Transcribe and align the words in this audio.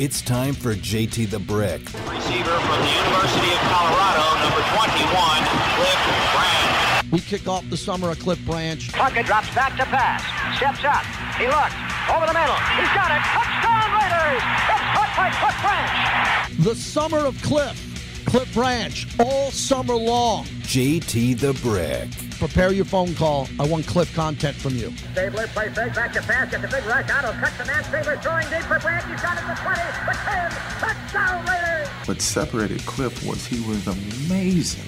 It's 0.00 0.20
time 0.22 0.54
for 0.54 0.74
JT 0.74 1.30
the 1.30 1.38
Brick. 1.38 1.80
Receiver 1.80 2.50
from 2.50 2.80
the 2.82 2.92
University 2.92 3.52
of 3.54 3.60
Colorado, 3.70 4.26
number 4.42 4.62
21, 4.74 5.44
Cliff 5.78 6.00
Branch. 6.34 7.12
We 7.12 7.20
kick 7.20 7.46
off 7.46 7.64
the 7.70 7.76
summer 7.76 8.10
of 8.10 8.18
Cliff 8.18 8.44
Branch. 8.44 8.88
Puckett 8.88 9.24
drops 9.24 9.54
back 9.54 9.76
to 9.76 9.84
pass. 9.84 10.20
Steps 10.56 10.84
up. 10.84 11.04
He 11.38 11.46
looks. 11.46 11.74
Over 12.10 12.26
the 12.26 12.34
middle. 12.34 12.58
He's 12.74 12.90
got 12.90 13.12
it. 13.14 13.22
Touchdown 13.22 13.88
Raiders! 13.94 14.42
It's 14.68 14.82
caught 14.92 15.12
by 15.16 15.30
Cliff 15.40 15.58
Branch. 15.62 16.58
The 16.64 16.74
summer 16.74 17.18
of 17.18 17.40
Cliff. 17.42 18.24
Cliff 18.26 18.52
Branch. 18.52 19.06
All 19.20 19.52
summer 19.52 19.94
long. 19.94 20.44
JT 20.62 21.38
the 21.38 21.54
Brick. 21.62 22.23
Prepare 22.44 22.72
your 22.72 22.84
phone 22.84 23.14
call. 23.14 23.48
I 23.58 23.66
want 23.66 23.86
Cliff 23.86 24.14
content 24.14 24.54
from 24.54 24.74
you. 24.74 24.94
Stabler 25.12 25.46
plays 25.46 25.74
fake 25.74 25.94
back 25.94 26.12
to 26.12 26.20
pass. 26.20 26.50
Gets 26.50 26.62
a 26.62 26.68
big 26.68 26.84
rush. 26.84 27.10
Otto 27.10 27.32
cuts 27.32 27.56
the 27.56 27.64
man. 27.64 27.82
Stabler 27.84 28.18
throwing 28.18 28.46
deep 28.50 28.60
for 28.64 28.78
Branch. 28.80 29.02
He's 29.06 29.22
got 29.22 29.38
it 29.38 29.46
to 29.48 29.62
20. 29.62 29.80
The 30.04 30.12
10. 30.12 30.50
Touchdown 30.78 31.46
Raiders! 31.46 31.88
What 32.06 32.20
separated 32.20 32.84
Cliff 32.84 33.26
was 33.26 33.46
he 33.46 33.66
was 33.66 33.86
amazing, 33.86 34.84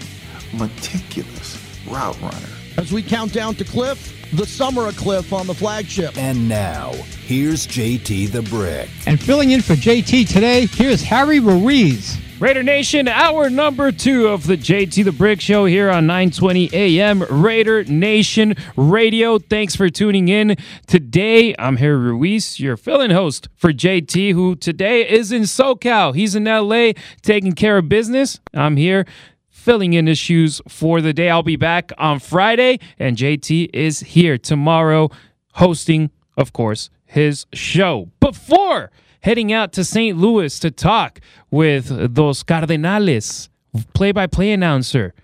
meticulous 0.52 1.58
route 1.88 2.20
runner. 2.20 2.48
As 2.76 2.92
we 2.92 3.02
count 3.02 3.32
down 3.32 3.54
to 3.54 3.64
Cliff, 3.64 4.14
the 4.34 4.44
summer 4.44 4.86
of 4.86 4.96
Cliff 4.98 5.32
on 5.32 5.46
the 5.46 5.54
flagship. 5.54 6.18
And 6.18 6.50
now, 6.50 6.92
here's 7.24 7.66
JT 7.66 8.32
the 8.32 8.42
Brick. 8.42 8.90
And 9.06 9.18
filling 9.18 9.52
in 9.52 9.62
for 9.62 9.76
JT 9.76 10.28
today, 10.28 10.66
here's 10.66 11.00
Harry 11.00 11.40
Ruiz. 11.40 12.18
Raider 12.38 12.62
Nation, 12.62 13.08
hour 13.08 13.48
number 13.48 13.90
two 13.90 14.28
of 14.28 14.46
the 14.46 14.58
JT 14.58 15.04
the 15.04 15.12
Brick 15.12 15.40
Show 15.40 15.64
here 15.64 15.88
on 15.88 16.06
920 16.06 16.68
AM 16.70 17.22
Raider 17.22 17.82
Nation 17.84 18.54
Radio. 18.76 19.38
Thanks 19.38 19.74
for 19.74 19.88
tuning 19.88 20.28
in. 20.28 20.54
Today, 20.86 21.54
I'm 21.58 21.78
here, 21.78 21.96
Ruiz, 21.96 22.60
your 22.60 22.76
fill-in 22.76 23.10
host 23.10 23.48
for 23.56 23.72
JT, 23.72 24.34
who 24.34 24.54
today 24.54 25.08
is 25.08 25.32
in 25.32 25.42
SoCal. 25.42 26.14
He's 26.14 26.34
in 26.34 26.44
LA 26.44 26.92
taking 27.22 27.52
care 27.52 27.78
of 27.78 27.88
business. 27.88 28.38
I'm 28.52 28.76
here 28.76 29.06
filling 29.48 29.94
in 29.94 30.06
his 30.06 30.18
shoes 30.18 30.60
for 30.68 31.00
the 31.00 31.14
day. 31.14 31.30
I'll 31.30 31.42
be 31.42 31.56
back 31.56 31.90
on 31.96 32.18
Friday, 32.18 32.80
and 32.98 33.16
JT 33.16 33.70
is 33.72 34.00
here 34.00 34.36
tomorrow 34.36 35.10
hosting, 35.52 36.10
of 36.36 36.52
course, 36.52 36.90
his 37.06 37.46
show. 37.54 38.10
Before 38.20 38.90
heading 39.26 39.52
out 39.52 39.72
to 39.72 39.82
St. 39.82 40.16
Louis 40.16 40.56
to 40.60 40.70
talk 40.70 41.20
with 41.50 42.14
Dos 42.14 42.44
Cardenales, 42.44 43.48
play 43.92 44.12
by 44.12 44.28
play 44.28 44.52
announcer. 44.52 45.14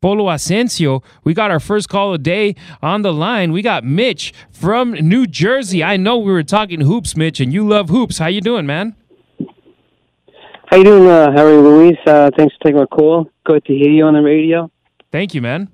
Polo 0.00 0.28
Asensio, 0.28 1.00
we 1.22 1.32
got 1.32 1.52
our 1.52 1.60
first 1.60 1.88
call 1.88 2.12
of 2.12 2.24
the 2.24 2.24
day 2.24 2.56
on 2.82 3.02
the 3.02 3.12
line. 3.12 3.52
We 3.52 3.62
got 3.62 3.84
Mitch 3.84 4.34
from 4.50 4.90
New 4.94 5.28
Jersey. 5.28 5.84
I 5.84 5.96
know 5.96 6.18
we 6.18 6.32
were 6.32 6.42
talking 6.42 6.80
hoops, 6.80 7.16
Mitch, 7.16 7.38
and 7.38 7.52
you 7.52 7.64
love 7.64 7.88
hoops. 7.88 8.18
How 8.18 8.26
you 8.26 8.40
doing, 8.40 8.66
man? 8.66 8.96
How 10.66 10.78
you 10.78 10.82
doing, 10.82 11.08
uh, 11.08 11.30
Harry 11.30 11.56
Ruiz? 11.56 11.96
Uh, 12.04 12.30
thanks 12.36 12.56
for 12.56 12.64
taking 12.64 12.80
my 12.80 12.86
call. 12.86 13.30
Good 13.44 13.64
to 13.66 13.72
hear 13.72 13.92
you 13.92 14.06
on 14.06 14.14
the 14.14 14.22
radio. 14.22 14.72
Thank 15.12 15.34
you, 15.34 15.40
man. 15.40 15.68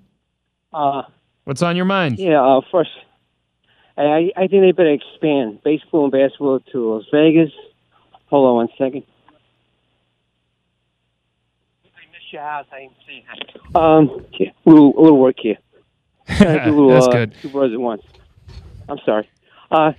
Uh, 0.74 1.04
What's 1.44 1.62
on 1.62 1.74
your 1.74 1.86
mind? 1.86 2.18
yeah, 2.18 2.44
uh, 2.44 2.60
first, 2.70 2.90
I, 3.96 4.30
I 4.36 4.46
think 4.46 4.62
they 4.62 4.72
better 4.72 4.92
expand 4.92 5.62
baseball 5.64 6.04
and 6.04 6.12
basketball 6.12 6.60
to 6.72 6.92
Las 6.92 7.04
Vegas. 7.10 7.50
Hold 8.30 8.48
on 8.48 8.54
one 8.56 8.68
second. 8.76 9.04
I 11.84 11.88
miss 12.12 12.32
your 12.32 12.42
house. 12.42 12.66
I 12.72 12.78
ain't 12.80 12.92
seen 13.06 13.24
Um, 13.74 14.26
yeah, 14.38 14.50
a 14.66 14.70
little, 14.70 14.92
a 14.98 15.00
little 15.00 15.18
work 15.18 15.36
here. 15.38 15.56
Trying 16.26 16.58
to 16.58 16.64
do 16.64 16.70
a 16.70 16.76
little, 16.76 16.90
That's 16.90 17.06
uh, 17.06 17.10
good. 17.12 17.34
Two 17.40 17.48
birds 17.48 17.72
at 17.72 17.80
once. 17.80 18.02
I'm 18.88 18.98
sorry. 19.04 19.28
Uh, 19.70 19.92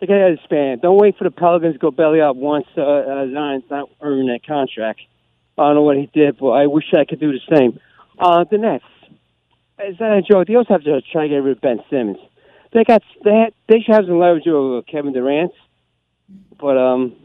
they 0.00 0.06
got 0.06 0.14
to 0.14 0.32
expand. 0.32 0.82
Don't 0.82 0.98
wait 0.98 1.16
for 1.16 1.24
the 1.24 1.30
Pelicans 1.30 1.74
to 1.74 1.78
go 1.78 1.92
belly 1.92 2.20
up 2.20 2.34
once 2.34 2.66
uh, 2.76 2.82
uh, 2.82 3.30
Zion's 3.32 3.64
not 3.70 3.88
earning 4.00 4.26
that 4.26 4.44
contract. 4.44 5.00
I 5.56 5.62
don't 5.62 5.76
know 5.76 5.82
what 5.82 5.96
he 5.96 6.10
did, 6.12 6.38
but 6.38 6.50
I 6.50 6.66
wish 6.66 6.92
I 6.92 7.04
could 7.04 7.20
do 7.20 7.32
the 7.32 7.56
same. 7.56 7.78
Uh, 8.18 8.44
the 8.50 8.58
Nets. 8.58 8.84
Is 9.86 9.98
that 9.98 10.12
a 10.12 10.22
joke? 10.22 10.46
They 10.46 10.54
also 10.54 10.74
have 10.74 10.84
to 10.84 11.00
try 11.02 11.22
to 11.22 11.28
get 11.28 11.36
rid 11.36 11.56
of 11.56 11.60
Ben 11.60 11.80
Simmons. 11.90 12.18
They 12.72 12.84
got 12.84 13.02
they, 13.24 13.52
they 13.68 13.80
should 13.80 13.94
have 13.94 14.06
some 14.06 14.18
leverage 14.18 14.46
over 14.46 14.82
Kevin 14.82 15.12
Durant, 15.12 15.52
but 16.58 16.78
um, 16.78 17.21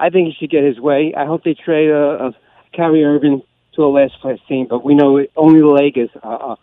I 0.00 0.08
think 0.08 0.28
he 0.28 0.34
should 0.38 0.50
get 0.50 0.64
his 0.64 0.80
way. 0.80 1.12
I 1.16 1.26
hope 1.26 1.44
they 1.44 1.54
trade 1.54 1.90
uh, 1.90 1.94
uh, 2.28 2.32
Kyrie 2.74 3.04
Irving 3.04 3.42
to 3.74 3.82
a 3.84 3.86
last 3.88 4.14
place 4.22 4.40
team, 4.48 4.66
but 4.68 4.82
we 4.82 4.94
know 4.94 5.18
it, 5.18 5.30
only 5.36 5.60
the 5.60 5.66
Lakers 5.66 6.08
are, 6.22 6.56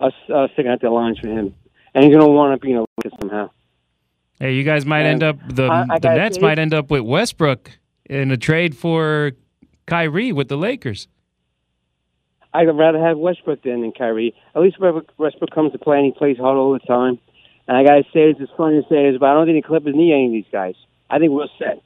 are, 0.00 0.12
are 0.32 0.48
sticking 0.52 0.70
out 0.70 0.80
their 0.80 0.90
lines 0.90 1.18
for 1.20 1.28
him, 1.28 1.54
and 1.94 2.04
he's 2.04 2.12
going 2.12 2.26
to 2.26 2.30
want 2.32 2.60
to 2.60 2.64
be 2.64 2.72
in 2.72 2.78
the 2.78 2.86
Lakers 2.98 3.18
somehow. 3.20 3.50
Hey, 4.40 4.54
you 4.54 4.64
guys 4.64 4.84
might 4.84 5.04
end 5.04 5.22
up 5.22 5.36
the 5.48 5.66
I- 5.66 5.86
I 5.88 5.98
the 6.00 6.14
Nets 6.14 6.40
might 6.40 6.58
end 6.58 6.74
up 6.74 6.90
with 6.90 7.02
Westbrook 7.02 7.78
in 8.06 8.30
a 8.32 8.36
trade 8.36 8.76
for 8.76 9.32
Kyrie 9.86 10.32
with 10.32 10.48
the 10.48 10.56
Lakers. 10.56 11.06
I'd 12.52 12.64
rather 12.64 12.98
have 12.98 13.18
Westbrook 13.18 13.62
than, 13.62 13.82
than 13.82 13.92
Kyrie. 13.92 14.34
At 14.56 14.62
least 14.62 14.80
Westbrook 14.80 15.12
Westbrook 15.18 15.50
comes 15.50 15.72
to 15.72 15.78
play 15.78 15.98
and 15.98 16.06
he 16.06 16.12
plays 16.12 16.36
hard 16.38 16.56
all 16.56 16.72
the 16.72 16.80
time. 16.80 17.20
And 17.68 17.76
I 17.76 17.84
gotta 17.84 18.02
say 18.12 18.32
this, 18.32 18.40
it's 18.40 18.52
funny 18.56 18.82
to 18.82 18.88
say 18.88 19.10
this, 19.10 19.20
but 19.20 19.26
I 19.26 19.34
don't 19.34 19.46
think 19.46 19.62
the 19.62 19.68
Clippers 19.68 19.94
need 19.94 20.12
any 20.12 20.26
of 20.26 20.32
these 20.32 20.50
guys. 20.50 20.74
I 21.08 21.18
think 21.18 21.30
we're 21.32 21.46
set. 21.58 21.82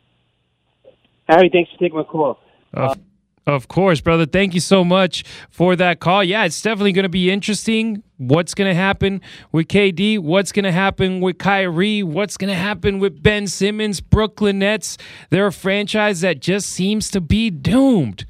Harry, 1.28 1.50
thanks 1.52 1.70
for 1.72 1.78
taking 1.78 1.96
my 1.96 2.04
call. 2.04 2.38
Of, 2.72 2.98
of 3.46 3.68
course, 3.68 4.00
brother. 4.00 4.26
Thank 4.26 4.54
you 4.54 4.60
so 4.60 4.84
much 4.84 5.24
for 5.50 5.76
that 5.76 6.00
call. 6.00 6.24
Yeah, 6.24 6.44
it's 6.44 6.60
definitely 6.60 6.92
going 6.92 7.04
to 7.04 7.10
be 7.10 7.30
interesting. 7.30 8.02
What's 8.16 8.54
going 8.54 8.70
to 8.70 8.74
happen 8.74 9.20
with 9.52 9.68
KD? 9.68 10.18
What's 10.18 10.50
going 10.50 10.64
to 10.64 10.72
happen 10.72 11.20
with 11.20 11.38
Kyrie? 11.38 12.02
What's 12.02 12.36
going 12.36 12.48
to 12.48 12.58
happen 12.58 12.98
with 12.98 13.22
Ben 13.22 13.46
Simmons? 13.46 14.00
Brooklyn 14.00 14.60
Nets. 14.60 14.96
They're 15.30 15.46
a 15.46 15.52
franchise 15.52 16.20
that 16.22 16.40
just 16.40 16.68
seems 16.70 17.10
to 17.10 17.20
be 17.20 17.50
doomed. 17.50 18.24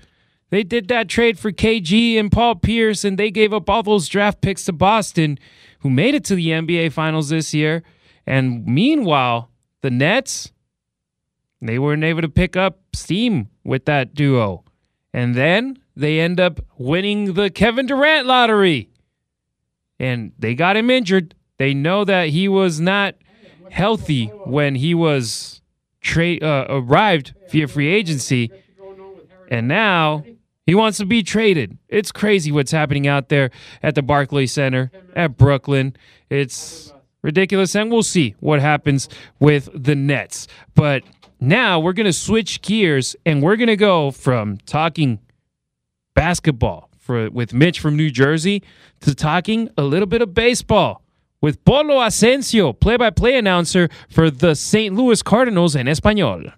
They 0.50 0.62
did 0.62 0.88
that 0.88 1.08
trade 1.08 1.38
for 1.38 1.50
KG 1.52 2.18
and 2.18 2.30
Paul 2.30 2.56
Pierce, 2.56 3.04
and 3.04 3.18
they 3.18 3.30
gave 3.30 3.52
up 3.52 3.68
all 3.68 3.82
those 3.82 4.08
draft 4.08 4.40
picks 4.40 4.64
to 4.66 4.72
Boston, 4.72 5.38
who 5.80 5.90
made 5.90 6.14
it 6.14 6.24
to 6.26 6.34
the 6.34 6.48
NBA 6.48 6.92
Finals 6.92 7.28
this 7.28 7.52
year. 7.52 7.82
And 8.26 8.64
meanwhile, 8.66 9.50
the 9.82 9.90
Nets, 9.90 10.52
they 11.68 11.78
weren't 11.78 12.04
able 12.04 12.22
to 12.22 12.28
pick 12.28 12.56
up 12.56 12.80
steam 12.92 13.48
with 13.64 13.84
that 13.86 14.14
duo. 14.14 14.64
And 15.12 15.34
then 15.34 15.78
they 15.96 16.20
end 16.20 16.40
up 16.40 16.60
winning 16.76 17.34
the 17.34 17.50
Kevin 17.50 17.86
Durant 17.86 18.26
lottery. 18.26 18.90
And 19.98 20.32
they 20.38 20.54
got 20.54 20.76
him 20.76 20.90
injured. 20.90 21.34
They 21.58 21.72
know 21.72 22.04
that 22.04 22.28
he 22.28 22.48
was 22.48 22.80
not 22.80 23.14
healthy 23.70 24.26
when 24.26 24.74
he 24.74 24.94
was 24.94 25.62
tra- 26.00 26.38
uh, 26.38 26.66
arrived 26.68 27.34
via 27.50 27.68
free 27.68 27.88
agency. 27.88 28.50
And 29.48 29.68
now 29.68 30.24
he 30.66 30.74
wants 30.74 30.98
to 30.98 31.06
be 31.06 31.22
traded. 31.22 31.78
It's 31.88 32.10
crazy 32.10 32.50
what's 32.50 32.72
happening 32.72 33.06
out 33.06 33.28
there 33.28 33.50
at 33.82 33.94
the 33.94 34.02
Barclays 34.02 34.52
Center 34.52 34.90
at 35.14 35.36
Brooklyn. 35.36 35.96
It's 36.30 36.92
ridiculous, 37.22 37.74
and 37.74 37.90
we'll 37.90 38.02
see 38.02 38.34
what 38.40 38.60
happens 38.60 39.08
with 39.38 39.68
the 39.74 39.94
Nets. 39.94 40.48
But 40.74 41.04
now 41.48 41.78
we're 41.78 41.92
going 41.92 42.06
to 42.06 42.12
switch 42.12 42.62
gears 42.62 43.16
and 43.24 43.42
we're 43.42 43.56
going 43.56 43.68
to 43.68 43.76
go 43.76 44.10
from 44.10 44.58
talking 44.66 45.18
basketball 46.14 46.90
for 46.98 47.30
with 47.30 47.52
Mitch 47.52 47.80
from 47.80 47.96
New 47.96 48.10
Jersey 48.10 48.62
to 49.00 49.14
talking 49.14 49.68
a 49.76 49.82
little 49.82 50.06
bit 50.06 50.22
of 50.22 50.32
baseball 50.32 51.02
with 51.40 51.62
Polo 51.66 52.00
Asensio, 52.00 52.72
play-by-play 52.72 53.36
announcer 53.36 53.90
for 54.08 54.30
the 54.30 54.54
St. 54.54 54.94
Louis 54.94 55.22
Cardinals 55.22 55.76
in 55.76 55.86
español. 55.86 56.52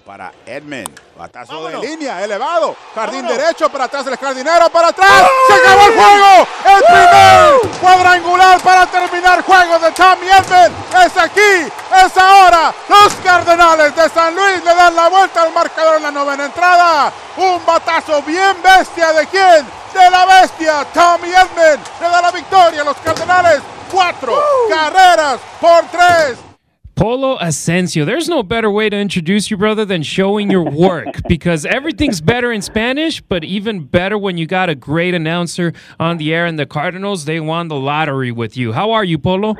Para 0.00 0.32
Edmond. 0.46 0.98
Batazo 1.16 1.68
de 1.68 1.78
línea, 1.78 2.24
elevado. 2.24 2.74
Jardín 2.94 3.26
derecho, 3.26 3.68
para 3.68 3.84
atrás 3.84 4.06
el 4.06 4.16
jardinero, 4.16 4.70
para 4.70 4.88
atrás. 4.88 5.26
¡Se 5.46 5.54
acabó 5.54 5.86
el 5.86 5.94
juego! 5.94 6.46
El 6.64 6.84
primer 6.84 7.80
cuadrangular 7.80 8.60
para 8.62 8.86
terminar 8.86 9.42
juego 9.42 9.78
de 9.78 9.92
Tommy 9.92 10.28
Edmond. 10.28 10.72
Es 11.04 11.16
aquí, 11.16 11.72
es 12.04 12.16
ahora. 12.16 12.74
Los 12.88 13.14
Cardenales 13.16 13.94
de 13.94 14.08
San 14.08 14.34
Luis 14.34 14.64
le 14.64 14.74
dan 14.74 14.96
la 14.96 15.08
vuelta 15.08 15.42
al 15.42 15.52
marcador 15.52 15.96
en 15.96 16.02
la 16.02 16.10
novena 16.10 16.46
entrada. 16.46 17.12
Un 17.36 17.64
batazo 17.64 18.22
bien 18.22 18.56
bestia 18.62 19.12
de 19.12 19.26
quién? 19.26 19.66
De 19.92 20.10
la 20.10 20.24
bestia, 20.24 20.86
Tommy 20.92 21.28
Edmond. 21.28 21.80
Le 22.00 22.08
da 22.08 22.22
la 22.22 22.30
victoria 22.30 22.80
a 22.80 22.84
los 22.84 22.96
Cardenales. 22.96 23.60
Cuatro 23.90 24.42
carreras 24.70 25.38
por 25.60 25.84
tres. 25.88 26.51
Polo 26.94 27.38
Asensio. 27.40 28.04
There's 28.04 28.28
no 28.28 28.42
better 28.42 28.70
way 28.70 28.90
to 28.90 28.96
introduce 28.96 29.50
you, 29.50 29.56
brother, 29.56 29.84
than 29.84 30.02
showing 30.02 30.50
your 30.50 30.62
work 30.62 31.06
because 31.28 31.64
everything's 31.64 32.20
better 32.20 32.52
in 32.52 32.62
Spanish, 32.62 33.20
but 33.20 33.44
even 33.44 33.84
better 33.84 34.18
when 34.18 34.38
you 34.38 34.46
got 34.46 34.68
a 34.68 34.74
great 34.74 35.14
announcer 35.14 35.72
on 35.98 36.18
the 36.18 36.34
air. 36.34 36.46
And 36.46 36.58
the 36.58 36.66
Cardinals, 36.66 37.24
they 37.24 37.40
won 37.40 37.68
the 37.68 37.76
lottery 37.76 38.30
with 38.30 38.56
you. 38.56 38.72
How 38.72 38.92
are 38.92 39.04
you, 39.04 39.18
Polo? 39.18 39.54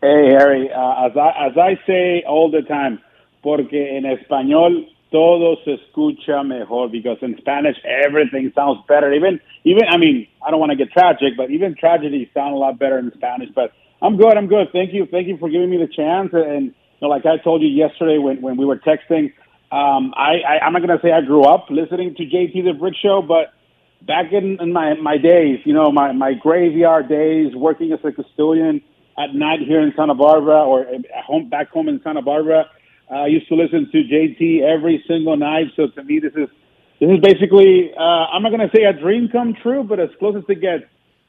Hey, 0.00 0.30
Harry, 0.38 0.70
uh, 0.70 1.06
as, 1.06 1.16
I, 1.16 1.46
as 1.46 1.52
I 1.56 1.80
say 1.86 2.24
all 2.28 2.50
the 2.50 2.62
time, 2.62 3.00
porque 3.42 3.74
en 3.74 4.04
español 4.04 4.88
todo 5.10 5.56
se 5.64 5.78
escucha 5.78 6.44
mejor 6.44 6.88
because 6.88 7.18
in 7.22 7.36
Spanish 7.38 7.76
everything 7.84 8.52
sounds 8.54 8.80
better. 8.88 9.12
Even, 9.12 9.40
even 9.64 9.82
I 9.88 9.96
mean, 9.96 10.26
I 10.44 10.50
don't 10.50 10.60
want 10.60 10.70
to 10.70 10.76
get 10.76 10.90
tragic, 10.92 11.36
but 11.36 11.50
even 11.50 11.74
tragedies 11.74 12.28
sound 12.34 12.54
a 12.54 12.56
lot 12.56 12.78
better 12.78 12.98
in 12.98 13.12
Spanish. 13.14 13.48
But 13.54 13.72
I'm 14.04 14.16
good. 14.18 14.36
I'm 14.36 14.46
good. 14.46 14.68
Thank 14.72 14.92
you. 14.92 15.06
Thank 15.10 15.26
you 15.28 15.38
for 15.38 15.48
giving 15.48 15.70
me 15.70 15.78
the 15.78 15.88
chance. 15.88 16.30
And 16.32 16.74
know, 17.04 17.08
like 17.08 17.24
I 17.26 17.36
told 17.38 17.62
you 17.62 17.68
yesterday 17.68 18.18
when 18.18 18.40
when 18.42 18.56
we 18.56 18.64
were 18.64 18.78
texting, 18.78 19.32
um, 19.70 20.12
I, 20.16 20.40
I 20.46 20.64
I'm 20.64 20.72
not 20.72 20.82
gonna 20.82 20.98
say 21.02 21.12
I 21.12 21.20
grew 21.20 21.44
up 21.44 21.66
listening 21.70 22.14
to 22.16 22.24
JT 22.24 22.64
the 22.64 22.72
Brick 22.72 22.94
Show, 23.00 23.22
but 23.22 23.52
back 24.02 24.32
in, 24.32 24.58
in 24.60 24.72
my 24.72 24.94
my 24.94 25.18
days, 25.18 25.60
you 25.64 25.72
know, 25.72 25.92
my 25.92 26.12
my 26.12 26.32
graveyard 26.34 27.08
days, 27.08 27.54
working 27.54 27.92
as 27.92 28.00
a 28.04 28.12
custodian 28.12 28.82
at 29.16 29.34
night 29.34 29.60
here 29.60 29.80
in 29.80 29.92
Santa 29.96 30.14
Barbara 30.14 30.64
or 30.64 30.82
at 30.82 31.24
home 31.24 31.48
back 31.48 31.70
home 31.70 31.88
in 31.88 32.00
Santa 32.02 32.22
Barbara, 32.22 32.66
uh, 33.10 33.14
I 33.14 33.26
used 33.26 33.48
to 33.48 33.54
listen 33.54 33.88
to 33.92 33.98
JT 34.02 34.62
every 34.62 35.04
single 35.06 35.36
night. 35.36 35.66
So 35.76 35.88
to 35.88 36.02
me, 36.02 36.18
this 36.18 36.32
is 36.34 36.48
this 37.00 37.10
is 37.10 37.20
basically 37.20 37.92
uh, 37.96 38.26
I'm 38.32 38.42
not 38.42 38.50
gonna 38.50 38.70
say 38.74 38.84
a 38.84 38.92
dream 38.92 39.28
come 39.30 39.54
true, 39.62 39.84
but 39.84 40.00
as 40.00 40.10
close 40.18 40.36
as 40.36 40.44
it 40.48 40.60
gets. 40.60 40.84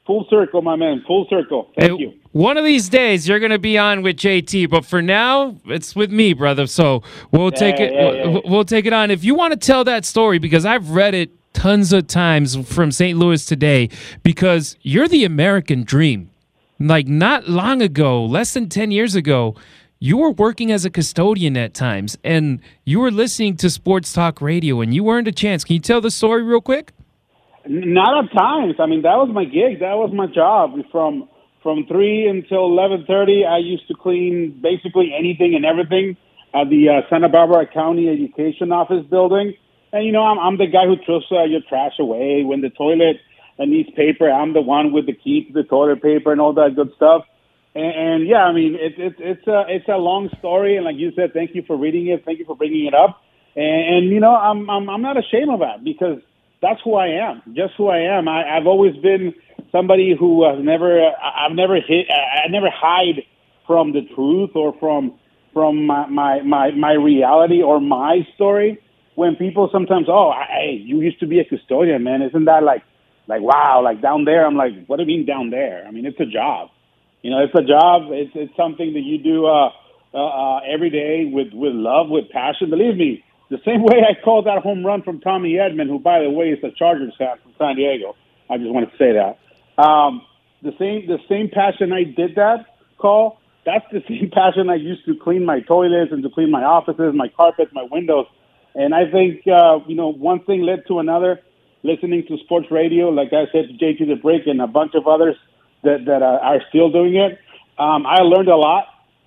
Full 0.06 0.26
circle, 0.30 0.62
my 0.62 0.76
man. 0.76 1.02
Full 1.06 1.26
circle. 1.28 1.68
Thank 1.78 1.92
Hey, 1.92 1.98
you. 1.98 2.12
One 2.32 2.56
of 2.56 2.64
these 2.64 2.88
days, 2.88 3.26
you're 3.26 3.38
going 3.40 3.50
to 3.50 3.58
be 3.58 3.76
on 3.76 4.02
with 4.02 4.16
JT, 4.16 4.70
but 4.70 4.84
for 4.84 5.02
now, 5.02 5.56
it's 5.66 5.96
with 5.96 6.10
me, 6.12 6.32
brother. 6.32 6.66
So 6.66 7.02
we'll 7.32 7.50
take 7.50 7.80
it. 7.80 7.92
yeah, 7.92 8.12
yeah. 8.12 8.28
We'll, 8.28 8.42
we'll 8.44 8.64
take 8.64 8.86
it 8.86 8.92
on. 8.92 9.10
If 9.10 9.24
you 9.24 9.34
want 9.34 9.52
to 9.52 9.58
tell 9.58 9.82
that 9.84 10.04
story, 10.04 10.38
because 10.38 10.64
I've 10.64 10.90
read 10.90 11.14
it 11.14 11.30
tons 11.54 11.92
of 11.92 12.06
times 12.06 12.56
from 12.68 12.92
St. 12.92 13.18
Louis 13.18 13.44
today, 13.44 13.88
because 14.22 14.76
you're 14.82 15.08
the 15.08 15.24
American 15.24 15.82
dream. 15.82 16.30
Like 16.78 17.08
not 17.08 17.48
long 17.48 17.80
ago, 17.80 18.22
less 18.24 18.52
than 18.52 18.68
ten 18.68 18.90
years 18.90 19.14
ago, 19.14 19.56
you 19.98 20.18
were 20.18 20.30
working 20.30 20.70
as 20.70 20.84
a 20.84 20.90
custodian 20.90 21.56
at 21.56 21.72
times, 21.72 22.18
and 22.22 22.60
you 22.84 23.00
were 23.00 23.10
listening 23.10 23.56
to 23.56 23.70
sports 23.70 24.12
talk 24.12 24.42
radio, 24.42 24.82
and 24.82 24.92
you 24.94 25.08
earned 25.08 25.26
a 25.26 25.32
chance. 25.32 25.64
Can 25.64 25.72
you 25.74 25.80
tell 25.80 26.02
the 26.02 26.10
story 26.10 26.42
real 26.42 26.60
quick? 26.60 26.92
Not 27.68 28.24
at 28.24 28.32
times. 28.32 28.76
I 28.78 28.86
mean, 28.86 29.02
that 29.02 29.16
was 29.16 29.30
my 29.32 29.44
gig. 29.44 29.80
That 29.80 29.96
was 29.96 30.10
my 30.12 30.26
job. 30.26 30.74
From 30.92 31.28
from 31.62 31.86
three 31.86 32.28
until 32.28 32.66
eleven 32.66 33.04
thirty, 33.06 33.44
I 33.44 33.58
used 33.58 33.88
to 33.88 33.94
clean 33.94 34.60
basically 34.62 35.12
anything 35.16 35.54
and 35.54 35.64
everything 35.64 36.16
at 36.54 36.70
the 36.70 36.88
uh, 36.88 37.08
Santa 37.10 37.28
Barbara 37.28 37.66
County 37.66 38.08
Education 38.08 38.72
Office 38.72 39.04
building. 39.10 39.54
And 39.92 40.06
you 40.06 40.12
know, 40.12 40.22
I'm 40.22 40.38
I'm 40.38 40.56
the 40.58 40.66
guy 40.66 40.86
who 40.86 40.96
throws 41.04 41.26
uh, 41.30 41.44
your 41.44 41.60
trash 41.68 41.98
away 41.98 42.44
when 42.44 42.60
the 42.60 42.70
toilet 42.70 43.16
needs 43.58 43.90
paper. 43.96 44.30
I'm 44.30 44.52
the 44.52 44.60
one 44.60 44.92
with 44.92 45.06
the 45.06 45.14
key 45.14 45.46
to 45.46 45.52
the 45.52 45.64
toilet 45.64 46.02
paper 46.02 46.30
and 46.32 46.40
all 46.40 46.52
that 46.54 46.76
good 46.76 46.92
stuff. 46.96 47.24
And, 47.74 47.94
and 47.94 48.28
yeah, 48.28 48.44
I 48.44 48.52
mean, 48.52 48.76
it's 48.78 48.96
it's 48.98 49.16
it's 49.18 49.46
a 49.46 49.64
it's 49.68 49.88
a 49.88 49.96
long 49.96 50.30
story. 50.38 50.76
And 50.76 50.84
like 50.84 50.96
you 50.96 51.12
said, 51.16 51.32
thank 51.32 51.54
you 51.54 51.62
for 51.66 51.76
reading 51.76 52.08
it. 52.08 52.24
Thank 52.24 52.38
you 52.38 52.44
for 52.44 52.56
bringing 52.56 52.86
it 52.86 52.94
up. 52.94 53.22
And, 53.54 53.96
and 53.96 54.10
you 54.10 54.20
know, 54.20 54.34
I'm 54.34 54.68
I'm 54.70 54.88
I'm 54.88 55.02
not 55.02 55.16
ashamed 55.16 55.50
of 55.50 55.60
that 55.60 55.82
because 55.82 56.20
that's 56.62 56.80
who 56.84 56.94
I 56.94 57.08
am. 57.08 57.42
Just 57.54 57.74
who 57.76 57.88
I 57.88 57.98
am. 58.18 58.28
I, 58.28 58.56
I've 58.56 58.66
always 58.66 58.96
been 58.96 59.34
somebody 59.72 60.16
who 60.18 60.44
has 60.48 60.62
never. 60.64 61.00
I've 61.02 61.52
never 61.52 61.76
hit. 61.76 62.06
I 62.10 62.44
I 62.46 62.48
never 62.48 62.68
hide 62.72 63.22
from 63.66 63.92
the 63.92 64.02
truth 64.14 64.50
or 64.54 64.74
from 64.80 65.18
from 65.52 65.86
my 65.86 66.06
my 66.08 66.42
my, 66.42 66.70
my 66.72 66.92
reality 66.92 67.62
or 67.62 67.80
my 67.80 68.26
story. 68.34 68.78
When 69.14 69.36
people 69.36 69.70
sometimes, 69.72 70.08
oh, 70.10 70.32
hey, 70.50 70.72
you 70.84 71.00
used 71.00 71.20
to 71.20 71.26
be 71.26 71.40
a 71.40 71.44
custodian, 71.44 72.04
man. 72.04 72.22
Isn't 72.22 72.44
that 72.46 72.62
like 72.62 72.82
like 73.28 73.42
wow, 73.42 73.82
like 73.82 74.02
down 74.02 74.24
there? 74.24 74.46
I'm 74.46 74.56
like, 74.56 74.86
what 74.86 74.96
do 74.96 75.02
you 75.02 75.08
mean 75.08 75.26
down 75.26 75.50
there? 75.50 75.84
I 75.86 75.90
mean, 75.90 76.06
it's 76.06 76.20
a 76.20 76.26
job. 76.26 76.68
You 77.22 77.30
know, 77.30 77.42
it's 77.44 77.54
a 77.54 77.62
job. 77.66 78.12
It's 78.12 78.32
it's 78.34 78.56
something 78.56 78.92
that 78.94 79.00
you 79.02 79.18
do 79.18 79.46
uh, 79.46 79.70
uh, 80.14 80.18
uh, 80.18 80.60
every 80.68 80.90
day 80.90 81.30
with 81.32 81.48
with 81.52 81.72
love, 81.74 82.08
with 82.10 82.30
passion. 82.30 82.70
Believe 82.70 82.96
me, 82.96 83.24
the 83.48 83.60
same 83.64 83.82
way 83.82 84.02
I 84.02 84.20
called 84.22 84.46
that 84.46 84.62
home 84.62 84.84
run 84.84 85.02
from 85.02 85.20
Tommy 85.20 85.52
Edman, 85.52 85.86
who 85.86 85.98
by 85.98 86.20
the 86.20 86.30
way 86.30 86.50
is 86.50 86.62
a 86.64 86.70
Chargers 86.70 87.14
fan 87.16 87.36
from 87.42 87.52
San 87.58 87.76
Diego. 87.76 88.16
I 88.50 88.58
just 88.58 88.70
want 88.70 88.90
to 88.90 88.96
say 88.96 89.12
that. 89.12 89.38
Um, 89.82 90.22
the 90.62 90.72
same 90.78 91.06
the 91.06 91.18
same 91.28 91.50
passion 91.50 91.92
I 91.92 92.04
did 92.04 92.34
that 92.36 92.66
call. 92.98 93.40
That's 93.64 93.84
the 93.92 94.02
same 94.08 94.30
passion 94.32 94.68
I 94.70 94.76
used 94.76 95.04
to 95.06 95.14
clean 95.16 95.44
my 95.44 95.60
toilets 95.60 96.12
and 96.12 96.22
to 96.22 96.30
clean 96.30 96.50
my 96.50 96.64
offices, 96.64 97.14
my 97.14 97.28
carpets, 97.28 97.72
my 97.72 97.86
windows. 97.90 98.26
And 98.74 98.94
I 98.94 99.10
think 99.10 99.46
uh, 99.46 99.80
you 99.86 99.94
know 99.94 100.12
one 100.12 100.44
thing 100.44 100.62
led 100.62 100.86
to 100.88 100.98
another. 100.98 101.40
Listening 101.82 102.26
to 102.26 102.36
sports 102.38 102.66
radio, 102.70 103.10
like 103.10 103.28
I 103.32 103.46
said, 103.52 103.68
to 103.68 103.74
JT 103.74 104.08
the 104.08 104.16
Brick 104.16 104.42
and 104.46 104.60
a 104.60 104.66
bunch 104.66 104.94
of 104.94 105.06
others 105.06 105.36
that 105.84 106.04
that 106.06 106.22
uh, 106.22 106.38
are 106.42 106.60
still 106.68 106.90
doing 106.90 107.14
it. 107.14 107.38
Um, 107.78 108.06
I 108.06 108.22
learned 108.22 108.48
a 108.48 108.56
lot, 108.56 108.86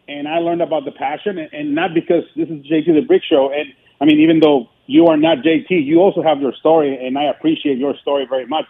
and 0.10 0.28
I 0.28 0.40
learned 0.40 0.62
about 0.62 0.84
the 0.84 0.92
passion, 0.92 1.38
and, 1.38 1.54
and 1.54 1.76
not 1.76 1.94
because 1.94 2.24
this 2.36 2.50
is 2.50 2.66
JT 2.66 2.88
the 2.88 3.06
Brick 3.08 3.24
Show. 3.24 3.54
And 3.54 3.74
I 4.02 4.06
mean, 4.06 4.20
even 4.22 4.40
though 4.40 4.70
you 4.86 5.08
are 5.08 5.18
not 5.18 5.40
JT, 5.40 5.70
you 5.70 6.00
also 6.00 6.22
have 6.22 6.42
your 6.42 6.54
story, 6.54 7.06
and 7.06 7.18
I 7.18 7.26
appreciate 7.26 7.78
your 7.78 7.96
story 7.98 8.26
very 8.28 8.46
much. 8.46 8.66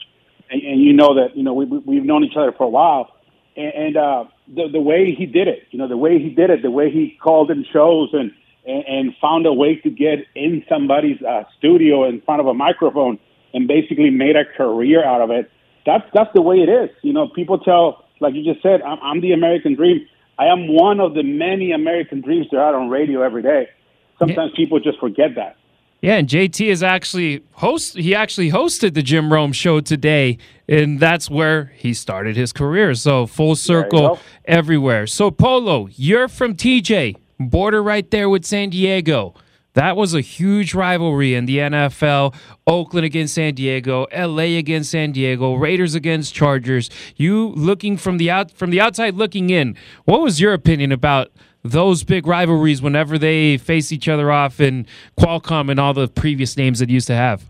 And, 0.51 0.61
and 0.63 0.81
you 0.81 0.93
know 0.93 1.15
that 1.15 1.37
you 1.37 1.43
know 1.43 1.53
we, 1.53 1.65
we 1.65 1.77
we've 1.79 2.05
known 2.05 2.23
each 2.23 2.35
other 2.35 2.51
for 2.51 2.63
a 2.63 2.69
while, 2.69 3.11
and, 3.55 3.73
and 3.73 3.97
uh, 3.97 4.25
the 4.47 4.67
the 4.67 4.81
way 4.81 5.13
he 5.13 5.25
did 5.25 5.47
it, 5.47 5.67
you 5.71 5.79
know, 5.79 5.87
the 5.87 5.97
way 5.97 6.19
he 6.19 6.29
did 6.29 6.49
it, 6.49 6.61
the 6.61 6.71
way 6.71 6.89
he 6.91 7.17
called 7.21 7.51
in 7.51 7.65
shows 7.71 8.09
and 8.13 8.31
and, 8.65 8.83
and 8.87 9.15
found 9.21 9.45
a 9.45 9.53
way 9.53 9.75
to 9.77 9.89
get 9.89 10.19
in 10.35 10.63
somebody's 10.67 11.21
uh, 11.21 11.43
studio 11.57 12.07
in 12.07 12.21
front 12.21 12.41
of 12.41 12.47
a 12.47 12.53
microphone 12.53 13.19
and 13.53 13.67
basically 13.67 14.09
made 14.09 14.35
a 14.35 14.45
career 14.45 15.03
out 15.03 15.21
of 15.21 15.31
it. 15.31 15.51
That's 15.85 16.05
that's 16.13 16.31
the 16.33 16.41
way 16.41 16.57
it 16.57 16.69
is. 16.69 16.89
You 17.01 17.13
know, 17.13 17.27
people 17.27 17.59
tell, 17.59 18.05
like 18.19 18.33
you 18.33 18.43
just 18.43 18.63
said, 18.63 18.81
I'm, 18.81 18.99
I'm 19.01 19.21
the 19.21 19.33
American 19.33 19.75
dream. 19.75 20.05
I 20.37 20.45
am 20.45 20.73
one 20.73 20.99
of 20.99 21.13
the 21.13 21.23
many 21.23 21.71
American 21.71 22.21
dreams 22.21 22.47
that 22.51 22.57
are 22.57 22.69
out 22.69 22.75
on 22.75 22.89
radio 22.89 23.21
every 23.21 23.41
day. 23.41 23.69
Sometimes 24.19 24.51
people 24.55 24.79
just 24.79 24.99
forget 24.99 25.35
that. 25.35 25.55
Yeah, 26.01 26.15
and 26.15 26.29
JT 26.29 26.65
is 26.67 26.81
actually 26.81 27.43
host. 27.53 27.97
He 27.97 28.15
actually 28.15 28.51
hosted 28.51 28.93
the 28.93 29.01
Jim 29.01 29.33
Rome 29.33 29.51
show 29.51 29.81
today, 29.81 30.37
and 30.67 30.97
that's 30.97 31.29
where 31.29 31.73
he 31.75 31.93
started 31.93 32.37
his 32.37 32.53
career. 32.53 32.93
So 32.95 33.27
full 33.27 33.55
circle 33.55 34.17
everywhere. 34.45 35.07
So 35.07 35.29
Polo, 35.29 35.89
you're 35.95 36.29
from 36.29 36.55
TJ, 36.55 37.17
border 37.37 37.83
right 37.83 38.09
there 38.11 38.29
with 38.29 38.45
San 38.45 38.69
Diego. 38.69 39.33
That 39.73 39.97
was 39.97 40.13
a 40.13 40.21
huge 40.21 40.73
rivalry 40.73 41.35
in 41.35 41.45
the 41.45 41.57
NFL. 41.57 42.33
Oakland 42.65 43.05
against 43.05 43.35
San 43.35 43.53
Diego, 43.53 44.07
LA 44.15 44.57
against 44.57 44.91
San 44.91 45.11
Diego, 45.11 45.53
Raiders 45.53 45.95
against 45.95 46.33
Chargers. 46.33 46.89
You 47.17 47.49
looking 47.49 47.97
from 47.97 48.17
the 48.17 48.31
out 48.31 48.51
from 48.51 48.71
the 48.71 48.81
outside 48.81 49.15
looking 49.15 49.49
in. 49.49 49.75
What 50.05 50.21
was 50.21 50.39
your 50.39 50.53
opinion 50.53 50.91
about 50.91 51.31
those 51.63 52.03
big 52.03 52.25
rivalries 52.25 52.81
whenever 52.81 53.17
they 53.17 53.57
face 53.57 53.91
each 53.91 54.07
other 54.07 54.31
off 54.31 54.59
in 54.59 54.85
Qualcomm 55.17 55.69
and 55.69 55.79
all 55.79 55.93
the 55.93 56.07
previous 56.07 56.57
names 56.57 56.79
that 56.79 56.89
used 56.89 57.07
to 57.07 57.15
have? 57.15 57.45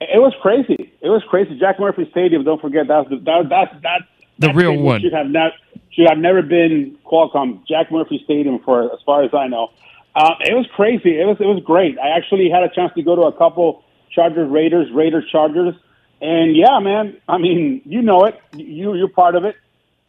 It 0.00 0.20
was 0.20 0.34
crazy. 0.40 0.92
It 1.00 1.08
was 1.08 1.22
crazy. 1.28 1.58
Jack 1.58 1.78
Murphy 1.78 2.08
Stadium. 2.10 2.44
Don't 2.44 2.60
forget 2.60 2.88
that's 2.88 3.08
the, 3.10 3.16
that, 3.16 3.48
that's 3.48 3.82
that. 3.82 4.02
The 4.38 4.46
that 4.48 4.56
real 4.56 4.76
one. 4.76 5.02
should 5.02 5.12
have 5.12 5.26
not 5.26 5.52
should 5.90 6.08
have 6.08 6.18
never 6.18 6.40
been 6.42 6.96
Qualcomm. 7.04 7.66
Jack 7.66 7.92
Murphy 7.92 8.20
Stadium, 8.24 8.60
for 8.60 8.84
as 8.84 9.00
far 9.04 9.22
as 9.24 9.34
I 9.34 9.48
know, 9.48 9.70
uh, 10.14 10.34
it 10.40 10.54
was 10.54 10.66
crazy. 10.74 11.20
It 11.20 11.26
was 11.26 11.36
it 11.40 11.46
was 11.46 11.62
great. 11.64 11.98
I 11.98 12.16
actually 12.16 12.48
had 12.48 12.62
a 12.62 12.70
chance 12.70 12.92
to 12.94 13.02
go 13.02 13.14
to 13.14 13.22
a 13.22 13.32
couple 13.36 13.84
Chargers 14.10 14.50
Raiders 14.50 14.90
Raiders 14.92 15.28
Chargers, 15.30 15.74
and 16.22 16.56
yeah, 16.56 16.78
man. 16.80 17.18
I 17.28 17.36
mean, 17.36 17.82
you 17.84 18.00
know 18.00 18.24
it. 18.24 18.40
You 18.54 18.94
you're 18.94 19.08
part 19.08 19.34
of 19.34 19.44
it. 19.44 19.56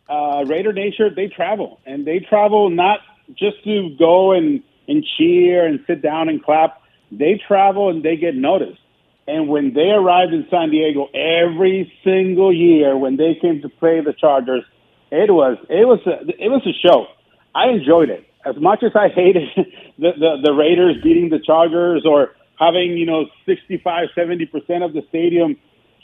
Uh, 0.07 0.43
Raider 0.45 0.73
Nation 0.73 1.13
they 1.15 1.27
travel 1.27 1.79
and 1.85 2.05
they 2.05 2.19
travel 2.19 2.69
not 2.69 2.99
just 3.37 3.63
to 3.63 3.95
go 3.97 4.31
and 4.31 4.63
and 4.87 5.05
cheer 5.17 5.65
and 5.65 5.79
sit 5.87 6.01
down 6.01 6.29
and 6.29 6.43
clap. 6.43 6.81
They 7.11 7.39
travel 7.47 7.89
and 7.89 8.03
they 8.03 8.15
get 8.15 8.35
noticed. 8.35 8.79
And 9.27 9.47
when 9.47 9.73
they 9.73 9.89
arrived 9.89 10.33
in 10.33 10.45
San 10.49 10.71
Diego 10.71 11.07
every 11.13 11.91
single 12.03 12.53
year, 12.53 12.97
when 12.97 13.17
they 13.17 13.37
came 13.39 13.61
to 13.61 13.69
play 13.69 14.01
the 14.01 14.13
Chargers, 14.13 14.63
it 15.11 15.31
was 15.31 15.57
it 15.69 15.87
was 15.87 15.99
a, 16.05 16.27
it 16.43 16.49
was 16.49 16.65
a 16.65 16.73
show. 16.85 17.07
I 17.53 17.69
enjoyed 17.69 18.09
it 18.09 18.25
as 18.45 18.55
much 18.57 18.83
as 18.83 18.91
I 18.95 19.09
hated 19.09 19.49
the, 19.99 20.11
the 20.17 20.37
the 20.43 20.53
Raiders 20.53 20.97
beating 21.03 21.29
the 21.29 21.39
Chargers 21.39 22.03
or 22.05 22.35
having 22.59 22.97
you 22.97 23.05
know 23.05 23.25
65 23.45 24.09
70 24.15 24.45
percent 24.47 24.83
of 24.83 24.93
the 24.93 25.03
stadium 25.09 25.57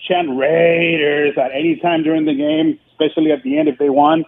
chant 0.08 0.30
Raiders 0.38 1.38
at 1.38 1.52
any 1.52 1.78
time 1.78 2.04
during 2.04 2.26
the 2.26 2.36
game, 2.36 2.80
especially 2.92 3.32
at 3.32 3.44
the 3.44 3.58
end 3.58 3.68
if 3.68 3.78
they 3.80 3.90
won. 3.90 4.26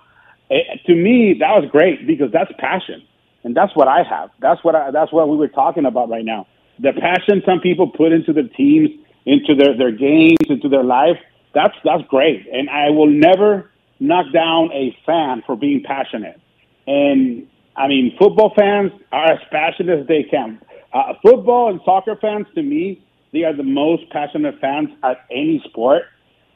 Eh, 0.51 0.77
to 0.87 0.95
me, 0.95 1.35
that 1.39 1.51
was 1.61 1.69
great 1.69 2.07
because 2.07 2.31
that's 2.31 2.51
passion, 2.57 3.03
and 3.43 3.55
that's 3.55 3.75
what 3.75 3.87
I 3.87 4.03
have. 4.03 4.31
That's 4.39 4.63
what 4.63 4.75
I, 4.75 4.91
that's 4.91 5.11
what 5.11 5.29
we 5.29 5.37
were 5.37 5.47
talking 5.47 5.85
about 5.85 6.09
right 6.09 6.25
now. 6.25 6.47
The 6.79 6.93
passion 6.93 7.43
some 7.45 7.59
people 7.59 7.87
put 7.89 8.11
into 8.11 8.33
their 8.33 8.47
teams, 8.47 8.89
into 9.25 9.53
their 9.55 9.77
their 9.77 9.91
games, 9.91 10.37
into 10.49 10.69
their 10.69 10.83
life. 10.83 11.17
That's 11.53 11.75
that's 11.83 12.03
great, 12.07 12.47
and 12.51 12.69
I 12.69 12.89
will 12.89 13.09
never 13.09 13.69
knock 13.99 14.31
down 14.33 14.71
a 14.73 14.95
fan 15.05 15.43
for 15.45 15.55
being 15.55 15.83
passionate. 15.83 16.39
And 16.87 17.47
I 17.75 17.87
mean, 17.87 18.15
football 18.17 18.53
fans 18.57 18.91
are 19.11 19.31
as 19.33 19.39
passionate 19.51 19.99
as 19.99 20.07
they 20.07 20.23
can. 20.23 20.59
Uh, 20.91 21.13
football 21.23 21.69
and 21.69 21.79
soccer 21.85 22.15
fans, 22.19 22.47
to 22.55 22.63
me, 22.63 23.03
they 23.31 23.43
are 23.43 23.55
the 23.55 23.63
most 23.63 24.09
passionate 24.09 24.59
fans 24.59 24.89
at 25.03 25.25
any 25.29 25.61
sport, 25.69 26.03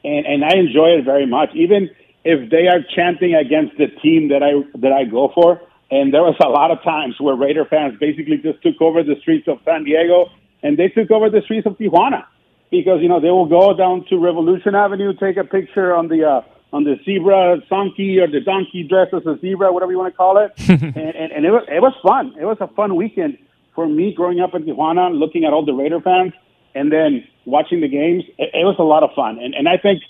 and 0.02 0.26
and 0.26 0.44
I 0.44 0.56
enjoy 0.56 0.98
it 0.98 1.04
very 1.04 1.26
much. 1.26 1.50
Even 1.54 1.90
if 2.24 2.50
they 2.50 2.66
are 2.68 2.80
chanting 2.94 3.34
against 3.34 3.76
the 3.76 3.88
team 4.02 4.28
that 4.28 4.42
I 4.42 4.52
that 4.78 4.92
I 4.92 5.04
go 5.04 5.30
for, 5.34 5.60
and 5.90 6.12
there 6.12 6.22
was 6.22 6.36
a 6.42 6.48
lot 6.48 6.70
of 6.70 6.82
times 6.82 7.16
where 7.20 7.34
Raider 7.34 7.64
fans 7.64 7.98
basically 8.00 8.38
just 8.38 8.62
took 8.62 8.80
over 8.80 9.02
the 9.02 9.16
streets 9.20 9.46
of 9.48 9.58
San 9.64 9.84
Diego 9.84 10.30
and 10.62 10.78
they 10.78 10.88
took 10.88 11.10
over 11.10 11.28
the 11.28 11.42
streets 11.42 11.66
of 11.66 11.76
Tijuana 11.78 12.24
because 12.70 13.00
you 13.02 13.08
know 13.08 13.20
they 13.20 13.30
will 13.30 13.46
go 13.46 13.76
down 13.76 14.04
to 14.08 14.18
Revolution 14.18 14.74
Avenue, 14.74 15.12
take 15.14 15.36
a 15.36 15.44
picture 15.44 15.94
on 15.94 16.08
the 16.08 16.24
uh, 16.24 16.40
on 16.72 16.82
the 16.84 16.96
zebra 17.04 17.60
donkey 17.68 18.18
or 18.18 18.26
the 18.26 18.40
donkey 18.40 18.82
dressed 18.82 19.14
as 19.14 19.24
a 19.26 19.38
zebra, 19.40 19.72
whatever 19.72 19.92
you 19.92 19.98
want 19.98 20.12
to 20.12 20.16
call 20.16 20.38
it. 20.38 20.52
and 20.68 20.96
and, 20.96 21.32
and 21.32 21.44
it, 21.44 21.50
was, 21.50 21.64
it 21.68 21.80
was 21.80 21.94
fun. 22.02 22.34
It 22.40 22.46
was 22.46 22.56
a 22.60 22.66
fun 22.68 22.96
weekend 22.96 23.38
for 23.74 23.86
me 23.86 24.12
growing 24.14 24.40
up 24.40 24.54
in 24.54 24.64
Tijuana, 24.64 25.16
looking 25.16 25.44
at 25.44 25.52
all 25.52 25.64
the 25.64 25.74
Raider 25.74 26.00
fans 26.00 26.32
and 26.74 26.90
then 26.90 27.26
watching 27.44 27.80
the 27.80 27.88
games. 27.88 28.24
It, 28.38 28.50
it 28.54 28.64
was 28.64 28.76
a 28.78 28.82
lot 28.82 29.02
of 29.02 29.10
fun. 29.14 29.38
And, 29.38 29.54
and 29.54 29.68
I 29.68 29.76
think 29.76 30.02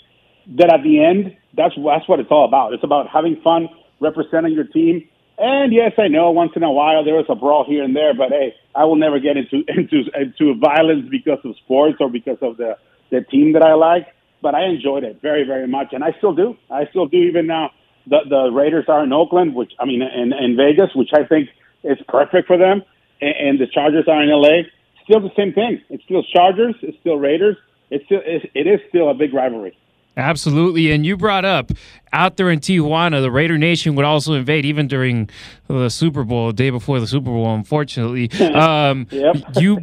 that 0.59 0.73
at 0.73 0.83
the 0.83 1.05
end, 1.05 1.37
that's, 1.57 1.75
that's 1.77 2.09
what 2.09 2.21
it's 2.21 2.31
all 2.31 2.45
about. 2.45 2.73
It's 2.73 2.85
about 2.85 3.09
having 3.09 3.41
fun, 3.43 3.69
representing 4.01 4.53
your 4.53 4.65
team. 4.65 5.09
And 5.39 5.73
yes, 5.73 5.93
I 5.99 6.09
know 6.09 6.31
once 6.31 6.53
in 6.55 6.63
a 6.63 6.71
while 6.71 7.05
there 7.05 7.15
was 7.15 7.27
a 7.29 7.35
brawl 7.35 7.65
here 7.67 7.83
and 7.83 7.95
there, 7.95 8.15
but 8.15 8.31
hey, 8.31 8.55
I 8.75 8.85
will 8.85 8.97
never 8.97 9.19
get 9.19 9.37
into 9.37 9.65
into 9.69 10.05
into 10.15 10.59
violence 10.59 11.09
because 11.11 11.39
of 11.45 11.57
sports 11.65 11.97
or 12.01 12.09
because 12.09 12.39
of 12.41 12.57
the 12.57 12.77
the 13.11 13.23
team 13.23 13.53
that 13.55 13.63
I 13.63 13.75
like. 13.75 14.07
But 14.43 14.55
I 14.55 14.67
enjoyed 14.67 15.05
it 15.05 15.21
very 15.23 15.45
very 15.45 15.67
much, 15.67 15.89
and 15.93 16.05
I 16.05 16.15
still 16.19 16.35
do. 16.35 16.57
I 16.71 16.87
still 16.91 17.07
do 17.07 17.17
even 17.17 17.47
now. 17.47 17.71
The 18.07 18.21
the 18.29 18.51
Raiders 18.53 18.85
are 18.89 19.03
in 19.03 19.13
Oakland, 19.13 19.55
which 19.55 19.73
I 19.81 19.87
mean 19.87 20.03
in 20.03 20.33
in 20.33 20.57
Vegas, 20.57 20.95
which 20.95 21.11
I 21.13 21.25
think 21.25 21.49
is 21.83 21.99
perfect 22.09 22.47
for 22.47 22.57
them, 22.57 22.83
and, 23.21 23.35
and 23.49 23.59
the 23.59 23.67
Chargers 23.67 24.05
are 24.07 24.23
in 24.23 24.31
LA. 24.31 24.69
Still 25.03 25.21
the 25.21 25.35
same 25.37 25.53
thing. 25.53 25.83
It's 25.91 26.05
still 26.05 26.23
Chargers. 26.23 26.77
It's 26.83 26.99
still 27.01 27.17
Raiders. 27.17 27.57
It's 27.91 28.05
still 28.05 28.21
it 28.25 28.67
is 28.67 28.81
still 28.89 29.11
a 29.11 29.15
big 29.15 29.35
rivalry. 29.35 29.77
Absolutely. 30.17 30.93
And 30.93 31.05
you 31.05 31.17
brought 31.17 31.45
up 31.45 31.73
out 32.13 32.37
there 32.37 32.49
in 32.49 32.61
Tijuana, 32.61 33.21
the 33.21 33.31
Raider 33.31 33.59
Nation 33.59 33.97
would 33.97 34.05
also 34.05 34.35
invade 34.35 34.65
even 34.65 34.87
during 34.87 35.29
the 35.67 35.89
Super 35.89 36.23
Bowl, 36.23 36.47
the 36.49 36.53
day 36.53 36.71
before 36.71 37.01
the 37.01 37.07
Super 37.09 37.31
Bowl, 37.31 37.53
unfortunately. 37.53 38.31
Um, 38.55 39.09
yep. 39.11 39.37
you 39.57 39.81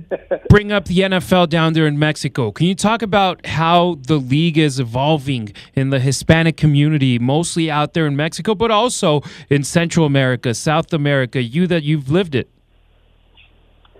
bring 0.49 0.71
up 0.71 0.85
the 0.85 0.99
NFL 0.99 1.49
down 1.49 1.73
there 1.73 1.87
in 1.87 1.99
Mexico. 1.99 2.51
Can 2.51 2.67
you 2.67 2.75
talk 2.75 3.01
about 3.01 3.45
how 3.45 3.97
the 4.07 4.15
league 4.15 4.57
is 4.57 4.79
evolving 4.79 5.53
in 5.73 5.89
the 5.89 5.99
Hispanic 5.99 6.55
community, 6.55 7.19
mostly 7.19 7.69
out 7.69 7.93
there 7.93 8.07
in 8.07 8.15
Mexico, 8.15 8.55
but 8.55 8.71
also 8.71 9.21
in 9.49 9.63
Central 9.63 10.05
America, 10.05 10.53
South 10.53 10.93
America, 10.93 11.41
you 11.41 11.67
that 11.67 11.83
you've 11.83 12.09
lived 12.09 12.33
it? 12.33 12.49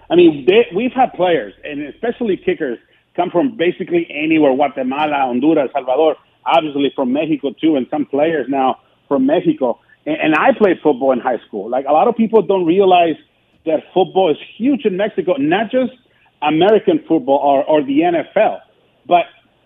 I 0.10 0.16
mean, 0.16 0.46
they, 0.46 0.68
we've 0.74 0.94
had 0.94 1.14
players, 1.14 1.54
and 1.64 1.82
especially 1.82 2.38
kickers, 2.38 2.80
come 3.22 3.30
from 3.30 3.56
basically 3.56 4.08
anywhere 4.10 4.56
Guatemala, 4.56 5.28
Honduras, 5.28 5.70
Salvador, 5.74 6.16
obviously 6.46 6.92
from 6.96 7.14
Mexico 7.14 7.54
too, 7.62 7.76
and 7.76 7.86
some 7.92 8.06
players 8.06 8.48
now 8.50 8.80
from 9.08 9.26
Mexico. 9.26 9.80
And, 10.06 10.18
and 10.24 10.36
I 10.36 10.50
played 10.58 10.78
football 10.82 11.12
in 11.12 11.20
high 11.20 11.40
school. 11.48 11.70
Like 11.70 11.86
a 11.88 11.92
lot 11.92 12.08
of 12.08 12.16
people 12.16 12.42
don't 12.42 12.66
realize 12.66 13.16
that 13.66 13.84
football 13.94 14.32
is 14.32 14.38
huge 14.58 14.86
in 14.86 14.98
Mexico, 14.98 15.36
not 15.38 15.70
just 15.70 15.94
American 16.42 17.00
football 17.08 17.38
or, 17.38 17.64
or 17.64 17.84
the 17.84 18.00
NFL, 18.00 18.62
but 19.08 19.26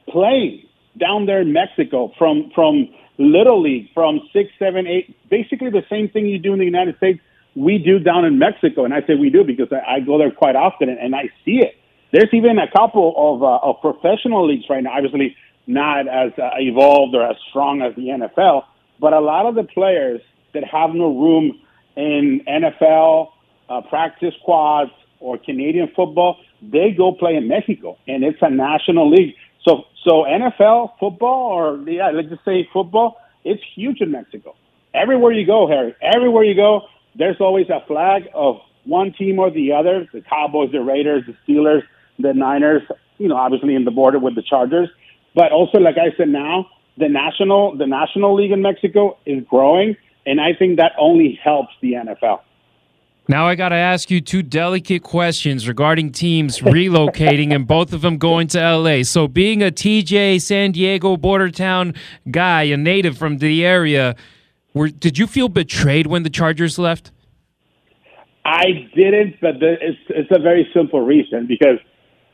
playing 0.09 0.63
down 0.97 1.25
there 1.25 1.41
in 1.41 1.53
Mexico 1.53 2.11
from 2.17 2.51
from 2.53 2.89
little 3.17 3.61
league, 3.61 3.87
from 3.93 4.19
six, 4.33 4.51
seven, 4.59 4.85
eight, 4.85 5.15
basically 5.29 5.69
the 5.69 5.85
same 5.89 6.09
thing 6.09 6.25
you 6.25 6.37
do 6.37 6.51
in 6.51 6.59
the 6.59 6.65
United 6.65 6.97
States, 6.97 7.21
we 7.55 7.77
do 7.77 7.97
down 7.99 8.25
in 8.25 8.37
Mexico. 8.37 8.83
And 8.83 8.93
I 8.93 8.99
say 9.07 9.15
we 9.15 9.29
do 9.29 9.45
because 9.45 9.69
I, 9.71 9.95
I 9.95 9.99
go 10.01 10.17
there 10.17 10.31
quite 10.31 10.57
often 10.57 10.89
and, 10.89 10.99
and 10.99 11.15
I 11.15 11.29
see 11.45 11.59
it. 11.63 11.75
There's 12.15 12.29
even 12.31 12.59
a 12.59 12.71
couple 12.71 13.13
of, 13.17 13.43
uh, 13.43 13.57
of 13.61 13.81
professional 13.81 14.47
leagues 14.47 14.63
right 14.69 14.81
now, 14.81 14.93
obviously 14.95 15.35
not 15.67 16.07
as 16.07 16.31
uh, 16.39 16.51
evolved 16.59 17.13
or 17.13 17.29
as 17.29 17.35
strong 17.49 17.81
as 17.81 17.93
the 17.95 18.03
NFL, 18.03 18.63
but 19.01 19.11
a 19.11 19.19
lot 19.19 19.47
of 19.47 19.55
the 19.55 19.63
players 19.63 20.21
that 20.53 20.63
have 20.63 20.91
no 20.91 21.07
room 21.07 21.59
in 21.97 22.39
NFL 22.47 23.31
uh, 23.67 23.81
practice 23.89 24.33
squads 24.41 24.91
or 25.19 25.37
Canadian 25.37 25.91
football, 25.93 26.37
they 26.61 26.91
go 26.91 27.11
play 27.11 27.35
in 27.35 27.49
Mexico, 27.49 27.97
and 28.07 28.23
it's 28.23 28.39
a 28.41 28.49
national 28.49 29.09
league. 29.09 29.35
So, 29.67 29.83
so 30.05 30.23
NFL 30.23 30.91
football, 30.97 31.51
or 31.51 31.77
yeah, 31.89 32.11
let's 32.11 32.29
just 32.29 32.45
say 32.45 32.65
football, 32.71 33.17
it's 33.43 33.61
huge 33.75 33.99
in 33.99 34.11
Mexico. 34.11 34.55
Everywhere 34.93 35.33
you 35.33 35.45
go, 35.45 35.67
Harry, 35.67 35.93
everywhere 36.01 36.45
you 36.45 36.55
go, 36.55 36.83
there's 37.13 37.41
always 37.41 37.67
a 37.69 37.85
flag 37.87 38.29
of 38.33 38.59
one 38.85 39.11
team 39.11 39.37
or 39.37 39.51
the 39.51 39.73
other: 39.73 40.07
the 40.13 40.21
Cowboys, 40.21 40.71
the 40.71 40.79
Raiders, 40.79 41.23
the 41.27 41.35
Steelers, 41.45 41.83
the 42.19 42.33
Niners. 42.33 42.81
You 43.17 43.29
know, 43.29 43.37
obviously 43.37 43.75
in 43.75 43.85
the 43.85 43.91
border 43.91 44.19
with 44.19 44.35
the 44.35 44.43
Chargers, 44.43 44.89
but 45.33 45.51
also, 45.51 45.79
like 45.79 45.95
I 45.97 46.15
said, 46.17 46.29
now 46.29 46.67
the 46.97 47.09
national 47.09 47.77
the 47.77 47.87
national 47.87 48.35
league 48.35 48.51
in 48.51 48.61
Mexico 48.61 49.17
is 49.25 49.43
growing, 49.49 49.95
and 50.25 50.39
I 50.41 50.53
think 50.57 50.77
that 50.77 50.93
only 50.99 51.39
helps 51.43 51.73
the 51.81 51.93
NFL. 51.93 52.41
Now 53.27 53.47
I 53.47 53.55
got 53.55 53.69
to 53.69 53.75
ask 53.75 54.11
you 54.11 54.21
two 54.21 54.43
delicate 54.43 55.01
questions 55.01 55.67
regarding 55.67 56.11
teams 56.11 56.59
relocating 56.61 57.53
and 57.53 57.67
both 57.67 57.91
of 57.91 58.01
them 58.01 58.17
going 58.17 58.47
to 58.49 58.59
LA. 58.59 59.03
So, 59.03 59.27
being 59.27 59.63
a 59.63 59.71
TJ 59.71 60.41
San 60.41 60.71
Diego 60.71 61.17
border 61.17 61.49
town 61.49 61.95
guy, 62.29 62.63
a 62.63 62.77
native 62.77 63.17
from 63.17 63.39
the 63.39 63.65
area, 63.65 64.15
were, 64.73 64.89
did 64.89 65.17
you 65.17 65.25
feel 65.25 65.49
betrayed 65.49 66.07
when 66.07 66.23
the 66.23 66.29
Chargers 66.29 66.77
left? 66.77 67.11
I 68.45 68.87
didn't, 68.95 69.41
but 69.41 69.59
the, 69.59 69.73
it's 69.81 69.99
it's 70.09 70.31
a 70.31 70.39
very 70.39 70.69
simple 70.71 71.01
reason 71.01 71.47
because 71.47 71.79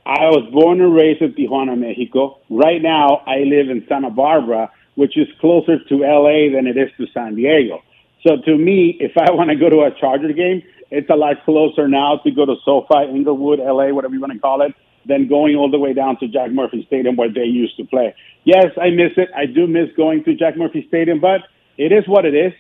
I 0.05 0.29
was 0.29 0.49
born 0.51 0.81
and 0.81 0.93
raised 0.93 1.21
in 1.21 1.33
Tijuana, 1.33 1.77
Mexico. 1.77 2.39
Right 2.49 2.81
now, 2.81 3.21
I 3.27 3.39
live 3.39 3.69
in 3.69 3.85
Santa 3.87 4.09
Barbara, 4.09 4.71
which 4.95 5.17
is 5.17 5.27
closer 5.39 5.77
to 5.77 5.95
LA 5.95 6.53
than 6.55 6.67
it 6.67 6.77
is 6.77 6.89
to 6.97 7.07
San 7.13 7.35
Diego. 7.35 7.81
So 8.25 8.37
to 8.37 8.57
me, 8.57 8.97
if 8.99 9.13
I 9.17 9.31
want 9.31 9.49
to 9.49 9.55
go 9.55 9.69
to 9.69 9.81
a 9.81 9.91
Charger 9.99 10.33
game, 10.33 10.63
it's 10.89 11.09
a 11.09 11.15
lot 11.15 11.43
closer 11.45 11.87
now 11.87 12.17
to 12.23 12.31
go 12.31 12.45
to 12.45 12.55
SoFi, 12.65 13.09
Inglewood, 13.09 13.59
LA, 13.59 13.89
whatever 13.93 14.13
you 14.13 14.21
want 14.21 14.33
to 14.33 14.39
call 14.39 14.61
it, 14.61 14.73
than 15.05 15.27
going 15.27 15.55
all 15.55 15.71
the 15.71 15.79
way 15.79 15.93
down 15.93 16.19
to 16.19 16.27
Jack 16.27 16.51
Murphy 16.51 16.83
Stadium 16.87 17.15
where 17.15 17.31
they 17.31 17.45
used 17.45 17.77
to 17.77 17.85
play. 17.85 18.13
Yes, 18.43 18.67
I 18.79 18.89
miss 18.89 19.13
it. 19.17 19.29
I 19.35 19.45
do 19.45 19.67
miss 19.67 19.89
going 19.95 20.23
to 20.25 20.35
Jack 20.35 20.57
Murphy 20.57 20.85
Stadium, 20.87 21.19
but 21.19 21.41
it 21.77 21.91
is 21.91 22.07
what 22.07 22.25
it 22.25 22.35
is 22.35 22.53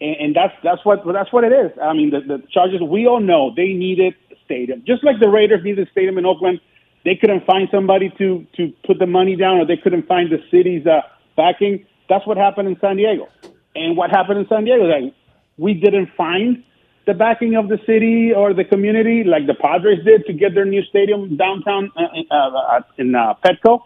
and, 0.00 0.16
and 0.16 0.36
that's 0.36 0.54
that's 0.62 0.84
what 0.84 1.00
that's 1.06 1.32
what 1.32 1.44
it 1.44 1.52
is. 1.52 1.72
I 1.82 1.92
mean, 1.92 2.10
the, 2.10 2.20
the 2.20 2.42
Chargers. 2.52 2.80
We 2.82 3.06
all 3.06 3.20
know 3.20 3.52
they 3.54 3.72
needed 3.72 4.14
a 4.30 4.34
stadium, 4.44 4.84
just 4.86 5.04
like 5.04 5.20
the 5.20 5.28
Raiders 5.28 5.64
needed 5.64 5.86
a 5.86 5.90
stadium 5.90 6.18
in 6.18 6.26
Oakland. 6.26 6.60
They 7.06 7.16
couldn't 7.16 7.46
find 7.46 7.68
somebody 7.70 8.12
to 8.18 8.46
to 8.56 8.62
put 8.86 8.98
the 8.98 9.06
money 9.06 9.36
down, 9.36 9.58
or 9.58 9.64
they 9.64 9.78
couldn't 9.78 10.06
find 10.06 10.30
the 10.30 10.40
city's 10.50 10.86
uh, 10.86 11.00
backing. 11.36 11.86
That's 12.10 12.26
what 12.26 12.36
happened 12.36 12.68
in 12.68 12.76
San 12.80 12.96
Diego. 12.96 13.28
And 13.74 13.96
what 13.96 14.10
happened 14.10 14.40
in 14.40 14.46
San 14.48 14.64
Diego? 14.64 14.84
Is 14.84 14.90
like 14.90 15.14
we 15.56 15.72
didn't 15.72 16.10
find 16.16 16.62
the 17.06 17.14
backing 17.14 17.54
of 17.54 17.68
the 17.68 17.78
city 17.86 18.34
or 18.36 18.52
the 18.52 18.64
community, 18.64 19.22
like 19.24 19.46
the 19.46 19.54
Padres 19.54 20.04
did 20.04 20.26
to 20.26 20.34
get 20.34 20.54
their 20.54 20.66
new 20.66 20.82
stadium 20.90 21.36
downtown 21.36 21.90
uh, 21.96 22.34
uh, 22.34 22.80
in 22.98 23.14
uh, 23.14 23.34
Petco. 23.44 23.82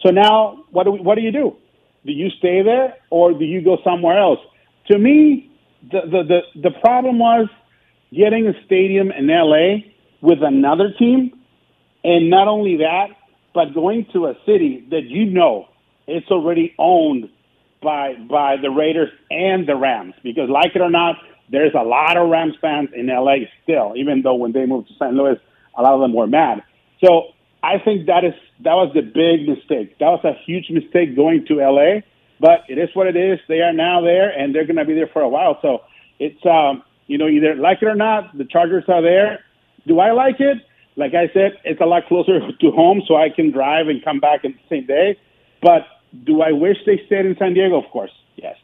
So 0.00 0.10
now, 0.10 0.64
what 0.70 0.84
do 0.84 0.92
we, 0.92 1.00
what 1.00 1.16
do 1.16 1.20
you 1.20 1.32
do? 1.32 1.56
Do 2.06 2.12
you 2.12 2.30
stay 2.38 2.62
there 2.62 2.96
or 3.10 3.32
do 3.32 3.44
you 3.44 3.62
go 3.62 3.76
somewhere 3.84 4.18
else? 4.18 4.40
to 4.86 4.98
me, 4.98 5.50
the, 5.90 6.00
the, 6.02 6.22
the, 6.22 6.60
the 6.62 6.70
problem 6.80 7.18
was 7.18 7.48
getting 8.12 8.46
a 8.46 8.52
stadium 8.66 9.10
in 9.10 9.28
LA 9.28 9.88
with 10.20 10.42
another 10.42 10.92
team. 10.98 11.32
And 12.04 12.30
not 12.30 12.48
only 12.48 12.78
that, 12.78 13.08
but 13.54 13.74
going 13.74 14.06
to 14.12 14.26
a 14.26 14.34
city 14.46 14.86
that 14.90 15.04
you 15.04 15.24
know 15.26 15.68
it's 16.06 16.30
already 16.30 16.74
owned 16.78 17.30
by 17.82 18.14
by 18.14 18.56
the 18.60 18.70
Raiders 18.70 19.10
and 19.30 19.66
the 19.66 19.76
Rams. 19.76 20.14
Because 20.22 20.48
like 20.50 20.74
it 20.74 20.82
or 20.82 20.90
not, 20.90 21.16
there's 21.50 21.74
a 21.74 21.82
lot 21.82 22.16
of 22.16 22.28
Rams 22.28 22.54
fans 22.60 22.90
in 22.94 23.06
LA 23.06 23.46
still, 23.62 23.94
even 23.96 24.22
though 24.22 24.34
when 24.34 24.52
they 24.52 24.66
moved 24.66 24.88
to 24.88 24.94
St. 24.94 25.14
Louis, 25.14 25.36
a 25.76 25.82
lot 25.82 25.94
of 25.94 26.00
them 26.00 26.12
were 26.12 26.26
mad. 26.26 26.62
So 27.02 27.28
I 27.62 27.78
think 27.78 28.06
that 28.06 28.24
is 28.24 28.34
that 28.60 28.74
was 28.74 28.92
the 28.94 29.02
big 29.02 29.48
mistake. 29.48 29.98
That 29.98 30.08
was 30.08 30.24
a 30.24 30.34
huge 30.44 30.70
mistake 30.70 31.16
going 31.16 31.46
to 31.46 31.56
LA 31.56 32.00
but 32.40 32.64
it 32.68 32.78
is 32.78 32.88
what 32.94 33.06
it 33.06 33.16
is. 33.16 33.38
They 33.48 33.60
are 33.60 33.72
now 33.72 34.00
there, 34.02 34.28
and 34.28 34.54
they're 34.54 34.66
going 34.66 34.76
to 34.76 34.84
be 34.84 34.94
there 34.94 35.08
for 35.12 35.22
a 35.22 35.28
while. 35.28 35.58
So 35.62 35.82
it's 36.18 36.44
um, 36.44 36.82
you 37.06 37.18
know 37.18 37.28
either 37.28 37.54
like 37.54 37.78
it 37.82 37.86
or 37.86 37.94
not, 37.94 38.36
the 38.36 38.44
Chargers 38.44 38.84
are 38.88 39.02
there. 39.02 39.44
Do 39.86 40.00
I 40.00 40.12
like 40.12 40.40
it? 40.40 40.58
Like 40.96 41.14
I 41.14 41.28
said, 41.32 41.58
it's 41.64 41.80
a 41.80 41.86
lot 41.86 42.06
closer 42.06 42.40
to 42.60 42.70
home, 42.70 43.02
so 43.06 43.16
I 43.16 43.30
can 43.30 43.50
drive 43.50 43.88
and 43.88 44.02
come 44.04 44.20
back 44.20 44.44
in 44.44 44.52
the 44.52 44.76
same 44.76 44.86
day. 44.86 45.18
But 45.62 45.86
do 46.24 46.42
I 46.42 46.52
wish 46.52 46.76
they 46.86 47.02
stayed 47.06 47.26
in 47.26 47.36
San 47.38 47.54
Diego? 47.54 47.82
Of 47.82 47.90
course, 47.90 48.12
yes. 48.36 48.56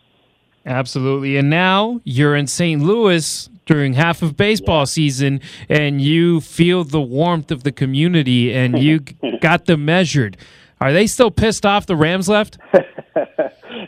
Absolutely. 0.66 1.36
And 1.36 1.50
now 1.50 2.00
you're 2.04 2.36
in 2.36 2.46
St. 2.46 2.82
Louis 2.82 3.48
during 3.64 3.94
half 3.94 4.22
of 4.22 4.36
baseball 4.36 4.80
yeah. 4.80 4.84
season, 4.84 5.40
and 5.68 6.00
you 6.00 6.40
feel 6.40 6.84
the 6.84 7.00
warmth 7.00 7.50
of 7.50 7.62
the 7.62 7.72
community, 7.72 8.52
and 8.52 8.78
you 8.78 9.00
got 9.40 9.66
them 9.66 9.84
measured. 9.84 10.36
Are 10.80 10.92
they 10.92 11.06
still 11.06 11.30
pissed 11.30 11.66
off 11.66 11.86
the 11.86 11.96
Rams 11.96 12.28
left? 12.28 12.58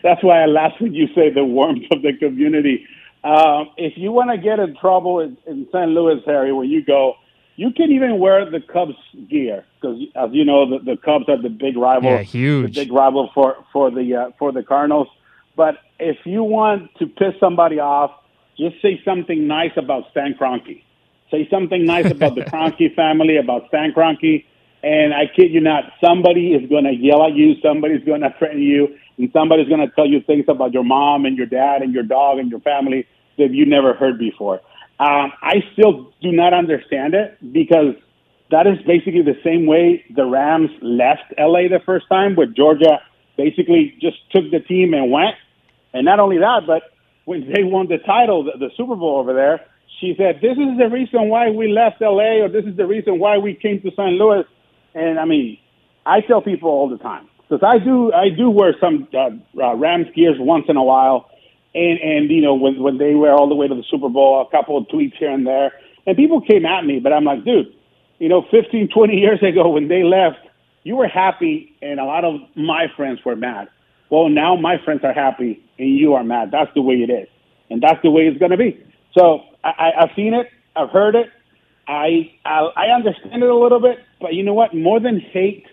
That's 0.02 0.22
why 0.22 0.42
I 0.42 0.46
laugh 0.46 0.72
when 0.78 0.94
you 0.94 1.06
say 1.14 1.30
the 1.30 1.44
warmth 1.44 1.84
of 1.90 2.02
the 2.02 2.12
community. 2.18 2.87
Um, 3.25 3.70
if 3.76 3.94
you 3.96 4.11
want 4.11 4.30
to 4.30 4.38
get 4.38 4.58
in 4.58 4.76
trouble 4.76 5.20
in, 5.20 5.37
in 5.46 5.66
St. 5.72 5.88
Louis, 5.90 6.20
Harry, 6.26 6.52
where 6.52 6.64
you 6.64 6.84
go, 6.84 7.14
you 7.56 7.71
can 7.73 7.90
even 7.90 8.18
wear 8.18 8.49
the 8.50 8.61
Cubs 8.61 8.97
gear 9.28 9.64
because, 9.80 10.00
as 10.14 10.30
you 10.32 10.44
know, 10.44 10.68
the, 10.68 10.85
the 10.85 10.97
Cubs 10.97 11.26
are 11.28 11.40
the 11.40 11.50
big 11.50 11.76
rival, 11.76 12.11
yeah, 12.11 12.23
huge, 12.23 12.75
the 12.75 12.85
big 12.85 12.92
rival 12.92 13.30
for 13.35 13.56
for 13.73 13.90
the 13.90 14.14
uh, 14.14 14.30
for 14.38 14.52
the 14.52 14.62
Cardinals. 14.62 15.09
But 15.56 15.76
if 15.99 16.16
you 16.25 16.42
want 16.42 16.94
to 16.99 17.06
piss 17.06 17.35
somebody 17.38 17.78
off, 17.78 18.11
just 18.59 18.80
say 18.80 19.00
something 19.04 19.47
nice 19.47 19.73
about 19.76 20.04
Stan 20.11 20.35
Kroenke. 20.35 20.82
Say 21.30 21.49
something 21.50 21.85
nice 21.85 22.11
about 22.11 22.35
the 22.35 22.40
Kroenke 22.52 22.94
family, 22.94 23.37
about 23.37 23.68
Stan 23.68 23.92
Kroenke, 23.92 24.44
and 24.82 25.14
I 25.14 25.26
kid 25.26 25.52
you 25.52 25.61
not, 25.61 25.85
somebody 26.02 26.54
is 26.54 26.68
going 26.68 26.85
to 26.85 26.92
yell 26.92 27.25
at 27.25 27.35
you. 27.35 27.54
Somebody's 27.62 28.04
going 28.04 28.23
to 28.23 28.35
threaten 28.38 28.62
you. 28.62 28.97
and 29.18 29.30
somebody's 29.32 29.68
going 29.68 29.80
to 29.80 29.94
tell 29.94 30.06
you 30.06 30.21
things 30.23 30.47
about 30.49 30.73
your 30.73 30.85
mom 30.85 31.25
and 31.25 31.37
your 31.37 31.47
dad 31.47 31.82
and 31.82 31.94
your 31.94 32.02
dog 32.02 32.38
and 32.38 32.50
your 32.50 32.61
family 32.61 33.06
that 33.38 33.52
you 33.52 33.64
never 33.64 33.94
heard 33.94 34.18
before. 34.18 34.61
Um, 35.02 35.32
I 35.42 35.64
still 35.73 36.12
do 36.23 36.30
not 36.30 36.54
understand 36.54 37.14
it 37.14 37.37
because 37.52 37.94
that 38.52 38.68
is 38.68 38.78
basically 38.87 39.23
the 39.23 39.38
same 39.42 39.66
way 39.66 40.04
the 40.14 40.25
Rams 40.25 40.71
left 40.80 41.35
LA 41.37 41.66
the 41.68 41.80
first 41.85 42.06
time, 42.09 42.37
where 42.37 42.47
Georgia 42.47 43.00
basically 43.37 43.97
just 44.00 44.18
took 44.30 44.50
the 44.52 44.61
team 44.61 44.94
and 44.94 45.11
went. 45.11 45.35
And 45.92 46.04
not 46.04 46.21
only 46.21 46.38
that, 46.38 46.62
but 46.68 46.82
when 47.25 47.40
they 47.52 47.64
won 47.64 47.88
the 47.88 47.99
title, 47.99 48.44
the, 48.44 48.52
the 48.59 48.71
Super 48.76 48.94
Bowl 48.94 49.18
over 49.18 49.35
there, 49.35 49.66
she 50.00 50.14
said, 50.16 50.37
"This 50.40 50.56
is 50.56 50.78
the 50.78 50.88
reason 50.88 51.28
why 51.30 51.50
we 51.50 51.73
left 51.73 52.00
LA, 52.00 52.44
or 52.44 52.49
this 52.49 52.64
is 52.64 52.76
the 52.76 52.87
reason 52.87 53.18
why 53.18 53.38
we 53.38 53.54
came 53.54 53.80
to 53.82 53.90
St. 53.90 54.12
Louis." 54.21 54.44
And 54.94 55.18
I 55.18 55.25
mean, 55.25 55.59
I 56.06 56.21
tell 56.21 56.42
people 56.42 56.71
all 56.71 56.88
the 56.88 56.99
time 56.99 57.28
because 57.40 57.66
I 57.66 57.82
do 57.82 58.12
I 58.12 58.28
do 58.28 58.50
wear 58.50 58.76
some 58.80 59.09
uh, 59.14 59.30
uh, 59.61 59.75
Rams 59.75 60.06
gears 60.14 60.37
once 60.38 60.66
in 60.68 60.76
a 60.76 60.85
while, 60.85 61.28
and 61.75 61.99
and 62.00 62.31
you 62.31 62.43
know 62.43 62.55
when 62.55 62.83
when 62.83 62.99
they 62.99 63.14
were 63.14 63.33
all 63.33 63.49
the 63.49 63.55
way 63.55 63.69
to 63.69 63.75
the 63.75 63.85
Super 63.91 64.09
Bowl, 64.09 64.47
a 64.47 64.50
couple 64.50 64.76
of 64.76 64.87
tweets 64.88 65.17
here 65.19 65.31
and 65.31 65.47
there, 65.47 65.73
and 66.07 66.17
people 66.17 66.41
came 66.41 66.67
at 66.67 66.85
me, 66.85 67.00
but 67.00 67.12
I'm 67.12 67.25
like, 67.25 67.45
dude, 67.45 67.75
you 68.19 68.29
know, 68.29 68.43
15, 68.50 68.88
20 68.88 69.14
years 69.14 69.43
ago 69.43 69.69
when 69.71 69.88
they 69.88 70.02
left, 70.02 70.38
you 70.85 70.97
were 70.97 71.09
happy, 71.09 71.76
and 71.83 72.00
a 72.00 72.05
lot 72.05 72.25
of 72.25 72.41
my 72.57 72.87
friends 72.97 73.21
were 73.25 73.37
mad. 73.37 73.69
Well, 74.11 74.29
now 74.29 74.57
my 74.57 74.76
friends 74.85 75.00
are 75.05 75.14
happy, 75.14 75.62
and 75.79 75.88
you 75.97 76.14
are 76.14 76.25
mad. 76.25 76.50
That's 76.50 76.71
the 76.75 76.83
way 76.83 76.97
it 76.97 77.11
is, 77.11 77.29
and 77.71 77.83
that's 77.83 78.00
the 78.02 78.11
way 78.11 78.23
it's 78.23 78.38
going 78.38 78.50
to 78.50 78.57
be. 78.59 78.85
So 79.17 79.41
I, 79.64 79.71
I, 79.71 80.02
I've 80.02 80.11
seen 80.14 80.35
it, 80.35 80.49
I've 80.76 80.91
heard 80.91 81.14
it, 81.14 81.29
I, 81.88 82.31
I 82.45 82.69
I 82.76 82.87
understand 82.95 83.43
it 83.43 83.49
a 83.49 83.57
little 83.57 83.81
bit, 83.81 83.99
but 84.21 84.35
you 84.35 84.43
know 84.43 84.55
what? 84.55 84.75
More 84.75 85.00
than 85.00 85.19
hate 85.21 85.67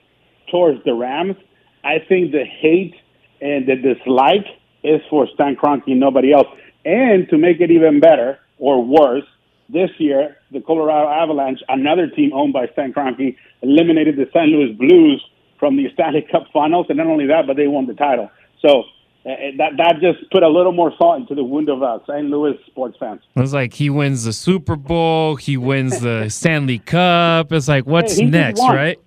towards 0.51 0.83
the 0.83 0.93
Rams, 0.93 1.35
I 1.83 1.99
think 2.07 2.31
the 2.31 2.43
hate 2.45 2.95
and 3.41 3.67
the 3.67 3.75
dislike 3.75 4.45
is 4.83 5.01
for 5.09 5.27
Stan 5.33 5.55
Kroenke 5.55 5.87
and 5.87 5.99
nobody 5.99 6.31
else. 6.31 6.47
And 6.85 7.27
to 7.29 7.37
make 7.37 7.59
it 7.59 7.71
even 7.71 7.99
better 7.99 8.39
or 8.57 8.83
worse, 8.83 9.25
this 9.67 9.89
year 9.99 10.37
the 10.51 10.61
Colorado 10.61 11.09
Avalanche, 11.09 11.59
another 11.69 12.07
team 12.07 12.31
owned 12.33 12.53
by 12.53 12.67
Stan 12.73 12.93
Kroenke, 12.93 13.35
eliminated 13.61 14.15
the 14.15 14.25
St. 14.33 14.47
Louis 14.47 14.73
Blues 14.73 15.23
from 15.59 15.77
the 15.77 15.87
Stanley 15.93 16.25
Cup 16.31 16.47
Finals, 16.53 16.87
and 16.89 16.97
not 16.97 17.07
only 17.07 17.27
that, 17.27 17.45
but 17.47 17.55
they 17.57 17.67
won 17.67 17.85
the 17.85 17.93
title. 17.93 18.31
So 18.61 18.83
uh, 19.25 19.29
that 19.57 19.71
that 19.77 19.95
just 20.01 20.29
put 20.31 20.43
a 20.43 20.47
little 20.49 20.71
more 20.71 20.93
salt 20.97 21.19
into 21.19 21.35
the 21.35 21.43
wound 21.43 21.69
of 21.69 21.83
uh, 21.83 21.99
St. 22.07 22.25
Louis 22.29 22.57
sports 22.67 22.97
fans. 22.99 23.21
It 23.35 23.39
was 23.41 23.53
like 23.53 23.73
he 23.73 23.89
wins 23.89 24.23
the 24.23 24.33
Super 24.33 24.75
Bowl, 24.75 25.35
he 25.35 25.57
wins 25.57 25.99
the 25.99 26.29
Stanley 26.29 26.79
Cup. 26.79 27.51
It's 27.51 27.67
like 27.67 27.85
what's 27.85 28.17
Hey, 28.17 28.25
next, 28.25 28.61
right? 28.61 28.97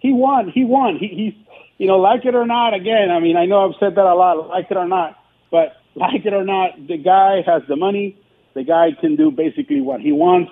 He 0.00 0.12
won. 0.12 0.50
He 0.50 0.64
won. 0.64 0.96
He, 0.96 1.08
he's, 1.08 1.46
you 1.78 1.86
know, 1.86 1.98
like 1.98 2.24
it 2.24 2.34
or 2.34 2.46
not. 2.46 2.74
Again, 2.74 3.10
I 3.10 3.20
mean, 3.20 3.36
I 3.36 3.46
know 3.46 3.68
I've 3.68 3.76
said 3.78 3.94
that 3.94 4.04
a 4.04 4.14
lot. 4.14 4.48
Like 4.48 4.66
it 4.70 4.76
or 4.76 4.88
not, 4.88 5.16
but 5.50 5.76
like 5.94 6.24
it 6.24 6.32
or 6.32 6.44
not, 6.44 6.86
the 6.86 6.96
guy 6.96 7.42
has 7.46 7.62
the 7.68 7.76
money. 7.76 8.16
The 8.54 8.64
guy 8.64 8.90
can 9.00 9.16
do 9.16 9.30
basically 9.30 9.80
what 9.80 10.00
he 10.00 10.12
wants. 10.12 10.50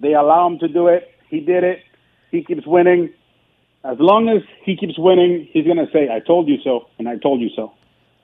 They 0.00 0.14
allow 0.14 0.46
him 0.46 0.58
to 0.60 0.68
do 0.68 0.88
it. 0.88 1.10
He 1.28 1.40
did 1.40 1.64
it. 1.64 1.82
He 2.30 2.42
keeps 2.42 2.66
winning. 2.66 3.12
As 3.84 3.96
long 3.98 4.28
as 4.28 4.42
he 4.62 4.76
keeps 4.76 4.98
winning, 4.98 5.48
he's 5.52 5.64
going 5.64 5.78
to 5.78 5.90
say, 5.92 6.08
"I 6.10 6.20
told 6.20 6.48
you 6.48 6.58
so," 6.62 6.88
and 6.98 7.08
I 7.08 7.16
told 7.16 7.40
you 7.40 7.50
so. 7.56 7.72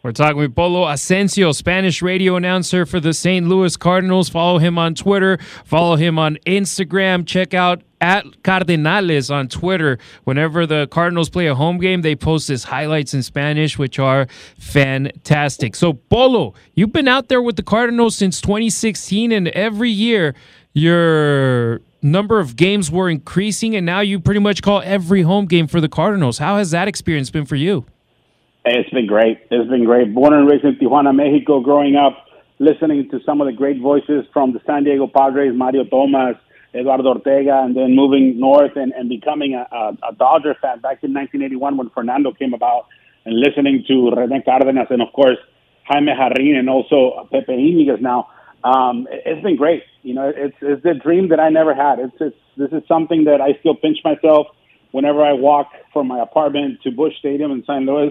We're 0.07 0.13
talking 0.13 0.37
with 0.37 0.55
Polo 0.55 0.87
Asensio, 0.87 1.51
Spanish 1.51 2.01
radio 2.01 2.37
announcer 2.37 2.87
for 2.87 3.01
the 3.01 3.13
St. 3.13 3.49
Louis 3.49 3.77
Cardinals. 3.77 4.29
Follow 4.29 4.59
him 4.59 4.79
on 4.79 4.95
Twitter. 4.95 5.37
Follow 5.65 5.97
him 5.97 6.17
on 6.17 6.39
Instagram. 6.47 7.27
Check 7.27 7.55
out 7.55 7.83
at 8.01 8.25
Cardenales 8.45 9.35
on 9.35 9.49
Twitter. 9.49 9.99
Whenever 10.23 10.65
the 10.65 10.87
Cardinals 10.93 11.29
play 11.29 11.49
a 11.49 11.57
home 11.57 11.79
game, 11.79 12.03
they 12.03 12.15
post 12.15 12.47
his 12.47 12.63
highlights 12.63 13.15
in 13.15 13.25
Spanish, 13.25 13.79
which 13.79 13.99
are 13.99 14.29
fantastic. 14.61 15.75
So, 15.75 15.95
Polo, 15.95 16.55
you've 16.75 16.93
been 16.93 17.09
out 17.09 17.29
there 17.29 17.43
with 17.43 17.57
the 17.57 17.65
Cardinals 17.65 18.17
since 18.17 18.41
2016, 18.41 19.33
and 19.33 19.49
every 19.49 19.91
year 19.91 20.37
your 20.73 21.81
number 22.01 22.39
of 22.39 22.55
games 22.55 22.93
were 22.93 23.11
increasing, 23.11 23.75
and 23.75 23.85
now 23.85 23.99
you 23.99 24.21
pretty 24.21 24.39
much 24.39 24.63
call 24.63 24.83
every 24.85 25.23
home 25.23 25.47
game 25.47 25.67
for 25.67 25.81
the 25.81 25.89
Cardinals. 25.89 26.39
How 26.39 26.59
has 26.59 26.71
that 26.71 26.87
experience 26.87 27.29
been 27.31 27.45
for 27.45 27.57
you? 27.57 27.87
It's 28.67 28.91
been 28.91 29.07
great. 29.07 29.39
It's 29.51 29.71
been 29.71 29.85
great. 29.85 30.13
Born 30.15 30.33
and 30.35 30.49
raised 30.51 30.65
in 30.65 30.75
Tijuana, 30.77 31.15
Mexico, 31.15 31.61
growing 31.61 31.95
up, 31.97 32.27
listening 32.59 33.09
to 33.11 33.21
some 33.25 33.41
of 33.41 33.47
the 33.47 33.53
great 33.53 33.81
voices 33.81 34.25
from 34.33 34.53
the 34.53 34.61
San 34.67 34.83
Diego 34.85 35.07
Padres, 35.07 35.53
Mario 35.55 35.85
Thomas, 35.85 36.37
Eduardo 36.75 37.11
Ortega, 37.11 37.63
and 37.63 37.77
then 37.77 37.95
moving 37.95 38.41
north 38.41 38.73
and, 38.77 38.93
and 38.93 39.09
becoming 39.09 39.55
a, 39.55 39.67
a, 39.73 39.97
a 40.11 40.15
Dodger 40.19 40.55
fan 40.61 40.81
back 40.81 40.99
in 41.05 41.15
1981 41.15 41.77
when 41.77 41.91
Fernando 41.91 42.33
came 42.33 42.55
about, 42.55 42.87
and 43.25 43.39
listening 43.39 43.85
to 43.87 44.11
René 44.17 44.45
Cárdenas 44.45 44.91
and, 44.91 45.01
of 45.01 45.13
course, 45.13 45.39
Jaime 45.85 46.13
Jarrín 46.13 46.59
and 46.59 46.69
also 46.69 47.29
Pepe 47.31 47.53
Íñiguez 47.53 48.01
now. 48.01 48.29
Um, 48.65 49.07
it- 49.13 49.23
it's 49.27 49.43
been 49.45 49.57
great. 49.57 49.85
You 50.03 50.15
know, 50.15 50.33
it's, 50.35 50.57
it's 50.61 50.85
a 50.85 50.95
dream 50.95 51.29
that 51.29 51.39
I 51.39 51.51
never 51.51 51.73
had. 51.75 52.01
It's, 52.01 52.17
it's, 52.21 52.37
this 52.57 52.73
is 52.73 52.83
something 52.89 53.25
that 53.25 53.41
I 53.41 53.57
still 53.61 53.77
pinch 53.77 53.99
myself 54.05 54.49
whenever 54.91 55.25
I 55.25 55.35
walk 55.35 55.69
from 55.93 56.09
my 56.09 56.21
apartment 56.21 56.81
to 56.83 56.91
Busch 56.91 57.15
Stadium 57.21 57.53
in 57.53 57.63
St. 57.63 57.85
Louis 57.85 58.11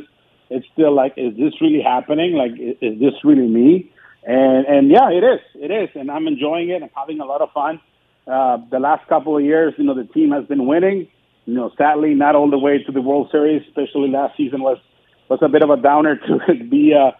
it's 0.49 0.65
still 0.73 0.93
like, 0.93 1.13
is 1.17 1.35
this 1.37 1.53
really 1.61 1.81
happening? 1.81 2.33
Like, 2.33 2.51
is, 2.53 2.77
is 2.81 2.99
this 2.99 3.13
really 3.23 3.47
me? 3.47 3.91
And 4.25 4.65
and 4.65 4.89
yeah, 4.89 5.11
it 5.11 5.23
is. 5.23 5.39
It 5.55 5.71
is, 5.71 5.89
and 5.93 6.09
I'm 6.09 6.27
enjoying 6.27 6.69
it. 6.69 6.81
I'm 6.81 6.89
having 6.95 7.19
a 7.19 7.25
lot 7.25 7.41
of 7.41 7.51
fun. 7.51 7.79
Uh, 8.27 8.57
the 8.71 8.79
last 8.79 9.07
couple 9.07 9.37
of 9.37 9.43
years, 9.43 9.75
you 9.77 9.83
know, 9.83 9.93
the 9.93 10.05
team 10.05 10.31
has 10.31 10.45
been 10.45 10.65
winning. 10.65 11.07
You 11.45 11.53
know, 11.53 11.71
sadly, 11.77 12.15
not 12.15 12.35
all 12.35 12.49
the 12.49 12.57
way 12.57 12.81
to 12.83 12.91
the 12.91 13.01
World 13.01 13.29
Series. 13.31 13.61
Especially 13.67 14.09
last 14.09 14.35
season 14.35 14.61
was 14.61 14.79
was 15.29 15.39
a 15.43 15.47
bit 15.47 15.61
of 15.61 15.69
a 15.69 15.77
downer 15.77 16.15
to 16.47 16.63
be 16.63 16.93
uh, 16.93 17.11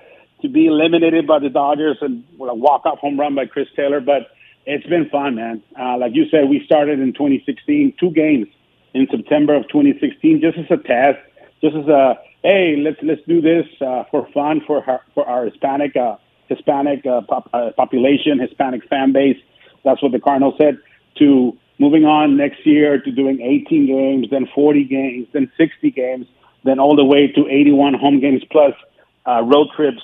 to 0.42 0.50
be 0.50 0.66
eliminated 0.66 1.28
by 1.28 1.38
the 1.38 1.50
Dodgers 1.50 1.98
and 2.02 2.24
a 2.40 2.56
walk 2.56 2.86
off 2.86 2.98
home 3.00 3.20
run 3.20 3.36
by 3.36 3.46
Chris 3.46 3.68
Taylor. 3.76 4.02
But 4.02 4.32
it's 4.66 4.86
been 4.88 5.08
fun, 5.10 5.36
man. 5.36 5.62
Uh, 5.80 5.98
like 5.98 6.16
you 6.16 6.26
said, 6.30 6.50
we 6.50 6.64
started 6.66 7.00
in 7.00 7.14
2016, 7.14 7.94
two 8.00 8.10
games 8.12 8.48
in 8.96 9.08
September 9.12 9.56
of 9.56 9.68
2016, 9.68 10.42
just 10.42 10.58
as 10.58 10.66
a 10.72 10.82
test, 10.82 11.20
just 11.62 11.76
as 11.76 11.88
a 11.88 12.18
hey, 12.46 12.76
let's 12.78 12.98
let's 13.02 13.22
do 13.28 13.42
this 13.42 13.66
uh, 13.82 14.04
for 14.12 14.28
fun 14.32 14.62
for 14.66 14.88
our, 14.88 15.02
for 15.14 15.28
our 15.28 15.46
Hispanic 15.46 15.96
uh, 15.96 16.18
Hispanic 16.48 17.06
uh, 17.06 17.22
pop, 17.28 17.50
uh, 17.54 17.72
population, 17.76 18.40
Hispanic 18.40 18.88
fan 18.88 19.12
base. 19.12 19.38
That's 19.84 20.02
what 20.02 20.12
the 20.12 20.20
Cardinals 20.20 20.54
said. 20.60 20.78
To 21.18 21.58
moving 21.80 22.06
on 22.06 22.38
next 22.38 22.66
year 22.66 23.00
to 23.02 23.12
doing 23.12 23.42
18 23.42 23.88
games, 23.88 24.28
then 24.30 24.48
40 24.54 24.84
games, 24.84 25.28
then 25.34 25.52
60 25.58 25.92
games, 25.92 26.28
then 26.64 26.80
all 26.80 26.96
the 26.96 27.04
way 27.04 27.28
to 27.28 27.48
81 27.48 27.96
home 27.96 28.20
games 28.20 28.44
plus 28.52 28.74
uh, 29.26 29.42
road 29.42 29.68
trips 29.76 30.04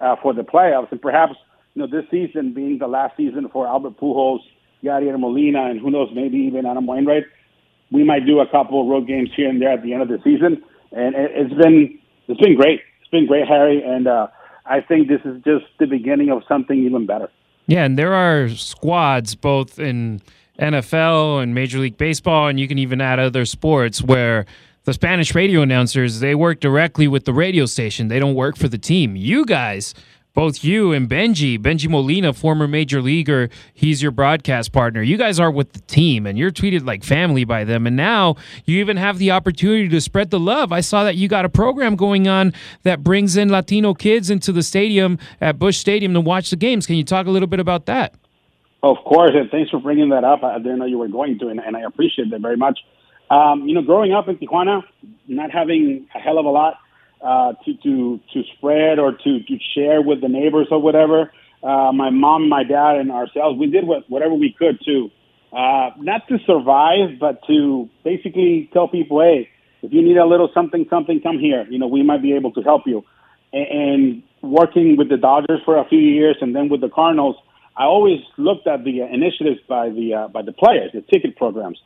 uh, 0.00 0.16
for 0.22 0.34
the 0.34 0.42
playoffs, 0.42 0.90
and 0.90 1.00
perhaps 1.00 1.34
you 1.74 1.82
know 1.82 1.88
this 1.88 2.08
season 2.10 2.52
being 2.52 2.78
the 2.78 2.88
last 2.88 3.16
season 3.16 3.48
for 3.48 3.66
Albert 3.66 3.96
Pujols, 3.98 4.40
Yadier 4.82 5.18
Molina, 5.18 5.70
and 5.70 5.80
who 5.80 5.90
knows, 5.90 6.08
maybe 6.12 6.38
even 6.38 6.66
Adam 6.66 6.86
Wainwright. 6.86 7.24
We 7.92 8.02
might 8.02 8.26
do 8.26 8.40
a 8.40 8.48
couple 8.48 8.80
of 8.80 8.88
road 8.88 9.06
games 9.06 9.30
here 9.36 9.48
and 9.48 9.62
there 9.62 9.70
at 9.70 9.84
the 9.84 9.92
end 9.92 10.02
of 10.02 10.08
the 10.08 10.18
season 10.24 10.64
and 10.96 11.14
it, 11.14 11.30
it's 11.34 11.54
been 11.54 11.98
it's 12.28 12.40
been 12.40 12.56
great. 12.56 12.80
It's 13.00 13.10
been 13.10 13.26
great, 13.26 13.46
Harry, 13.46 13.82
and 13.82 14.08
uh, 14.08 14.28
I 14.64 14.80
think 14.80 15.08
this 15.08 15.20
is 15.24 15.42
just 15.44 15.66
the 15.78 15.86
beginning 15.86 16.30
of 16.30 16.42
something 16.48 16.76
even 16.76 17.06
better. 17.06 17.28
Yeah, 17.66 17.84
and 17.84 17.98
there 17.98 18.14
are 18.14 18.48
squads 18.48 19.34
both 19.34 19.78
in 19.78 20.22
NFL 20.58 21.42
and 21.42 21.54
Major 21.54 21.78
League 21.78 21.98
Baseball, 21.98 22.48
and 22.48 22.58
you 22.58 22.66
can 22.66 22.78
even 22.78 23.00
add 23.00 23.18
other 23.18 23.44
sports 23.44 24.02
where 24.02 24.46
the 24.84 24.92
Spanish 24.92 25.34
radio 25.34 25.62
announcers 25.62 26.20
they 26.20 26.34
work 26.34 26.60
directly 26.60 27.08
with 27.08 27.24
the 27.24 27.32
radio 27.32 27.66
station. 27.66 28.08
They 28.08 28.18
don't 28.18 28.34
work 28.34 28.56
for 28.56 28.68
the 28.68 28.78
team. 28.78 29.16
You 29.16 29.44
guys, 29.44 29.94
both 30.36 30.62
you 30.62 30.92
and 30.92 31.08
Benji, 31.08 31.58
Benji 31.58 31.88
Molina, 31.88 32.34
former 32.34 32.68
major 32.68 33.00
leaguer, 33.00 33.48
he's 33.72 34.02
your 34.02 34.10
broadcast 34.10 34.70
partner. 34.70 35.00
You 35.00 35.16
guys 35.16 35.40
are 35.40 35.50
with 35.50 35.72
the 35.72 35.80
team 35.80 36.26
and 36.26 36.36
you're 36.36 36.50
treated 36.50 36.84
like 36.84 37.02
family 37.02 37.44
by 37.44 37.64
them. 37.64 37.86
And 37.86 37.96
now 37.96 38.36
you 38.66 38.78
even 38.80 38.98
have 38.98 39.16
the 39.16 39.30
opportunity 39.30 39.88
to 39.88 39.98
spread 39.98 40.28
the 40.28 40.38
love. 40.38 40.72
I 40.72 40.82
saw 40.82 41.04
that 41.04 41.16
you 41.16 41.26
got 41.26 41.46
a 41.46 41.48
program 41.48 41.96
going 41.96 42.28
on 42.28 42.52
that 42.82 43.02
brings 43.02 43.38
in 43.38 43.48
Latino 43.48 43.94
kids 43.94 44.28
into 44.28 44.52
the 44.52 44.62
stadium 44.62 45.18
at 45.40 45.58
Busch 45.58 45.78
Stadium 45.78 46.12
to 46.12 46.20
watch 46.20 46.50
the 46.50 46.56
games. 46.56 46.86
Can 46.86 46.96
you 46.96 47.04
talk 47.04 47.26
a 47.26 47.30
little 47.30 47.48
bit 47.48 47.58
about 47.58 47.86
that? 47.86 48.14
Of 48.82 48.98
course, 49.06 49.30
and 49.32 49.50
thanks 49.50 49.70
for 49.70 49.80
bringing 49.80 50.10
that 50.10 50.22
up. 50.22 50.44
I 50.44 50.58
didn't 50.58 50.80
know 50.80 50.84
you 50.84 50.98
were 50.98 51.08
going 51.08 51.38
to, 51.38 51.48
and, 51.48 51.60
and 51.60 51.74
I 51.74 51.80
appreciate 51.80 52.30
that 52.30 52.42
very 52.42 52.58
much. 52.58 52.78
Um, 53.30 53.66
you 53.66 53.74
know, 53.74 53.80
growing 53.80 54.12
up 54.12 54.28
in 54.28 54.36
Tijuana, 54.36 54.82
not 55.26 55.50
having 55.50 56.06
a 56.14 56.18
hell 56.18 56.38
of 56.38 56.44
a 56.44 56.50
lot 56.50 56.74
uh, 57.20 57.52
to 57.64 57.74
to 57.82 58.20
to 58.32 58.42
spread 58.56 58.98
or 58.98 59.12
to 59.12 59.40
to 59.40 59.58
share 59.74 60.02
with 60.02 60.20
the 60.20 60.28
neighbors 60.28 60.68
or 60.70 60.80
whatever. 60.80 61.32
Uh, 61.62 61.90
my 61.92 62.10
mom, 62.10 62.48
my 62.48 62.62
dad, 62.62 62.96
and 62.96 63.10
ourselves, 63.10 63.58
we 63.58 63.66
did 63.66 63.86
what, 63.86 64.08
whatever 64.08 64.34
we 64.34 64.54
could 64.56 64.78
to 64.84 65.10
uh, 65.52 65.90
not 65.98 66.28
to 66.28 66.38
survive, 66.46 67.18
but 67.18 67.40
to 67.46 67.88
basically 68.04 68.68
tell 68.72 68.88
people, 68.88 69.20
hey, 69.20 69.48
if 69.82 69.92
you 69.92 70.02
need 70.02 70.16
a 70.16 70.26
little 70.26 70.50
something, 70.52 70.86
something, 70.90 71.20
come 71.20 71.38
here. 71.38 71.66
You 71.70 71.78
know, 71.78 71.86
we 71.86 72.02
might 72.02 72.22
be 72.22 72.34
able 72.34 72.52
to 72.52 72.62
help 72.62 72.82
you. 72.86 73.04
And, 73.52 73.66
and 73.66 74.22
working 74.42 74.96
with 74.96 75.08
the 75.08 75.16
Dodgers 75.16 75.60
for 75.64 75.78
a 75.78 75.88
few 75.88 75.98
years, 75.98 76.36
and 76.40 76.54
then 76.54 76.68
with 76.68 76.80
the 76.80 76.88
Cardinals, 76.88 77.36
I 77.76 77.84
always 77.84 78.20
looked 78.36 78.66
at 78.66 78.84
the 78.84 79.02
initiatives 79.02 79.60
by 79.68 79.90
the 79.90 80.14
uh, 80.14 80.28
by 80.28 80.42
the 80.42 80.52
players, 80.52 80.92
the 80.92 81.02
ticket 81.02 81.36
programs. 81.36 81.78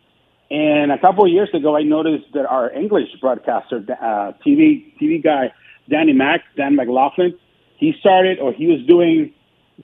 And 0.51 0.91
a 0.91 0.99
couple 0.99 1.25
of 1.25 1.31
years 1.31 1.49
ago, 1.55 1.77
I 1.77 1.83
noticed 1.83 2.33
that 2.35 2.47
our 2.47 2.73
English 2.73 3.09
broadcaster, 3.21 3.85
uh, 4.01 4.33
TV 4.45 4.93
TV 5.01 5.23
guy, 5.23 5.53
Danny 5.89 6.13
Mack, 6.13 6.43
Dan 6.57 6.75
McLaughlin, 6.75 7.39
he 7.77 7.95
started 8.01 8.39
or 8.41 8.53
he 8.53 8.67
was 8.67 8.85
doing 8.87 9.33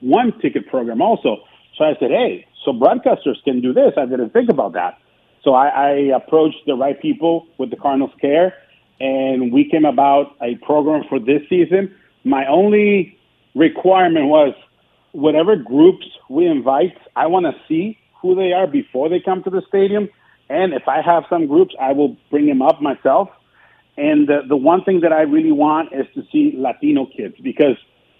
one 0.01 0.33
ticket 0.41 0.67
program 0.67 1.01
also. 1.01 1.37
So 1.77 1.85
I 1.85 1.93
said, 1.99 2.11
hey, 2.11 2.45
so 2.65 2.73
broadcasters 2.73 3.41
can 3.43 3.61
do 3.61 3.73
this. 3.73 3.93
I 3.97 4.05
didn't 4.05 4.31
think 4.31 4.49
about 4.49 4.73
that. 4.73 4.97
So 5.43 5.53
I, 5.53 5.67
I 5.67 5.89
approached 6.15 6.65
the 6.65 6.75
right 6.75 6.99
people 7.01 7.47
with 7.57 7.69
the 7.69 7.77
Cardinals 7.77 8.11
Care, 8.19 8.53
and 8.99 9.53
we 9.53 9.69
came 9.69 9.85
about 9.85 10.35
a 10.41 10.55
program 10.55 11.03
for 11.07 11.19
this 11.19 11.41
season. 11.49 11.95
My 12.23 12.45
only 12.47 13.17
requirement 13.55 14.25
was 14.25 14.53
whatever 15.13 15.55
groups 15.55 16.05
we 16.29 16.45
invite, 16.45 16.97
I 17.15 17.27
want 17.27 17.45
to 17.45 17.53
see 17.67 17.97
who 18.21 18.35
they 18.35 18.51
are 18.51 18.67
before 18.67 19.07
they 19.09 19.19
come 19.19 19.43
to 19.43 19.49
the 19.49 19.61
stadium. 19.67 20.09
And 20.49 20.73
if 20.73 20.87
I 20.87 21.01
have 21.01 21.23
some 21.29 21.47
groups, 21.47 21.75
I 21.79 21.91
will 21.93 22.15
bring 22.29 22.47
them 22.47 22.61
up 22.61 22.81
myself. 22.81 23.29
And 23.97 24.27
the, 24.27 24.41
the 24.47 24.55
one 24.55 24.83
thing 24.83 25.01
that 25.01 25.11
I 25.11 25.21
really 25.21 25.51
want 25.51 25.89
is 25.93 26.05
to 26.15 26.23
see 26.31 26.53
Latino 26.55 27.07
kids 27.07 27.35
because 27.41 27.77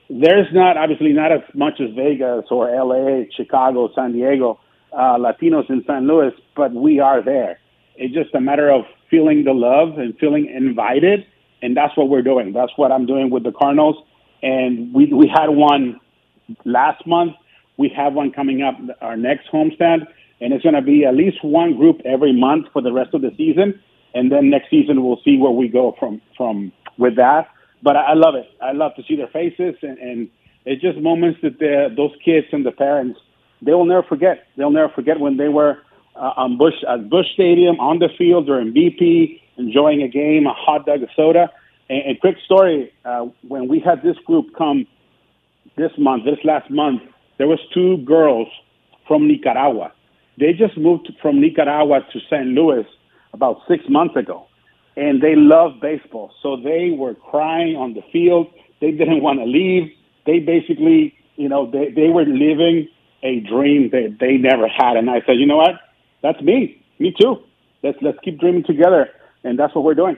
there's 0.10 0.48
not, 0.54 0.78
obviously, 0.78 1.13
not 1.13 1.32
as 1.32 1.42
much 1.54 1.80
as 1.80 1.94
Vegas 1.96 2.46
or 2.50 2.70
LA, 2.74 3.24
Chicago, 3.36 3.90
San 3.94 4.13
Diego, 4.13 4.60
uh, 4.92 5.18
Latinos 5.18 5.70
in 5.70 5.84
San 5.86 6.08
Luis, 6.08 6.34
but 6.56 6.74
we 6.74 7.00
are 7.00 7.22
there. 7.24 7.60
It's 7.96 8.13
just 8.13 8.34
a 8.34 8.42
matter 8.42 8.70
of 8.72 8.86
feeling 9.10 9.44
the 9.44 9.54
love 9.54 9.98
and 9.98 10.18
feeling 10.18 10.52
invited. 10.54 11.26
And 11.62 11.76
that's 11.76 11.96
what 11.98 12.10
we're 12.10 12.22
doing. 12.22 12.54
That's 12.54 12.72
what 12.76 12.92
I'm 12.92 13.06
doing 13.06 13.30
with 13.30 13.44
the 13.44 13.52
Cardinals. 13.52 13.98
And 14.42 14.94
we, 14.94 15.12
we 15.13 15.28
had 15.28 15.50
one 15.50 16.00
last 16.66 17.06
month. 17.06 17.34
We 17.78 17.90
have 17.96 18.13
one 18.13 18.32
coming 18.32 18.62
up, 18.62 18.76
our 19.02 19.18
next 19.18 19.48
homestand, 19.52 20.08
and 20.41 20.54
it's 20.54 20.63
going 20.63 20.76
to 20.76 20.82
be 20.82 21.06
at 21.06 21.15
least 21.15 21.43
one 21.43 21.76
group 21.76 22.02
every 22.06 22.34
month 22.34 22.67
for 22.73 22.82
the 22.82 22.91
rest 22.91 23.13
of 23.13 23.21
the 23.21 23.32
season. 23.38 23.80
And 24.13 24.32
then 24.32 24.50
next 24.50 24.69
season, 24.69 25.04
we'll 25.04 25.21
see 25.23 25.38
where 25.38 25.52
we 25.52 25.67
go 25.67 25.95
from 26.00 26.21
from 26.36 26.71
with 26.97 27.15
that. 27.17 27.50
But 27.84 27.95
I, 27.95 28.12
I 28.12 28.13
love 28.13 28.36
it. 28.36 28.47
I 28.62 28.71
love 28.71 28.95
to 28.95 29.04
see 29.08 29.15
their 29.15 29.28
faces, 29.28 29.76
and, 29.82 29.97
and 29.97 30.30
it's 30.65 30.82
just 30.82 30.97
moments 31.00 31.39
that 31.43 31.60
those 31.95 32.12
kids 32.23 32.47
and 32.52 32.65
the 32.65 32.71
parents 32.71 33.19
they 33.62 33.73
will 33.73 33.86
never 33.86 34.04
forget. 34.04 34.47
They'll 34.56 34.71
never 34.71 34.89
forget 34.93 35.19
when 35.19 35.38
they 35.38 35.47
were 35.47 35.80
uh, 36.15 36.34
on 36.38 36.58
Busch 36.58 36.76
at 36.88 37.10
Busch 37.10 37.28
Stadium 37.34 37.80
on 37.80 38.00
the 38.00 38.10
field 38.17 38.45
during 38.45 38.73
BP, 38.73 39.41
enjoying 39.58 40.04
a 40.04 40.08
game, 40.08 40.45
a 40.45 40.54
hot 40.54 40.86
dog, 40.86 41.02
a 41.02 41.08
soda. 41.15 41.52
And, 41.89 42.02
and 42.06 42.19
quick 42.19 42.38
story: 42.45 42.93
uh, 43.06 43.26
when 43.47 43.67
we 43.67 43.80
had 43.80 44.04
this 44.04 44.17
group 44.26 44.56
come 44.58 44.86
this 45.76 45.91
month, 45.97 46.26
this 46.26 46.39
last 46.43 46.69
month, 46.69 47.02
there 47.38 47.47
was 47.47 47.60
two 47.73 47.97
girls 47.97 48.47
from 49.08 49.28
Nicaragua. 49.28 49.91
They 50.38 50.54
just 50.54 50.78
moved 50.78 51.12
from 51.21 51.41
Nicaragua 51.41 52.02
to 52.13 52.19
St. 52.30 52.47
Louis 52.47 52.86
about 53.34 53.62
six 53.67 53.84
months 53.89 54.15
ago, 54.15 54.47
and 54.95 55.21
they 55.21 55.36
love 55.36 55.73
baseball. 55.82 56.32
So 56.41 56.58
they 56.58 56.91
were 56.97 57.15
crying 57.15 57.76
on 57.76 57.93
the 57.93 58.04
field. 58.12 58.47
They 58.82 58.91
didn't 58.91 59.21
want 59.28 59.39
to 59.39 59.45
leave. 59.45 59.91
They 60.26 60.39
basically, 60.39 61.15
you 61.36 61.50
know, 61.50 61.69
they, 61.69 61.91
they 61.91 62.10
were 62.10 62.26
living 62.26 62.88
a 63.23 63.39
dream 63.39 63.89
that 63.91 64.17
they 64.19 64.38
never 64.38 64.67
had. 64.67 64.95
And 64.97 65.10
I 65.10 65.21
said, 65.26 65.38
you 65.38 65.45
know 65.45 65.58
what? 65.58 65.76
That's 66.21 66.41
me. 66.41 66.84
Me 67.00 67.13
too. 67.19 67.38
Let's 67.84 67.97
let's 68.02 68.17
keep 68.23 68.39
dreaming 68.39 68.63
together. 68.63 69.10
And 69.43 69.58
that's 69.58 69.73
what 69.73 69.84
we're 69.84 69.95
doing. 69.95 70.17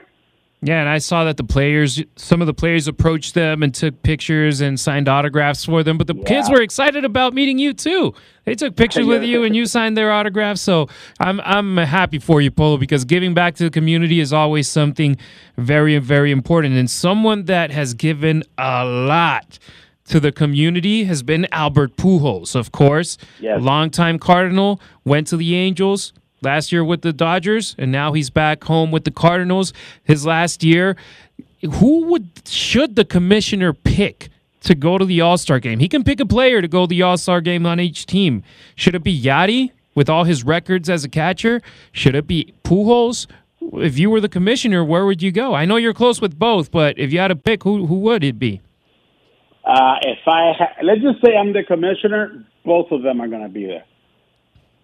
Yeah, 0.62 0.80
and 0.80 0.90
I 0.90 0.98
saw 0.98 1.24
that 1.24 1.38
the 1.38 1.44
players, 1.44 2.02
some 2.16 2.42
of 2.42 2.46
the 2.46 2.52
players 2.52 2.86
approached 2.86 3.32
them 3.32 3.62
and 3.62 3.74
took 3.74 4.02
pictures 4.02 4.60
and 4.60 4.78
signed 4.78 5.08
autographs 5.08 5.64
for 5.64 5.82
them. 5.82 5.96
But 5.96 6.06
the 6.06 6.14
yeah. 6.14 6.24
kids 6.24 6.50
were 6.50 6.60
excited 6.60 7.02
about 7.02 7.32
meeting 7.32 7.58
you 7.58 7.72
too. 7.72 8.12
They 8.44 8.54
took 8.54 8.76
pictures 8.76 9.06
with 9.06 9.22
you 9.22 9.42
and 9.44 9.56
you 9.56 9.64
signed 9.64 9.96
their 9.96 10.12
autographs. 10.12 10.60
So 10.60 10.88
I'm 11.18 11.40
I'm 11.40 11.78
happy 11.78 12.18
for 12.18 12.42
you, 12.42 12.50
Polo, 12.50 12.76
because 12.76 13.06
giving 13.06 13.32
back 13.32 13.54
to 13.56 13.64
the 13.64 13.70
community 13.70 14.20
is 14.20 14.34
always 14.34 14.68
something 14.68 15.16
very 15.56 15.96
very 15.98 16.30
important. 16.30 16.74
And 16.74 16.90
someone 16.90 17.46
that 17.46 17.70
has 17.70 17.94
given 17.94 18.42
a 18.58 18.84
lot 18.84 19.58
to 20.06 20.20
the 20.20 20.32
community 20.32 21.04
has 21.04 21.22
been 21.22 21.46
Albert 21.52 21.96
Pujols, 21.96 22.54
of 22.54 22.72
course. 22.72 23.16
Yes. 23.38 23.62
Longtime 23.62 24.18
Cardinal, 24.18 24.80
went 25.04 25.28
to 25.28 25.36
the 25.36 25.54
Angels, 25.54 26.12
last 26.42 26.72
year 26.72 26.84
with 26.84 27.02
the 27.02 27.12
Dodgers, 27.12 27.74
and 27.78 27.92
now 27.92 28.12
he's 28.12 28.30
back 28.30 28.64
home 28.64 28.90
with 28.90 29.04
the 29.04 29.10
Cardinals. 29.10 29.72
His 30.04 30.26
last 30.26 30.62
year, 30.62 30.96
who 31.62 32.04
would 32.06 32.28
should 32.46 32.96
the 32.96 33.04
commissioner 33.04 33.72
pick 33.72 34.28
to 34.62 34.74
go 34.74 34.98
to 34.98 35.04
the 35.04 35.20
All 35.20 35.38
Star 35.38 35.58
game? 35.58 35.78
He 35.78 35.88
can 35.88 36.04
pick 36.04 36.20
a 36.20 36.26
player 36.26 36.60
to 36.60 36.68
go 36.68 36.84
to 36.84 36.86
the 36.86 37.02
All 37.02 37.16
Star 37.16 37.40
game 37.40 37.66
on 37.66 37.80
each 37.80 38.06
team. 38.06 38.42
Should 38.74 38.94
it 38.94 39.04
be 39.04 39.18
Yadi 39.18 39.70
with 39.94 40.08
all 40.08 40.24
his 40.24 40.44
records 40.44 40.88
as 40.88 41.04
a 41.04 41.08
catcher? 41.08 41.60
Should 41.92 42.14
it 42.14 42.26
be 42.26 42.54
Pujols? 42.64 43.26
If 43.74 43.98
you 43.98 44.08
were 44.08 44.20
the 44.20 44.28
commissioner, 44.28 44.82
where 44.84 45.04
would 45.04 45.22
you 45.22 45.30
go? 45.30 45.54
I 45.54 45.66
know 45.66 45.76
you're 45.76 45.92
close 45.92 46.20
with 46.20 46.38
both, 46.38 46.70
but 46.70 46.98
if 46.98 47.12
you 47.12 47.18
had 47.18 47.28
to 47.28 47.36
pick, 47.36 47.62
who 47.62 47.86
who 47.86 47.96
would 48.00 48.24
it 48.24 48.38
be? 48.38 48.60
Uh, 49.64 49.96
if 50.02 50.26
I 50.26 50.52
ha- 50.58 50.76
let's 50.82 51.02
just 51.02 51.22
say 51.24 51.36
I'm 51.36 51.52
the 51.52 51.62
commissioner, 51.62 52.46
both 52.64 52.90
of 52.90 53.02
them 53.02 53.20
are 53.20 53.28
going 53.28 53.42
to 53.42 53.48
be 53.48 53.66
there. 53.66 53.84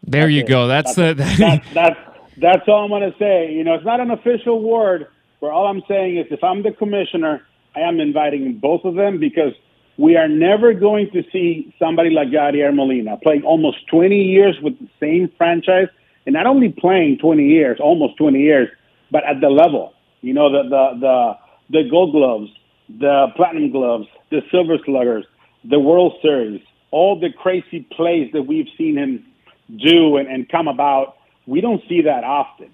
There 0.07 0.23
that's 0.23 0.33
you 0.33 0.41
it. 0.41 0.49
go. 0.49 0.67
That's, 0.67 0.95
that's 0.95 1.19
the 1.19 1.25
that's, 1.39 1.75
that's 1.75 2.01
that's 2.39 2.69
all 2.69 2.85
I'm 2.85 2.91
going 2.91 3.11
to 3.11 3.19
say. 3.19 3.53
You 3.53 3.65
know, 3.65 3.75
it's 3.75 3.85
not 3.85 4.01
an 4.01 4.11
official 4.11 4.63
word, 4.63 5.09
but 5.41 5.51
all 5.51 5.67
I'm 5.67 5.83
saying 5.89 6.19
is 6.19 6.27
if 6.31 6.43
I'm 6.45 6.63
the 6.63 6.73
commissioner, 6.73 7.43
I 7.75 7.81
am 7.81 8.01
inviting 8.01 8.59
both 8.59 8.85
of 8.85 8.95
them 8.95 9.19
because 9.19 9.53
we 9.99 10.17
are 10.17 10.29
never 10.29 10.75
going 10.75 11.11
to 11.13 11.23
see 11.33 11.75
somebody 11.79 12.11
like 12.11 12.29
Yadier 12.29 12.75
Molina 12.75 13.17
playing 13.23 13.43
almost 13.43 13.87
20 13.89 14.15
years 14.15 14.57
with 14.63 14.79
the 14.79 14.89
same 15.01 15.31
franchise, 15.39 15.89
and 16.27 16.35
not 16.35 16.47
only 16.47 16.69
playing 16.69 17.19
20 17.19 17.45
years, 17.45 17.79
almost 17.81 18.17
20 18.19 18.39
years, 18.39 18.69
but 19.11 19.25
at 19.25 19.41
the 19.41 19.49
level. 19.49 19.95
You 20.21 20.35
know, 20.35 20.51
the 20.51 20.69
the 20.69 21.01
the 21.01 21.37
the 21.71 21.91
Gold 21.91 22.13
Gloves, 22.13 22.51
the 22.89 23.29
Platinum 23.37 23.71
Gloves, 23.71 24.07
the 24.31 24.43
Silver 24.51 24.77
Sluggers, 24.85 25.25
the 25.65 25.81
World 25.81 26.15
Series, 26.23 26.61
all 26.91 27.19
the 27.19 27.33
crazy 27.33 27.87
plays 27.97 28.31
that 28.33 28.43
we've 28.43 28.69
seen 28.77 28.97
him 28.97 29.25
do 29.75 30.17
and, 30.17 30.29
and 30.29 30.49
come 30.49 30.69
about, 30.69 31.17
we 31.47 31.61
don't 31.61 31.83
see 31.89 32.03
that 32.03 32.25
often. 32.25 32.71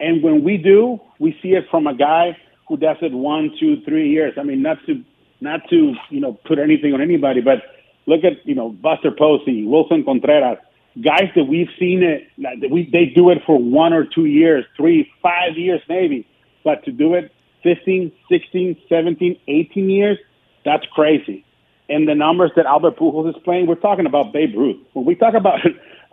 And 0.00 0.22
when 0.22 0.42
we 0.42 0.56
do, 0.56 1.00
we 1.18 1.38
see 1.42 1.50
it 1.50 1.64
from 1.70 1.86
a 1.86 1.94
guy 1.94 2.36
who 2.68 2.76
does 2.76 2.96
it 3.02 3.12
one, 3.12 3.52
two, 3.58 3.82
three 3.82 4.10
years. 4.10 4.34
I 4.38 4.42
mean, 4.42 4.62
not 4.62 4.78
to 4.86 5.02
not 5.40 5.68
to 5.70 5.94
you 6.10 6.20
know 6.20 6.38
put 6.44 6.58
anything 6.58 6.92
on 6.94 7.00
anybody, 7.00 7.40
but 7.40 7.62
look 8.06 8.24
at 8.24 8.44
you 8.46 8.54
know 8.54 8.70
Buster 8.70 9.10
Posey, 9.10 9.64
Willson 9.64 10.04
Contreras, 10.04 10.58
guys 11.00 11.30
that 11.36 11.44
we've 11.44 11.68
seen 11.78 12.02
it 12.02 12.28
that 12.38 12.70
we 12.70 12.88
they 12.90 13.06
do 13.06 13.30
it 13.30 13.38
for 13.46 13.58
one 13.58 13.92
or 13.92 14.04
two 14.04 14.26
years, 14.26 14.64
three, 14.76 15.10
five 15.22 15.56
years 15.56 15.80
maybe, 15.88 16.26
but 16.64 16.84
to 16.84 16.92
do 16.92 17.14
it 17.14 17.32
15, 17.62 18.12
16, 18.28 18.76
17, 18.88 19.40
18 19.46 19.90
years, 19.90 20.18
that's 20.64 20.84
crazy. 20.92 21.44
And 21.88 22.08
the 22.08 22.14
numbers 22.14 22.50
that 22.56 22.66
Albert 22.66 22.96
Pujols 22.96 23.28
is 23.28 23.42
playing, 23.44 23.66
we're 23.66 23.74
talking 23.74 24.06
about 24.06 24.32
Babe 24.32 24.54
Ruth. 24.56 24.80
When 24.92 25.04
we 25.04 25.14
talk 25.14 25.34
about 25.34 25.60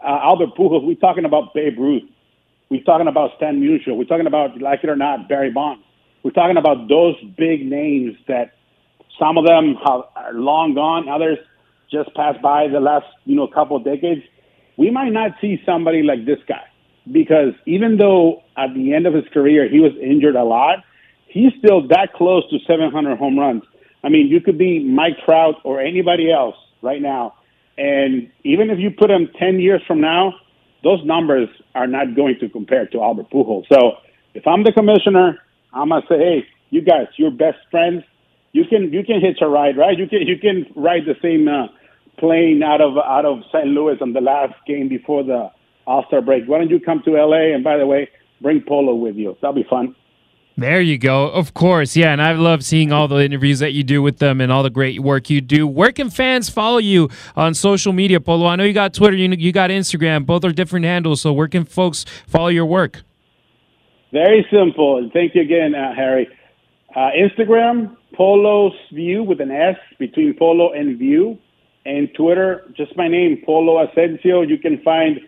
uh, 0.04 0.20
Albert 0.24 0.56
Pujols, 0.58 0.86
we're 0.86 0.96
talking 0.96 1.26
about 1.26 1.54
Babe 1.54 1.78
Ruth. 1.78 2.04
We're 2.70 2.84
talking 2.84 3.08
about 3.08 3.32
Stan 3.38 3.60
Musial. 3.60 3.98
We're 3.98 4.06
talking 4.06 4.28
about, 4.28 4.60
like 4.62 4.84
it 4.84 4.90
or 4.90 4.96
not, 4.96 5.28
Barry 5.28 5.52
Bonds. 5.52 5.84
We're 6.24 6.32
talking 6.32 6.58
about 6.58 6.88
those 6.88 7.16
big 7.38 7.66
names 7.66 8.16
that 8.28 8.54
some 9.20 9.38
of 9.38 9.46
them 9.46 9.76
have, 9.86 10.02
are 10.16 10.34
long 10.34 10.74
gone, 10.76 11.10
others 11.10 11.38
just 11.92 12.14
passed 12.16 12.42
by 12.42 12.68
the 12.68 12.80
last, 12.80 13.06
you 13.26 13.36
know, 13.36 13.48
couple 13.48 13.78
of 13.78 13.84
decades. 13.84 14.22
We 14.78 14.92
might 14.92 15.12
not 15.12 15.32
see 15.42 15.62
somebody 15.66 16.04
like 16.04 16.26
this 16.26 16.40
guy 16.48 16.64
because 17.12 17.54
even 17.66 17.98
though 17.98 18.44
at 18.58 18.74
the 18.74 18.94
end 18.94 19.08
of 19.08 19.14
his 19.14 19.26
career 19.34 19.68
he 19.68 19.80
was 19.80 19.92
injured 20.02 20.36
a 20.36 20.44
lot, 20.44 20.84
he's 21.28 21.52
still 21.58 21.88
that 21.88 22.14
close 22.14 22.50
to 22.50 22.60
700 22.68 23.18
home 23.18 23.38
runs. 23.38 23.64
I 24.04 24.10
mean, 24.10 24.28
you 24.28 24.40
could 24.40 24.58
be 24.58 24.80
Mike 24.84 25.18
Trout 25.26 25.56
or 25.64 25.82
anybody 25.82 26.32
else 26.32 26.56
right 26.82 27.02
now, 27.02 27.34
and 27.80 28.30
even 28.44 28.70
if 28.70 28.78
you 28.78 28.92
put 28.92 29.10
him 29.10 29.30
10 29.40 29.60
years 29.60 29.82
from 29.88 30.02
now, 30.02 30.34
those 30.84 31.00
numbers 31.06 31.48
are 31.76 31.88
not 31.88 32.14
going 32.14 32.38
to 32.42 32.50
compare 32.50 32.86
to 32.88 33.02
Albert 33.02 33.32
Pujols. 33.32 33.66
So 33.72 33.94
if 34.34 34.46
I'm 34.46 34.64
the 34.64 34.74
commissioner, 34.74 35.40
I'm 35.74 35.90
gonna 35.90 36.02
say, 36.10 36.18
hey, 36.18 36.48
you 36.72 36.82
guys, 36.82 37.08
you're 37.18 37.32
best 37.32 37.58
friends. 37.72 38.04
You 38.52 38.66
can 38.66 38.92
you 38.92 39.04
can 39.04 39.22
hitch 39.22 39.40
a 39.42 39.48
ride, 39.48 39.78
right? 39.78 39.98
You 39.98 40.08
can 40.08 40.22
you 40.28 40.38
can 40.38 40.66
ride 40.76 41.04
the 41.06 41.16
same 41.22 41.48
uh, 41.48 41.68
plane 42.18 42.62
out 42.64 42.82
of 42.82 42.98
out 42.98 43.26
of 43.26 43.40
St. 43.54 43.68
Louis 43.68 43.96
on 44.02 44.12
the 44.14 44.22
last 44.22 44.54
game 44.68 44.90
before 44.90 45.24
the 45.24 45.50
All 45.88 46.04
Star 46.08 46.22
break. 46.22 46.46
Why 46.48 46.58
don't 46.58 46.70
you 46.70 46.80
come 46.80 47.02
to 47.06 47.12
LA? 47.12 47.54
And 47.56 47.64
by 47.64 47.78
the 47.78 47.86
way, 47.86 48.10
bring 48.42 48.62
Polo 48.68 48.94
with 48.96 49.16
you. 49.16 49.38
That'll 49.42 49.54
be 49.56 49.68
fun. 49.70 49.96
There 50.60 50.82
you 50.82 50.98
go. 50.98 51.30
Of 51.30 51.54
course. 51.54 51.96
Yeah. 51.96 52.12
And 52.12 52.22
I 52.22 52.34
love 52.34 52.66
seeing 52.66 52.92
all 52.92 53.08
the 53.08 53.24
interviews 53.24 53.60
that 53.60 53.72
you 53.72 53.84
do 53.84 54.02
with 54.02 54.20
them 54.20 54.42
and 54.42 54.52
all 54.52 54.62
the 54.62 54.70
great 54.70 55.00
work 55.00 55.30
you 55.30 55.40
do. 55.40 55.66
Where 55.66 55.92
can 55.92 56.10
fans 56.10 56.50
follow 56.50 56.80
you 56.80 57.10
on 57.36 57.54
social 57.54 57.94
media, 57.94 58.20
Polo? 58.20 58.46
I 58.46 58.56
know 58.58 58.66
you 58.66 58.74
got 58.74 58.94
Twitter, 58.94 59.16
you, 59.16 59.52
got 59.52 59.70
Instagram. 59.70 60.26
Both 60.26 60.44
are 60.44 60.52
different 60.52 60.86
handles. 60.86 61.22
So 61.22 61.32
where 61.32 61.48
can 61.48 61.64
folks 61.64 62.06
follow 62.28 62.50
your 62.50 62.66
work? 62.66 63.04
Very 64.12 64.46
simple. 64.52 65.10
Thank 65.14 65.36
you 65.36 65.42
again, 65.42 65.76
uh, 65.76 65.94
Harry. 65.96 66.28
Uh, 66.96 67.12
Instagram, 67.16 67.96
Polo's 68.16 68.74
View 68.92 69.24
with 69.24 69.40
an 69.40 69.52
S 69.52 69.78
between 69.98 70.36
Polo 70.38 70.74
and 70.74 70.98
View. 70.98 71.38
And 71.86 72.14
Twitter, 72.16 72.66
just 72.76 72.98
my 72.98 73.08
name, 73.08 73.42
Polo 73.46 73.82
Asensio. 73.88 74.42
You 74.42 74.58
can 74.58 74.82
find 74.82 75.22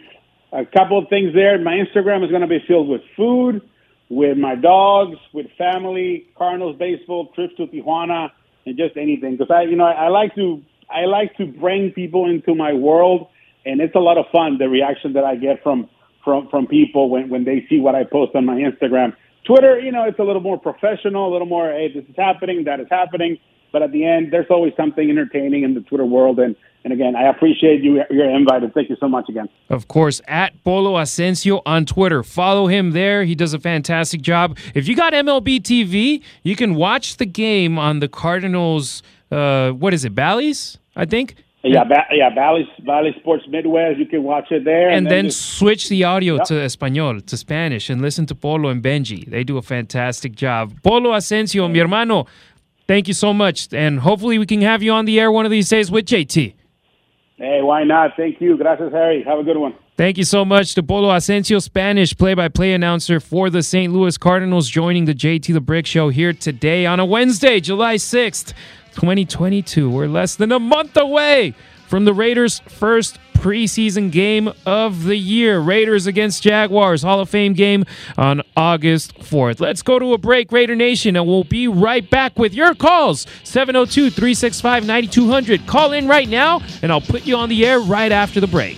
a 0.52 0.66
couple 0.66 0.98
of 0.98 1.08
things 1.10 1.34
there. 1.34 1.58
My 1.60 1.76
Instagram 1.76 2.24
is 2.26 2.30
going 2.30 2.42
to 2.42 2.48
be 2.48 2.60
filled 2.68 2.90
with 2.90 3.02
food 3.16 3.62
with 4.12 4.38
my 4.38 4.56
dogs, 4.56 5.18
with 5.32 5.48
family, 5.58 6.28
Cardinals 6.38 6.76
baseball, 6.78 7.32
trips 7.34 7.56
to 7.56 7.66
Tijuana, 7.68 8.30
and 8.66 8.78
just 8.78 8.98
anything. 8.98 9.38
Because 9.38 9.50
I, 9.50 9.62
you 9.62 9.78
know, 9.78 9.86
I, 9.86 9.94
I 9.94 10.08
like 10.10 10.36
to 10.36 10.62
I 10.90 11.06
like 11.06 11.38
to 11.38 11.46
bring 11.46 11.92
people 11.92 12.30
into 12.30 12.54
my 12.54 12.74
world, 12.74 13.30
and 13.66 13.80
it's 13.80 13.96
a 13.96 14.00
lot 14.00 14.18
of 14.18 14.26
fun. 14.30 14.58
The 14.58 14.68
reaction 14.68 15.14
that 15.14 15.24
I 15.24 15.38
get 15.38 15.64
from 15.64 15.90
from 16.26 16.50
from 16.50 16.68
people 16.68 17.10
when 17.10 17.30
when 17.30 17.46
they 17.46 17.66
see 17.70 17.80
what 17.80 17.96
I 17.96 18.04
post 18.04 18.36
on 18.36 18.46
my 18.46 18.56
Instagram. 18.56 19.16
Twitter, 19.46 19.80
you 19.80 19.94
know, 19.94 20.04
it's 20.04 20.20
a 20.20 20.24
little 20.24 20.42
more 20.42 20.60
professional, 20.60 21.30
a 21.30 21.32
little 21.32 21.48
more, 21.48 21.72
hey, 21.72 21.92
this 21.92 22.04
is 22.08 22.16
happening, 22.16 22.66
that 22.66 22.80
is 22.80 22.88
happening. 22.92 23.40
But 23.72 23.82
at 23.84 23.92
the 23.92 24.06
end, 24.06 24.32
there's 24.32 24.48
always 24.50 24.74
something 24.76 25.10
entertaining 25.10 25.64
in 25.64 25.74
the 25.74 25.82
Twitter 25.82 26.06
world. 26.06 26.40
And, 26.40 26.56
and 26.84 26.92
again, 26.92 27.16
I 27.16 27.28
appreciate 27.30 27.82
you 27.82 28.02
your 28.10 28.30
invite 28.30 28.64
and 28.64 28.74
thank 28.74 28.90
you 28.90 28.98
so 29.00 29.08
much 29.08 29.30
again. 29.30 29.48
Of 29.70 29.88
course, 29.88 30.20
at 30.28 30.62
Polo 30.64 30.98
Asensio 30.98 31.62
on 31.66 31.86
Twitter. 31.86 32.22
Follow 32.24 32.68
him 32.68 32.92
there. 32.92 33.24
He 33.24 33.36
does 33.36 33.54
a 33.54 33.60
fantastic 33.60 34.22
job. 34.22 34.58
If 34.76 34.88
you 34.88 34.96
got 34.96 35.14
MLB 35.14 35.62
TV, 35.62 36.22
you 36.44 36.56
can 36.56 36.76
watch 36.76 37.18
the 37.18 37.26
game 37.26 37.78
on 37.80 38.00
the 38.00 38.08
Cardinals. 38.08 39.04
Uh, 39.32 39.72
what 39.72 39.94
is 39.94 40.04
it, 40.06 40.14
Bally's? 40.16 40.78
I 40.96 41.06
think. 41.06 41.36
Yeah, 41.64 41.84
ba- 41.84 42.08
yeah, 42.12 42.32
Bally 42.34 42.68
Bally 42.84 43.16
Sports 43.20 43.44
Midwest. 43.48 44.00
You 44.00 44.08
can 44.08 44.24
watch 44.24 44.48
it 44.50 44.66
there, 44.66 44.90
and, 44.90 45.06
and 45.06 45.12
then, 45.12 45.26
just- 45.26 45.58
switch 45.60 45.90
the 45.90 46.04
audio 46.04 46.38
Yep. 46.38 46.46
to 46.48 46.60
Espanol, 46.64 47.22
to 47.22 47.38
Spanish, 47.38 47.88
and 47.92 48.02
listen 48.02 48.26
to 48.26 48.34
Polo 48.36 48.70
and 48.70 48.82
Benji. 48.84 49.30
They 49.30 49.44
do 49.44 49.58
a 49.58 49.62
fantastic 49.62 50.34
job. 50.36 50.74
Polo 50.82 51.14
Asensio, 51.14 51.68
mi 51.68 51.78
hermano, 51.78 52.26
thank 52.92 53.08
you 53.08 53.14
so 53.14 53.34
much, 53.34 53.70
and 53.72 54.02
hopefully 54.02 54.38
we 54.38 54.46
can 54.46 54.62
have 54.62 54.84
you 54.84 54.92
on 54.92 55.06
the 55.06 55.18
air 55.18 55.32
one 55.32 55.46
of 55.46 55.52
these 55.52 55.70
days 55.70 55.90
with 55.90 56.06
JT. 56.06 56.54
Hey, 57.38 57.62
why 57.62 57.86
not? 57.86 58.12
Thank 58.18 58.42
you. 58.42 58.58
Gracias, 58.58 58.92
Harry. 58.92 59.24
Have 59.24 59.40
a 59.40 59.44
good 59.44 59.56
one. 59.56 59.74
Thank 59.96 60.18
you 60.18 60.26
so 60.26 60.44
much 60.44 60.76
to 60.76 60.84
Polo 60.84 61.10
Asensio, 61.16 61.60
Spanish 61.60 62.18
play-by-play 62.18 62.74
announcer 62.74 63.22
for 63.22 63.50
the 63.50 63.64
St. 63.64 63.94
Louis 63.94 64.18
Cardinals, 64.18 64.68
joining 64.68 65.06
the 65.06 65.14
JT 65.14 65.54
the 65.54 65.62
Brick 65.62 65.86
Show 65.86 66.10
here 66.10 66.34
today 66.34 66.86
on 66.86 67.00
a 67.00 67.06
Wednesday, 67.06 67.62
July 67.62 67.96
6th, 67.96 68.54
2022. 68.96 69.90
We're 69.90 70.08
less 70.08 70.36
than 70.36 70.52
a 70.52 70.60
month 70.60 70.98
away 70.98 71.56
from 71.88 72.04
the 72.04 72.14
Raiders' 72.14 72.60
first 72.68 73.20
preseason 73.42 74.12
game 74.12 74.54
of 74.68 75.06
the 75.06 75.16
year. 75.16 75.60
Raiders 75.60 76.06
against 76.06 76.44
Jaguars, 76.44 77.02
Hall 77.02 77.20
of 77.20 77.30
Fame 77.30 77.54
game 77.54 77.86
on 78.16 78.44
August 78.56 79.18
4th. 79.18 79.60
Let's 79.60 79.82
go 79.82 79.98
to 79.98 80.14
a 80.14 80.18
break, 80.20 80.52
Raider 80.52 80.76
Nation, 80.76 81.16
and 81.16 81.26
we'll 81.26 81.44
be 81.44 81.68
right 81.68 82.08
back 82.08 82.38
with 82.38 82.54
your 82.54 82.76
calls. 82.76 83.26
702 83.44 84.12
365 84.12 84.86
9200. 84.86 85.66
Call 85.66 85.92
in 85.92 86.08
right 86.08 86.30
now, 86.30 86.62
and 86.84 86.92
I'll 86.92 87.02
put 87.02 87.26
you 87.26 87.36
on 87.36 87.50
the 87.50 87.66
air 87.66 87.80
right 87.80 88.12
after 88.12 88.40
the 88.40 88.48
break. 88.48 88.78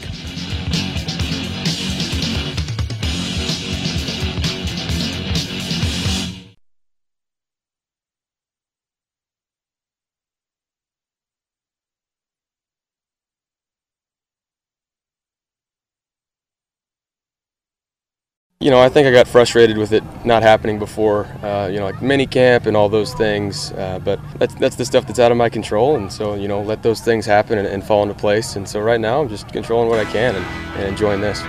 You 18.63 18.71
know, 18.71 18.79
I 18.79 18.87
think 18.87 19.05
I 19.05 19.11
got 19.11 19.27
frustrated 19.27 19.77
with 19.77 19.91
it 19.91 20.03
not 20.25 20.41
happening 20.41 20.79
before, 20.79 21.25
uh, 21.43 21.67
you 21.69 21.79
know, 21.79 21.83
like 21.85 22.01
mini 22.01 22.25
camp 22.25 22.65
and 22.65 22.77
all 22.77 22.87
those 22.87 23.13
things. 23.13 23.73
Uh, 23.73 23.99
but 23.99 24.21
that's, 24.39 24.53
that's 24.55 24.77
the 24.77 24.85
stuff 24.85 25.05
that's 25.05 25.19
out 25.19 25.33
of 25.33 25.37
my 25.37 25.49
control. 25.49 25.97
And 25.97 26.09
so, 26.09 26.35
you 26.35 26.47
know, 26.47 26.61
let 26.61 26.81
those 26.81 27.01
things 27.01 27.25
happen 27.25 27.57
and, 27.57 27.67
and 27.67 27.83
fall 27.83 28.03
into 28.03 28.15
place. 28.15 28.55
And 28.55 28.65
so 28.67 28.79
right 28.79 29.01
now 29.01 29.19
I'm 29.19 29.27
just 29.27 29.49
controlling 29.49 29.89
what 29.89 29.99
I 29.99 30.09
can 30.09 30.33
and, 30.37 30.45
and 30.77 30.87
enjoying 30.87 31.19
this. 31.19 31.41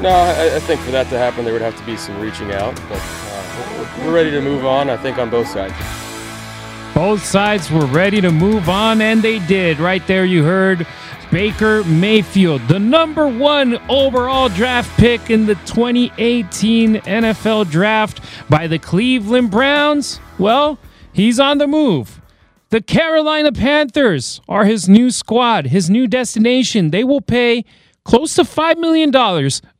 No, 0.00 0.10
I, 0.10 0.54
I 0.54 0.60
think 0.60 0.80
for 0.82 0.92
that 0.92 1.08
to 1.10 1.18
happen, 1.18 1.44
there 1.44 1.52
would 1.52 1.62
have 1.62 1.76
to 1.78 1.84
be 1.84 1.96
some 1.96 2.20
reaching 2.20 2.52
out. 2.52 2.76
But 2.88 3.00
uh, 3.00 3.84
we're- 3.98 4.06
we're 4.06 4.14
ready 4.14 4.30
to 4.30 4.40
move 4.40 4.64
on, 4.64 4.88
I 4.88 4.96
think, 4.96 5.18
on 5.18 5.30
both 5.30 5.48
sides. 5.48 5.74
Both 6.94 7.24
sides 7.24 7.70
were 7.72 7.86
ready 7.86 8.20
to 8.20 8.30
move 8.30 8.68
on, 8.68 9.00
and 9.00 9.20
they 9.20 9.40
did. 9.46 9.80
Right 9.80 10.06
there, 10.06 10.24
you 10.24 10.44
heard 10.44 10.86
Baker 11.32 11.82
Mayfield, 11.84 12.68
the 12.68 12.78
number 12.78 13.26
one 13.26 13.78
overall 13.88 14.50
draft 14.50 14.94
pick 15.00 15.30
in 15.30 15.46
the 15.46 15.54
2018 15.64 16.96
NFL 16.96 17.70
draft 17.70 18.20
by 18.50 18.66
the 18.66 18.78
Cleveland 18.78 19.50
Browns. 19.50 20.20
Well, 20.38 20.78
he's 21.14 21.40
on 21.40 21.56
the 21.56 21.66
move. 21.66 22.20
The 22.68 22.82
Carolina 22.82 23.50
Panthers 23.50 24.42
are 24.46 24.66
his 24.66 24.90
new 24.90 25.10
squad, 25.10 25.68
his 25.68 25.88
new 25.88 26.06
destination. 26.06 26.90
They 26.90 27.02
will 27.02 27.22
pay 27.22 27.64
close 28.04 28.34
to 28.34 28.42
$5 28.42 28.76
million 28.76 29.10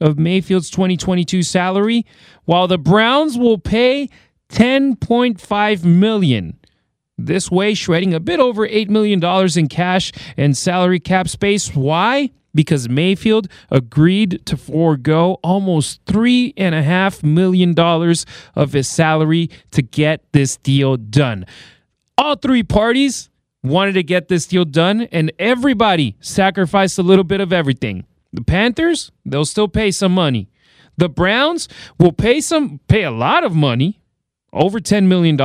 of 0.00 0.18
Mayfield's 0.18 0.70
2022 0.70 1.42
salary, 1.42 2.06
while 2.46 2.66
the 2.66 2.78
Browns 2.78 3.36
will 3.36 3.58
pay 3.58 4.08
$10.5 4.48 5.84
million. 5.84 6.58
This 7.26 7.50
way, 7.50 7.74
shredding 7.74 8.14
a 8.14 8.20
bit 8.20 8.40
over 8.40 8.66
$8 8.66 8.88
million 8.88 9.22
in 9.56 9.68
cash 9.68 10.12
and 10.36 10.56
salary 10.56 11.00
cap 11.00 11.28
space. 11.28 11.74
Why? 11.74 12.30
Because 12.54 12.88
Mayfield 12.88 13.48
agreed 13.70 14.44
to 14.46 14.56
forego 14.56 15.38
almost 15.42 16.04
$3.5 16.06 17.22
million 17.22 17.78
of 18.54 18.72
his 18.72 18.88
salary 18.88 19.50
to 19.70 19.82
get 19.82 20.20
this 20.32 20.56
deal 20.56 20.96
done. 20.96 21.46
All 22.18 22.36
three 22.36 22.62
parties 22.62 23.30
wanted 23.62 23.92
to 23.92 24.02
get 24.02 24.28
this 24.28 24.46
deal 24.46 24.64
done, 24.64 25.02
and 25.12 25.32
everybody 25.38 26.16
sacrificed 26.20 26.98
a 26.98 27.02
little 27.02 27.24
bit 27.24 27.40
of 27.40 27.52
everything. 27.52 28.04
The 28.32 28.42
Panthers, 28.42 29.12
they'll 29.24 29.44
still 29.44 29.68
pay 29.68 29.90
some 29.90 30.12
money. 30.12 30.48
The 30.96 31.08
Browns 31.08 31.68
will 31.98 32.12
pay 32.12 32.40
some 32.40 32.80
pay 32.88 33.04
a 33.04 33.10
lot 33.10 33.44
of 33.44 33.54
money, 33.54 34.00
over 34.52 34.78
$10 34.78 35.06
million, 35.06 35.36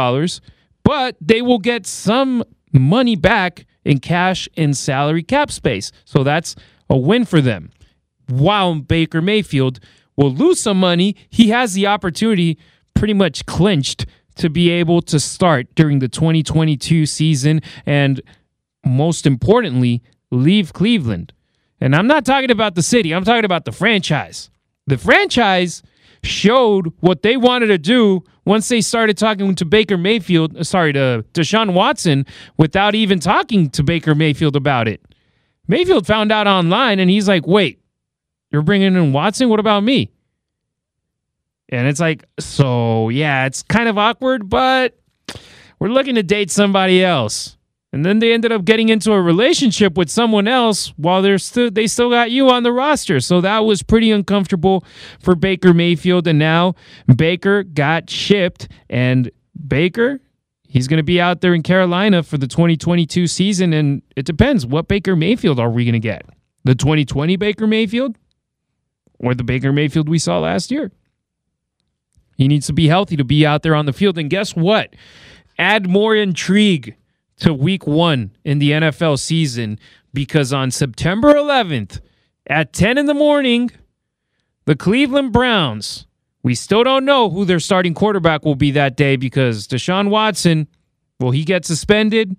but 0.88 1.18
they 1.20 1.42
will 1.42 1.60
get 1.60 1.86
some 1.86 2.42
money 2.72 3.18
back 3.18 3.66
in 3.84 4.00
cash 4.00 4.48
and 4.56 4.76
salary 4.76 5.22
cap 5.22 5.52
space. 5.52 5.92
So 6.06 6.24
that's 6.24 6.56
a 6.90 6.96
win 6.96 7.26
for 7.26 7.42
them. 7.42 7.72
While 8.30 8.76
Baker 8.76 9.22
Mayfield 9.22 9.82
will 10.16 10.32
lose 10.32 10.62
some 10.62 10.80
money, 10.80 11.18
he 11.30 11.50
has 11.50 11.74
the 11.74 11.88
opportunity 11.88 12.58
pretty 12.94 13.14
much 13.14 13.46
clinched 13.46 14.06
to 14.36 14.50
be 14.50 14.70
able 14.70 15.02
to 15.02 15.20
start 15.20 15.76
during 15.76 16.00
the 16.00 16.08
2022 16.08 17.06
season 17.06 17.62
and 17.86 18.22
most 18.86 19.26
importantly, 19.26 20.02
leave 20.32 20.72
Cleveland. 20.72 21.34
And 21.82 21.98
I'm 21.98 22.08
not 22.08 22.24
talking 22.24 22.50
about 22.50 22.76
the 22.76 22.82
city, 22.82 23.14
I'm 23.14 23.26
talking 23.26 23.44
about 23.44 23.66
the 23.66 23.74
franchise. 23.74 24.50
The 24.86 24.98
franchise 24.98 25.84
showed 26.28 26.94
what 27.00 27.24
they 27.24 27.38
wanted 27.38 27.68
to 27.68 27.78
do 27.78 28.24
once 28.46 28.70
they 28.70 28.82
started 28.82 29.18
talking 29.18 29.56
to 29.56 29.66
Baker 29.66 29.98
Mayfield, 29.98 30.56
uh, 30.56 30.64
sorry, 30.64 30.94
to 30.94 31.26
Deshaun 31.34 31.74
Watson, 31.74 32.26
without 32.58 32.96
even 32.96 33.20
talking 33.20 33.70
to 33.72 33.84
Baker 33.84 34.16
Mayfield 34.16 34.56
about 34.56 34.88
it. 34.88 35.02
Mayfield 35.68 36.08
found 36.08 36.32
out 36.32 36.48
online 36.48 37.00
and 37.00 37.10
he's 37.10 37.28
like, 37.28 37.46
wait, 37.46 37.82
you're 38.52 38.62
bringing 38.62 38.96
in 38.96 39.12
Watson? 39.12 39.50
What 39.50 39.60
about 39.60 39.84
me? 39.84 40.12
And 41.70 41.88
it's 41.88 42.00
like, 42.00 42.24
so 42.40 43.10
yeah, 43.10 43.46
it's 43.46 43.64
kind 43.64 43.90
of 43.90 43.98
awkward, 43.98 44.48
but 44.48 44.98
we're 45.80 45.90
looking 45.90 46.16
to 46.16 46.24
date 46.24 46.50
somebody 46.50 47.04
else. 47.04 47.57
And 47.94 48.06
then 48.06 48.20
they 48.20 48.34
ended 48.34 48.52
up 48.52 48.66
getting 48.66 48.90
into 48.90 49.14
a 49.14 49.22
relationship 49.22 49.98
with 49.98 50.10
someone 50.10 50.48
else 50.48 50.94
while 50.98 51.22
they're 51.22 51.38
still 51.38 51.72
they 51.72 51.88
still 51.88 52.10
got 52.10 52.32
you 52.32 52.50
on 52.50 52.64
the 52.64 52.72
roster. 52.74 53.20
So 53.20 53.42
that 53.42 53.60
was 53.60 53.82
pretty 53.82 54.12
uncomfortable 54.12 54.84
for 55.20 55.36
Baker 55.36 55.74
Mayfield. 55.74 56.28
And 56.28 56.38
now 56.38 56.76
Baker 57.16 57.64
got 57.64 58.10
shipped 58.10 58.68
and 58.90 59.32
Baker 59.68 60.20
He's 60.70 60.88
going 60.88 60.98
to 60.98 61.04
be 61.04 61.20
out 61.22 61.42
there 61.42 61.54
in 61.54 61.64
Carolina 61.64 62.24
for 62.24 62.38
the 62.38 62.48
2022 62.48 63.28
season, 63.28 63.72
and 63.72 64.02
it 64.16 64.26
depends. 64.26 64.66
What 64.66 64.88
Baker 64.88 65.16
Mayfield 65.16 65.60
are 65.60 65.70
we 65.70 65.86
going 65.86 65.94
to 65.94 66.00
get? 66.00 66.26
The 66.66 66.76
2020 66.76 67.38
Baker 67.38 67.66
Mayfield 67.66 68.18
or 69.20 69.34
the 69.34 69.44
Baker 69.44 69.72
Mayfield 69.72 70.10
we 70.10 70.20
saw 70.20 70.40
last 70.40 70.70
year? 70.70 70.92
He 72.38 72.48
needs 72.48 72.68
to 72.68 72.74
be 72.74 72.88
healthy 72.88 73.16
to 73.16 73.24
be 73.24 73.46
out 73.46 73.64
there 73.64 73.74
on 73.74 73.86
the 73.86 73.94
field. 73.94 74.18
And 74.18 74.30
guess 74.30 74.56
what? 74.56 74.94
Add 75.58 75.90
more 75.90 76.16
intrigue 76.16 76.96
to 77.38 77.54
week 77.54 77.86
one 77.86 78.32
in 78.44 78.60
the 78.60 78.72
NFL 78.72 79.20
season 79.20 79.80
because 80.14 80.52
on 80.52 80.72
September 80.72 81.34
11th 81.34 82.00
at 82.48 82.74
10 82.74 82.98
in 82.98 83.06
the 83.06 83.14
morning, 83.14 83.72
the 84.66 84.76
Cleveland 84.76 85.32
Browns, 85.32 86.08
we 86.44 86.56
still 86.56 86.84
don't 86.84 87.06
know 87.06 87.30
who 87.30 87.46
their 87.46 87.60
starting 87.60 87.94
quarterback 87.94 88.44
will 88.44 88.56
be 88.56 88.72
that 88.72 88.98
day 88.98 89.16
because 89.16 89.68
Deshaun 89.68 90.10
Watson, 90.10 90.68
will 91.20 91.32
he 91.32 91.44
get 91.44 91.66
suspended? 91.66 92.36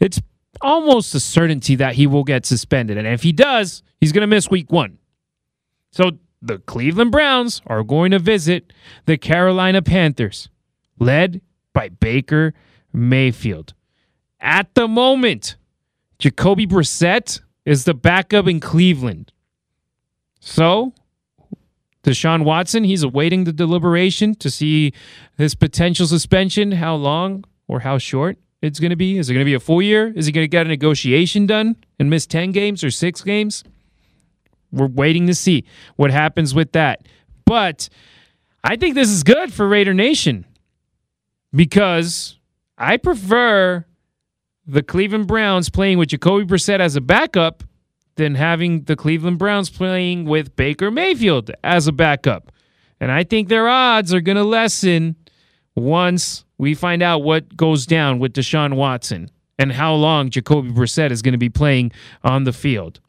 It's 0.00 0.20
almost 0.60 1.14
a 1.14 1.20
certainty 1.20 1.74
that 1.76 1.94
he 1.94 2.06
will 2.06 2.24
get 2.24 2.46
suspended. 2.46 2.98
And 2.98 3.06
if 3.06 3.22
he 3.22 3.32
does, 3.32 3.82
he's 4.00 4.12
going 4.12 4.22
to 4.22 4.26
miss 4.26 4.50
week 4.50 4.72
one. 4.72 4.98
So 5.92 6.12
the 6.42 6.58
Cleveland 6.58 7.12
Browns 7.12 7.62
are 7.66 7.82
going 7.82 8.10
to 8.12 8.18
visit 8.18 8.72
the 9.06 9.16
Carolina 9.16 9.82
Panthers, 9.82 10.48
led 10.98 11.40
by 11.72 11.88
Baker 11.88 12.54
Mayfield. 12.92 13.74
At 14.40 14.74
the 14.74 14.86
moment, 14.86 15.56
Jacoby 16.18 16.66
Brissett 16.66 17.40
is 17.64 17.84
the 17.84 17.94
backup 17.94 18.46
in 18.46 18.60
Cleveland. 18.60 19.32
So, 20.40 20.94
Deshaun 22.02 22.44
Watson, 22.44 22.84
he's 22.84 23.02
awaiting 23.02 23.44
the 23.44 23.52
deliberation 23.52 24.34
to 24.36 24.50
see 24.50 24.92
his 25.36 25.54
potential 25.54 26.06
suspension, 26.06 26.72
how 26.72 26.94
long 26.94 27.44
or 27.66 27.80
how 27.80 27.98
short 27.98 28.38
it's 28.62 28.80
going 28.80 28.90
to 28.90 28.96
be. 28.96 29.18
Is 29.18 29.28
it 29.28 29.34
going 29.34 29.44
to 29.44 29.48
be 29.48 29.54
a 29.54 29.60
full 29.60 29.82
year? 29.82 30.12
Is 30.14 30.26
he 30.26 30.32
going 30.32 30.44
to 30.44 30.48
get 30.48 30.66
a 30.66 30.68
negotiation 30.68 31.46
done 31.46 31.76
and 31.98 32.08
miss 32.08 32.26
10 32.26 32.52
games 32.52 32.82
or 32.82 32.90
six 32.90 33.22
games? 33.22 33.64
We're 34.72 34.86
waiting 34.86 35.26
to 35.26 35.34
see 35.34 35.64
what 35.96 36.10
happens 36.10 36.54
with 36.54 36.72
that. 36.72 37.06
But 37.44 37.88
I 38.62 38.76
think 38.76 38.94
this 38.94 39.08
is 39.08 39.22
good 39.22 39.52
for 39.52 39.68
Raider 39.68 39.94
Nation 39.94 40.46
because 41.52 42.38
I 42.76 42.96
prefer 42.96 43.84
the 44.68 44.82
Cleveland 44.82 45.26
Browns 45.26 45.70
playing 45.70 45.96
with 45.96 46.10
Jacoby 46.10 46.44
Brissett 46.44 46.78
as 46.78 46.94
a 46.94 47.00
backup 47.00 47.64
than 48.16 48.34
having 48.34 48.82
the 48.82 48.96
Cleveland 48.96 49.38
Browns 49.38 49.70
playing 49.70 50.26
with 50.26 50.54
Baker 50.56 50.90
Mayfield 50.90 51.50
as 51.64 51.88
a 51.88 51.92
backup. 51.92 52.52
And 53.00 53.10
I 53.10 53.24
think 53.24 53.48
their 53.48 53.68
odds 53.68 54.12
are 54.12 54.20
going 54.20 54.36
to 54.36 54.44
lessen 54.44 55.16
once 55.74 56.44
we 56.58 56.74
find 56.74 57.02
out 57.02 57.22
what 57.22 57.56
goes 57.56 57.86
down 57.86 58.18
with 58.18 58.34
Deshaun 58.34 58.74
Watson 58.74 59.30
and 59.58 59.72
how 59.72 59.94
long 59.94 60.28
Jacoby 60.28 60.70
Brissett 60.70 61.10
is 61.12 61.22
going 61.22 61.32
to 61.32 61.38
be 61.38 61.48
playing 61.48 61.92
on 62.22 62.44
the 62.44 62.52
field. 62.52 63.00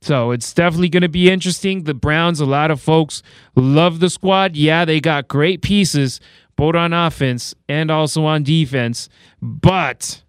So 0.00 0.30
it's 0.30 0.54
definitely 0.54 0.88
going 0.88 1.02
to 1.02 1.08
be 1.08 1.30
interesting. 1.30 1.84
The 1.84 1.94
Browns, 1.94 2.40
a 2.40 2.46
lot 2.46 2.70
of 2.70 2.80
folks 2.80 3.22
love 3.56 4.00
the 4.00 4.10
squad. 4.10 4.56
Yeah, 4.56 4.84
they 4.84 5.00
got 5.00 5.28
great 5.28 5.60
pieces, 5.60 6.20
both 6.56 6.76
on 6.76 6.92
offense 6.92 7.54
and 7.68 7.90
also 7.90 8.24
on 8.24 8.42
defense, 8.42 9.08
but 9.42 10.23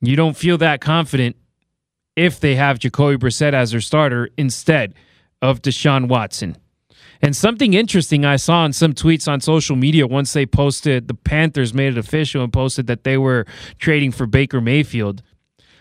you 0.00 0.16
don't 0.16 0.36
feel 0.36 0.58
that 0.58 0.80
confident 0.80 1.36
if 2.16 2.40
they 2.40 2.54
have 2.54 2.78
Jacoby 2.78 3.16
Brissett 3.16 3.52
as 3.52 3.70
their 3.70 3.80
starter 3.80 4.28
instead 4.36 4.94
of 5.40 5.62
Deshaun 5.62 6.08
Watson. 6.08 6.56
And 7.22 7.36
something 7.36 7.74
interesting 7.74 8.24
I 8.24 8.36
saw 8.36 8.64
in 8.64 8.72
some 8.72 8.94
tweets 8.94 9.30
on 9.30 9.40
social 9.40 9.76
media 9.76 10.06
once 10.06 10.32
they 10.32 10.46
posted, 10.46 11.06
the 11.06 11.14
Panthers 11.14 11.74
made 11.74 11.92
it 11.92 11.98
official 11.98 12.42
and 12.42 12.52
posted 12.52 12.86
that 12.86 13.04
they 13.04 13.18
were 13.18 13.46
trading 13.78 14.10
for 14.10 14.26
Baker 14.26 14.60
Mayfield. 14.60 15.22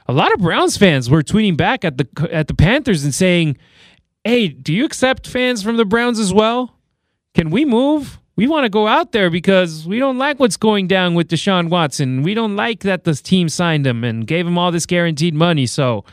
A 0.08 0.14
lot 0.14 0.34
of 0.34 0.40
Browns 0.40 0.76
fans 0.76 1.10
were 1.10 1.24
tweeting 1.24 1.56
back 1.56 1.86
at 1.86 1.98
the 1.98 2.30
at 2.32 2.48
the 2.48 2.56
Panthers 2.56 3.04
and 3.04 3.14
saying, 3.14 3.58
"Hey, 4.24 4.48
do 4.48 4.74
you 4.74 4.84
accept 4.84 5.28
fans 5.28 5.64
from 5.64 5.78
the 5.78 5.86
Browns 5.86 6.20
as 6.20 6.34
well? 6.34 6.76
Can 7.36 7.52
we 7.52 7.64
move? 7.64 8.20
We 8.40 8.48
want 8.48 8.64
to 8.64 8.70
go 8.70 8.88
out 8.88 9.12
there 9.12 9.30
because 9.30 9.86
we 9.86 10.00
don't 10.00 10.18
like 10.18 10.40
what's 10.40 10.56
going 10.56 10.88
down 10.88 11.14
with 11.14 11.28
Deshaun 11.28 11.68
Watson. 11.68 12.24
We 12.24 12.34
don't 12.34 12.56
like 12.56 12.82
that 12.82 13.04
the 13.04 13.14
team 13.14 13.50
signed 13.50 13.86
him 13.86 14.06
and 14.06 14.26
gave 14.26 14.48
him 14.48 14.58
all 14.58 14.72
this 14.72 14.86
guaranteed 14.86 15.34
money. 15.34 15.66
So 15.66 16.06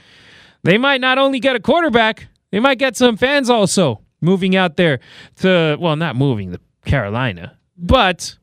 they 0.64 0.76
might 0.76 1.00
not 1.00 1.18
only 1.18 1.38
get 1.38 1.54
a 1.54 1.60
quarterback, 1.60 2.26
they 2.50 2.58
might 2.58 2.78
get 2.78 2.96
some 2.96 3.16
fans 3.16 3.48
also." 3.48 4.00
moving 4.20 4.56
out 4.56 4.76
there 4.76 5.00
to, 5.36 5.76
well, 5.80 5.96
not 5.96 6.16
moving 6.16 6.52
to 6.52 6.60
Carolina, 6.84 7.56
but 7.76 8.36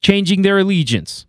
changing 0.00 0.42
their 0.42 0.58
allegiance 0.58 1.26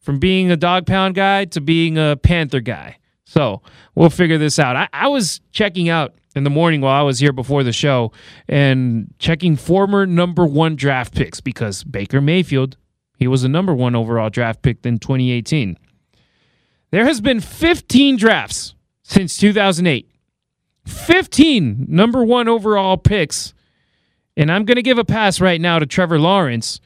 from 0.00 0.18
being 0.18 0.50
a 0.50 0.56
dog 0.56 0.86
pound 0.86 1.14
guy 1.14 1.44
to 1.46 1.60
being 1.60 1.98
a 1.98 2.16
Panther 2.16 2.60
guy. 2.60 2.98
So 3.24 3.62
we'll 3.94 4.10
figure 4.10 4.38
this 4.38 4.58
out. 4.58 4.76
I, 4.76 4.88
I, 4.92 5.08
was 5.08 5.40
checking 5.52 5.88
out 5.88 6.14
in 6.34 6.44
the 6.44 6.50
morning 6.50 6.80
while 6.80 6.98
I 6.98 7.02
was 7.02 7.18
here 7.18 7.32
before 7.32 7.62
the 7.62 7.72
show 7.72 8.12
and 8.48 9.12
checking 9.18 9.56
former 9.56 10.06
number 10.06 10.46
one 10.46 10.76
draft 10.76 11.14
picks 11.14 11.40
because 11.40 11.84
Baker 11.84 12.20
Mayfield, 12.20 12.76
he 13.18 13.28
was 13.28 13.44
a 13.44 13.48
number 13.48 13.74
one 13.74 13.94
overall 13.94 14.30
draft 14.30 14.62
pick 14.62 14.84
in 14.84 14.98
2018. 14.98 15.78
There 16.90 17.04
has 17.04 17.20
been 17.20 17.40
15 17.40 18.16
drafts 18.16 18.74
since 19.02 19.36
2008. 19.36 20.08
15 20.86 21.86
number 21.88 22.24
one 22.24 22.48
overall 22.48 22.96
picks. 22.96 23.54
And 24.36 24.50
I'm 24.50 24.64
going 24.64 24.76
to 24.76 24.82
give 24.82 24.98
a 24.98 25.04
pass 25.04 25.40
right 25.40 25.60
now 25.60 25.78
to 25.78 25.86
Trevor 25.86 26.18
Lawrence, 26.18 26.80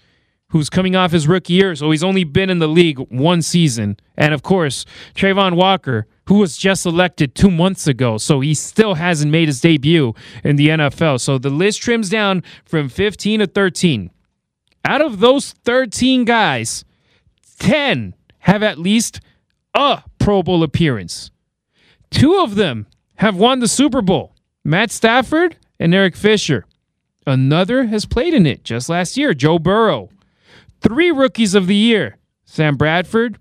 who's 0.57 0.71
coming 0.71 0.97
off 0.97 1.13
his 1.13 1.29
rookie 1.29 1.53
year. 1.53 1.75
So 1.75 1.91
he's 1.91 2.03
only 2.03 2.25
been 2.25 2.51
in 2.51 2.59
the 2.59 2.67
league 2.67 2.99
one 3.11 3.43
season. 3.43 3.99
And 4.17 4.33
of 4.33 4.43
course, 4.43 4.87
Travon 5.15 5.55
Walker, 5.55 6.07
who 6.29 6.37
was 6.37 6.57
just 6.57 6.87
elected 6.87 7.35
two 7.35 7.51
months 7.51 7.87
ago. 7.87 8.17
So 8.17 8.41
he 8.41 8.55
still 8.55 8.95
hasn't 8.95 9.31
made 9.31 9.49
his 9.49 9.61
debut 9.61 10.15
in 10.43 10.57
the 10.57 10.69
NFL. 10.69 11.21
So 11.21 11.39
the 11.39 11.51
list 11.51 11.83
trims 11.83 12.09
down 12.09 12.43
from 12.65 12.89
15 12.89 13.41
to 13.41 13.47
13. 13.47 14.11
Out 14.85 15.03
of 15.03 15.21
those 15.21 15.53
13 15.53 16.25
guys, 16.25 16.85
10 17.59 18.15
have 18.39 18.63
at 18.63 18.79
least 18.79 19.21
a 19.75 20.03
Pro 20.19 20.43
Bowl 20.43 20.63
appearance. 20.63 21.31
Two 22.11 22.41
of 22.41 22.55
them 22.55 22.87
have 23.17 23.37
won 23.37 23.59
the 23.61 23.69
Super 23.69 24.01
Bowl 24.01 24.35
Matt 24.65 24.91
Stafford 24.91 25.57
and 25.79 25.95
Eric 25.95 26.17
Fisher. 26.17 26.65
Another 27.27 27.85
has 27.87 28.07
played 28.07 28.33
in 28.33 28.47
it 28.47 28.65
just 28.65 28.89
last 28.89 29.17
year, 29.17 29.35
Joe 29.35 29.59
Burrow. 29.59 30.09
Three 30.87 31.11
rookies 31.11 31.55
of 31.55 31.67
the 31.67 31.75
year 31.75 32.19
Sam 32.45 32.77
Bradford, 32.77 33.39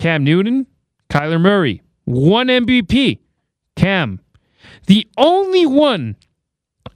Cam 0.00 0.24
Newton, 0.24 0.66
Kyler 1.08 1.40
Murray. 1.40 1.82
One 2.04 2.48
MVP, 2.48 3.20
Cam. 3.76 4.20
The 4.86 5.06
only 5.16 5.64
one 5.64 6.16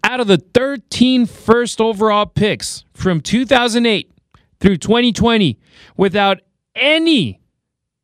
out 0.03 0.19
of 0.19 0.27
the 0.27 0.38
13 0.38 1.27
first 1.27 1.81
overall 1.81 2.27
picks 2.27 2.85
from 2.95 3.21
2008 3.21 4.11
through 4.59 4.79
2020 4.79 5.59
without 5.97 6.41
any 6.75 7.41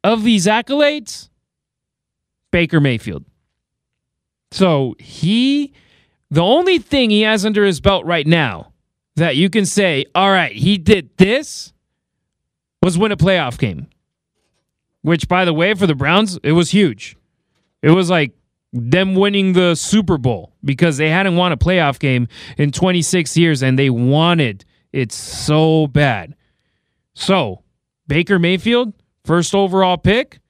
of 0.04 0.22
these 0.22 0.46
accolades, 0.46 1.30
Baker 2.52 2.80
Mayfield. 2.80 3.24
So 4.52 4.94
he, 4.98 5.72
the 6.30 6.42
only 6.42 6.78
thing 6.78 7.10
he 7.10 7.22
has 7.22 7.44
under 7.44 7.64
his 7.64 7.80
belt 7.80 8.04
right 8.04 8.26
now 8.26 8.72
that 9.16 9.36
you 9.36 9.50
can 9.50 9.66
say, 9.66 10.04
all 10.14 10.30
right, 10.30 10.52
he 10.52 10.78
did 10.78 11.16
this 11.16 11.72
was 12.82 12.98
win 12.98 13.12
a 13.12 13.16
playoff 13.16 13.58
game. 13.58 13.88
Which, 15.02 15.28
by 15.28 15.44
the 15.44 15.52
way, 15.52 15.74
for 15.74 15.86
the 15.86 15.94
Browns, 15.94 16.38
it 16.42 16.52
was 16.52 16.70
huge. 16.70 17.16
It 17.82 17.90
was 17.90 18.10
like 18.10 18.32
them 18.72 19.14
winning 19.14 19.52
the 19.52 19.74
Super 19.74 20.18
Bowl 20.18 20.52
because 20.64 20.96
they 20.96 21.08
hadn't 21.10 21.36
won 21.36 21.52
a 21.52 21.56
playoff 21.56 21.98
game 21.98 22.28
in 22.56 22.72
26 22.72 23.36
years 23.36 23.62
and 23.62 23.78
they 23.78 23.90
wanted 23.90 24.64
it 24.92 25.12
so 25.12 25.86
bad. 25.86 26.34
So, 27.14 27.62
Baker 28.06 28.38
Mayfield, 28.38 28.92
first 29.24 29.54
overall 29.54 29.96
pick, 29.96 30.40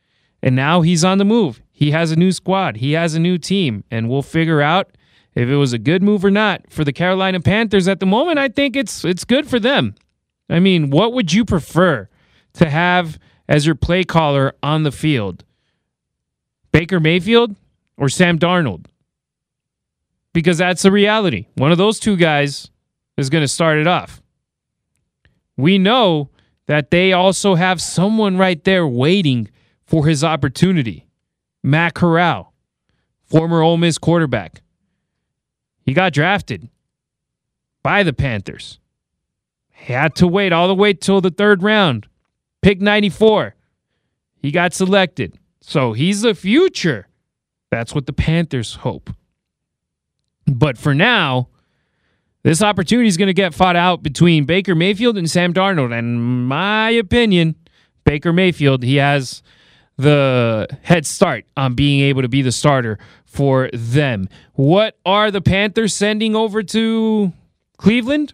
and 0.42 0.54
now 0.54 0.80
he's 0.82 1.04
on 1.04 1.18
the 1.18 1.24
move. 1.24 1.62
He 1.72 1.92
has 1.92 2.10
a 2.10 2.16
new 2.16 2.32
squad, 2.32 2.78
he 2.78 2.92
has 2.92 3.14
a 3.14 3.20
new 3.20 3.38
team, 3.38 3.84
and 3.90 4.08
we'll 4.08 4.22
figure 4.22 4.60
out 4.60 4.90
if 5.34 5.48
it 5.48 5.56
was 5.56 5.72
a 5.72 5.78
good 5.78 6.02
move 6.02 6.24
or 6.24 6.30
not 6.30 6.62
for 6.68 6.84
the 6.84 6.92
Carolina 6.92 7.40
Panthers 7.40 7.86
at 7.86 8.00
the 8.00 8.06
moment. 8.06 8.38
I 8.38 8.48
think 8.48 8.74
it's 8.74 9.04
it's 9.04 9.24
good 9.24 9.46
for 9.46 9.60
them. 9.60 9.94
I 10.50 10.58
mean, 10.58 10.90
what 10.90 11.12
would 11.12 11.32
you 11.32 11.44
prefer 11.44 12.08
to 12.54 12.68
have 12.68 13.18
as 13.48 13.66
your 13.66 13.74
play 13.74 14.04
caller 14.04 14.54
on 14.62 14.82
the 14.82 14.92
field? 14.92 15.44
Baker 16.72 17.00
Mayfield 17.00 17.56
or 17.96 18.08
Sam 18.08 18.38
Darnold? 18.38 18.86
Because 20.32 20.58
that's 20.58 20.82
the 20.82 20.92
reality. 20.92 21.46
One 21.54 21.72
of 21.72 21.78
those 21.78 21.98
two 21.98 22.16
guys 22.16 22.70
is 23.16 23.30
going 23.30 23.42
to 23.42 23.48
start 23.48 23.78
it 23.78 23.86
off. 23.86 24.22
We 25.56 25.78
know 25.78 26.30
that 26.66 26.90
they 26.90 27.12
also 27.12 27.54
have 27.56 27.80
someone 27.80 28.36
right 28.36 28.62
there 28.62 28.86
waiting 28.86 29.50
for 29.84 30.06
his 30.06 30.22
opportunity. 30.22 31.06
Matt 31.62 31.94
Corral, 31.94 32.52
former 33.24 33.62
Ole 33.62 33.78
Miss 33.78 33.98
quarterback. 33.98 34.62
He 35.84 35.94
got 35.94 36.12
drafted 36.12 36.68
by 37.82 38.02
the 38.02 38.12
Panthers. 38.12 38.78
He 39.72 39.92
had 39.92 40.14
to 40.16 40.28
wait 40.28 40.52
all 40.52 40.68
the 40.68 40.74
way 40.74 40.92
till 40.92 41.20
the 41.20 41.30
third 41.30 41.62
round. 41.62 42.06
Pick 42.62 42.80
94. 42.80 43.54
He 44.36 44.50
got 44.50 44.74
selected. 44.74 45.38
So 45.60 45.92
he's 45.92 46.22
the 46.22 46.34
future. 46.34 47.08
That's 47.70 47.94
what 47.94 48.06
the 48.06 48.12
Panthers 48.12 48.76
hope. 48.76 49.10
But 50.46 50.78
for 50.78 50.94
now, 50.94 51.48
this 52.42 52.62
opportunity 52.62 53.08
is 53.08 53.16
going 53.16 53.26
to 53.26 53.34
get 53.34 53.52
fought 53.52 53.76
out 53.76 54.02
between 54.02 54.44
Baker 54.44 54.74
Mayfield 54.74 55.18
and 55.18 55.30
Sam 55.30 55.52
Darnold. 55.52 55.96
And 55.96 56.46
my 56.46 56.90
opinion, 56.90 57.56
Baker 58.04 58.32
Mayfield, 58.32 58.82
he 58.82 58.96
has 58.96 59.42
the 59.96 60.68
head 60.82 61.04
start 61.04 61.44
on 61.56 61.74
being 61.74 62.00
able 62.00 62.22
to 62.22 62.28
be 62.28 62.40
the 62.40 62.52
starter 62.52 62.98
for 63.26 63.68
them. 63.72 64.28
What 64.54 64.96
are 65.04 65.30
the 65.30 65.42
Panthers 65.42 65.94
sending 65.94 66.34
over 66.34 66.62
to 66.62 67.32
Cleveland? 67.76 68.32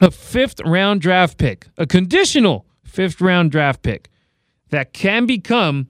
A 0.00 0.10
fifth 0.10 0.60
round 0.60 1.00
draft 1.00 1.36
pick, 1.36 1.66
a 1.76 1.86
conditional 1.86 2.64
fifth 2.90 3.20
round 3.20 3.50
draft 3.50 3.82
pick 3.82 4.08
that 4.70 4.92
can 4.92 5.26
become 5.26 5.88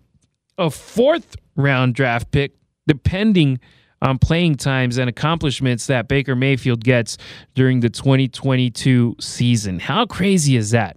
a 0.58 0.70
fourth 0.70 1.36
round 1.56 1.94
draft 1.94 2.30
pick 2.30 2.52
depending 2.86 3.58
on 4.02 4.18
playing 4.18 4.54
times 4.54 4.96
and 4.96 5.10
accomplishments 5.10 5.86
that 5.86 6.08
Baker 6.08 6.34
Mayfield 6.34 6.82
gets 6.82 7.18
during 7.54 7.80
the 7.80 7.90
2022 7.90 9.16
season. 9.20 9.78
How 9.78 10.06
crazy 10.06 10.56
is 10.56 10.70
that? 10.70 10.96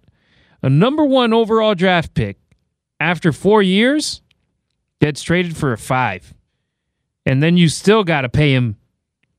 A 0.62 0.70
number 0.70 1.04
one 1.04 1.34
overall 1.34 1.76
draft 1.76 2.14
pick 2.14 2.38
after 3.00 3.34
four 3.34 3.62
years, 3.62 4.22
gets 5.02 5.22
traded 5.22 5.58
for 5.58 5.74
a 5.74 5.78
five. 5.78 6.34
And 7.26 7.44
then 7.44 7.58
you 7.58 7.68
still 7.68 8.06
got 8.06 8.22
to 8.22 8.30
pay 8.30 8.54
him 8.54 8.78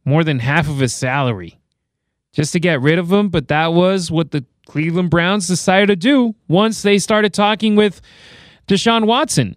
more 0.04 0.22
than 0.22 0.38
half 0.40 0.68
of 0.68 0.78
his 0.78 0.94
salary 0.94 1.58
just 2.34 2.52
to 2.52 2.60
get 2.60 2.82
rid 2.82 2.98
of 2.98 3.10
him. 3.10 3.30
But 3.30 3.48
that 3.48 3.68
was 3.68 4.10
what 4.10 4.30
the 4.32 4.44
Cleveland 4.66 5.10
Browns 5.10 5.46
decided 5.46 5.88
to 5.88 5.96
do 5.96 6.34
once 6.48 6.82
they 6.82 6.98
started 6.98 7.34
talking 7.34 7.76
with 7.76 8.00
Deshaun 8.66 9.06
Watson. 9.06 9.56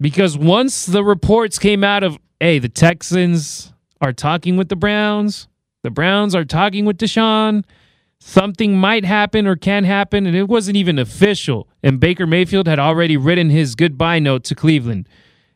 Because 0.00 0.36
once 0.36 0.86
the 0.86 1.04
reports 1.04 1.58
came 1.58 1.84
out 1.84 2.02
of, 2.02 2.18
hey, 2.40 2.58
the 2.58 2.68
Texans 2.68 3.72
are 4.00 4.12
talking 4.12 4.56
with 4.56 4.68
the 4.68 4.76
Browns, 4.76 5.48
the 5.82 5.90
Browns 5.90 6.34
are 6.34 6.44
talking 6.44 6.84
with 6.84 6.98
Deshaun, 6.98 7.64
something 8.18 8.76
might 8.76 9.04
happen 9.04 9.46
or 9.46 9.56
can 9.56 9.84
happen, 9.84 10.26
and 10.26 10.36
it 10.36 10.48
wasn't 10.48 10.76
even 10.76 10.98
official. 10.98 11.68
And 11.82 12.00
Baker 12.00 12.26
Mayfield 12.26 12.66
had 12.66 12.78
already 12.78 13.16
written 13.16 13.50
his 13.50 13.74
goodbye 13.74 14.18
note 14.18 14.44
to 14.44 14.54
Cleveland 14.54 15.08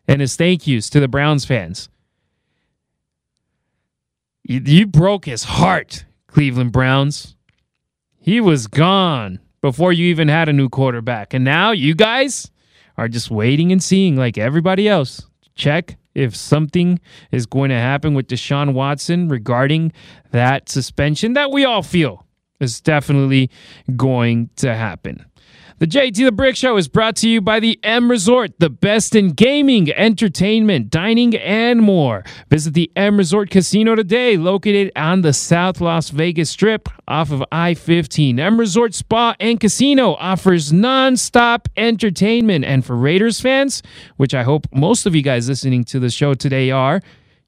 and 0.07 0.21
his 0.21 0.37
thank 0.37 0.67
yous 0.67 0.89
to 0.91 1.01
the 1.01 1.09
Browns 1.09 1.45
fans. 1.45 1.89
You, 4.45 4.61
you 4.65 4.87
broke 4.87 5.27
his 5.27 5.45
heart, 5.45 6.05
Cleveland 6.27 6.73
Browns. 6.73 7.37
He 8.29 8.43
was 8.43 8.67
gone 8.67 9.41
before 9.63 9.91
you 9.91 10.05
even 10.05 10.29
had 10.29 10.51
a 10.51 10.53
new 10.53 10.69
quarterback. 10.69 11.33
And 11.33 11.47
now 11.47 11.71
you 11.71 11.95
guys 11.95 12.51
are 12.99 13.09
just 13.09 13.31
waiting 13.31 13.73
and 13.73 13.83
seeing, 13.83 14.17
like 14.17 14.37
everybody 14.37 14.87
else. 14.87 15.27
Check 15.55 15.97
if 16.15 16.37
something 16.37 17.01
is 17.33 17.47
going 17.47 17.71
to 17.71 17.79
happen 17.79 18.13
with 18.13 18.27
Deshaun 18.29 18.75
Watson 18.75 19.31
regarding 19.31 19.95
that 20.31 20.69
suspension 20.69 21.33
that 21.33 21.51
we 21.51 21.65
all 21.65 21.83
feel 21.83 22.27
is 22.61 22.83
definitely 22.83 23.49
going 23.97 24.51
to 24.57 24.75
happen. 24.75 25.25
The 25.81 25.87
JT 25.87 26.17
the 26.17 26.33
Brick 26.33 26.57
Show 26.57 26.77
is 26.77 26.89
brought 26.89 27.15
to 27.17 27.29
you 27.29 27.41
by 27.41 27.61
the 27.61 27.79
M 27.85 28.11
Resort, 28.11 28.59
the 28.59 28.69
best 28.69 29.15
in 29.15 29.29
gaming, 29.31 29.93
entertainment, 29.93 30.91
dining, 30.91 31.37
and 31.37 31.81
more. 31.81 32.25
Visit 32.51 32.75
the 32.75 32.91
M 32.97 33.17
Resort 33.17 33.49
Casino 33.49 33.95
today, 33.95 34.37
located 34.37 34.91
on 34.97 35.23
the 35.23 35.33
South 35.33 35.81
Las 35.81 36.11
Vegas 36.11 36.51
Strip 36.51 36.89
off 37.07 37.31
of 37.31 37.45
I 37.53 37.75
15. 37.75 38.41
M 38.41 38.59
Resort 38.59 38.93
Spa 38.93 39.37
and 39.39 39.61
Casino 39.61 40.15
offers 40.15 40.73
non-stop 40.73 41.69
entertainment. 41.77 42.65
And 42.65 42.85
for 42.85 42.97
Raiders 42.97 43.41
fans, 43.41 43.81
which 44.17 44.35
I 44.35 44.43
hope 44.43 44.67
most 44.75 45.07
of 45.07 45.15
you 45.15 45.23
guys 45.23 45.49
listening 45.49 45.85
to 45.85 46.01
the 46.01 46.11
show 46.11 46.35
today 46.35 46.73
are, 46.73 47.01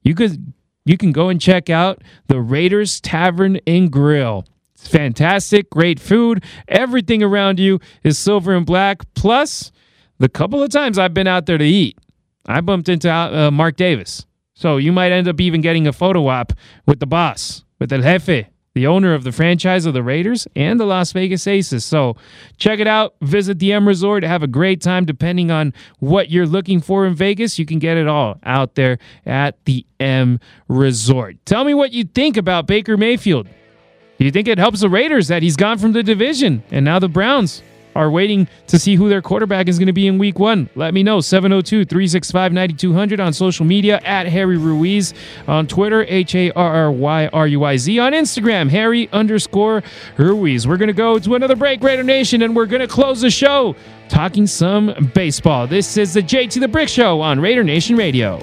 you 0.03 0.15
could 0.15 0.53
you 0.85 0.95
can 0.97 1.11
go 1.11 1.27
and 1.27 1.41
check 1.41 1.69
out 1.69 2.01
the 2.27 2.39
Raiders 2.39 3.01
Tavern 3.01 3.59
and 3.67 3.91
Grill. 3.91 4.45
It's 4.81 4.89
fantastic, 4.89 5.69
great 5.69 5.99
food. 5.99 6.43
Everything 6.67 7.21
around 7.21 7.59
you 7.59 7.79
is 8.03 8.17
silver 8.17 8.55
and 8.55 8.65
black. 8.65 9.03
Plus, 9.13 9.71
the 10.17 10.27
couple 10.27 10.63
of 10.63 10.71
times 10.71 10.97
I've 10.97 11.13
been 11.13 11.27
out 11.27 11.45
there 11.45 11.59
to 11.59 11.63
eat, 11.63 11.99
I 12.47 12.61
bumped 12.61 12.89
into 12.89 13.07
uh, 13.11 13.51
Mark 13.51 13.75
Davis. 13.75 14.25
So 14.55 14.77
you 14.77 14.91
might 14.91 15.11
end 15.11 15.27
up 15.27 15.39
even 15.39 15.61
getting 15.61 15.85
a 15.85 15.93
photo 15.93 16.27
op 16.27 16.53
with 16.87 16.99
the 16.99 17.05
boss, 17.05 17.63
with 17.77 17.93
El 17.93 18.01
Jefe, 18.01 18.47
the 18.73 18.87
owner 18.87 19.13
of 19.13 19.23
the 19.23 19.31
franchise 19.31 19.85
of 19.85 19.93
the 19.93 20.01
Raiders 20.01 20.47
and 20.55 20.79
the 20.79 20.85
Las 20.85 21.11
Vegas 21.11 21.45
Aces. 21.45 21.85
So 21.85 22.15
check 22.57 22.79
it 22.79 22.87
out. 22.87 23.13
Visit 23.21 23.59
the 23.59 23.73
M 23.73 23.87
Resort. 23.87 24.23
Have 24.23 24.41
a 24.41 24.47
great 24.47 24.81
time 24.81 25.05
depending 25.05 25.51
on 25.51 25.75
what 25.99 26.31
you're 26.31 26.47
looking 26.47 26.81
for 26.81 27.05
in 27.05 27.13
Vegas. 27.13 27.59
You 27.59 27.67
can 27.67 27.77
get 27.77 27.97
it 27.97 28.07
all 28.07 28.39
out 28.43 28.73
there 28.73 28.97
at 29.27 29.63
the 29.65 29.85
M 29.99 30.39
Resort. 30.67 31.37
Tell 31.45 31.65
me 31.65 31.75
what 31.75 31.91
you 31.91 32.03
think 32.03 32.35
about 32.35 32.65
Baker 32.65 32.97
Mayfield. 32.97 33.47
Do 34.21 34.25
you 34.25 34.31
think 34.31 34.47
it 34.47 34.59
helps 34.59 34.81
the 34.81 34.87
Raiders 34.87 35.29
that 35.29 35.41
he's 35.41 35.55
gone 35.55 35.79
from 35.79 35.93
the 35.93 36.03
division 36.03 36.61
and 36.69 36.85
now 36.85 36.99
the 36.99 37.09
Browns 37.09 37.63
are 37.95 38.11
waiting 38.11 38.47
to 38.67 38.77
see 38.77 38.93
who 38.93 39.09
their 39.09 39.19
quarterback 39.19 39.67
is 39.67 39.79
going 39.79 39.87
to 39.87 39.93
be 39.93 40.05
in 40.05 40.19
week 40.19 40.37
one? 40.37 40.69
Let 40.75 40.93
me 40.93 41.01
know. 41.01 41.21
702 41.21 41.85
365 41.85 42.53
9200 42.53 43.19
on 43.19 43.33
social 43.33 43.65
media 43.65 43.99
at 44.03 44.27
Harry 44.27 44.57
Ruiz 44.57 45.15
on 45.47 45.65
Twitter, 45.65 46.05
H 46.07 46.35
A 46.35 46.51
R 46.51 46.71
R 46.71 46.91
Y 46.91 47.29
R 47.33 47.47
U 47.47 47.63
I 47.63 47.77
Z 47.77 47.97
on 47.97 48.13
Instagram, 48.13 48.69
Harry 48.69 49.09
underscore 49.11 49.81
Ruiz. 50.17 50.67
We're 50.67 50.77
going 50.77 50.89
to 50.89 50.93
go 50.93 51.17
to 51.17 51.33
another 51.33 51.55
break, 51.55 51.81
Raider 51.81 52.03
Nation, 52.03 52.43
and 52.43 52.55
we're 52.55 52.67
going 52.67 52.81
to 52.81 52.87
close 52.87 53.21
the 53.21 53.31
show 53.31 53.75
talking 54.07 54.45
some 54.45 55.11
baseball. 55.15 55.65
This 55.65 55.97
is 55.97 56.13
the 56.13 56.21
JT 56.21 56.59
the 56.59 56.67
Brick 56.67 56.89
Show 56.89 57.21
on 57.21 57.39
Raider 57.39 57.63
Nation 57.63 57.95
Radio. 57.95 58.39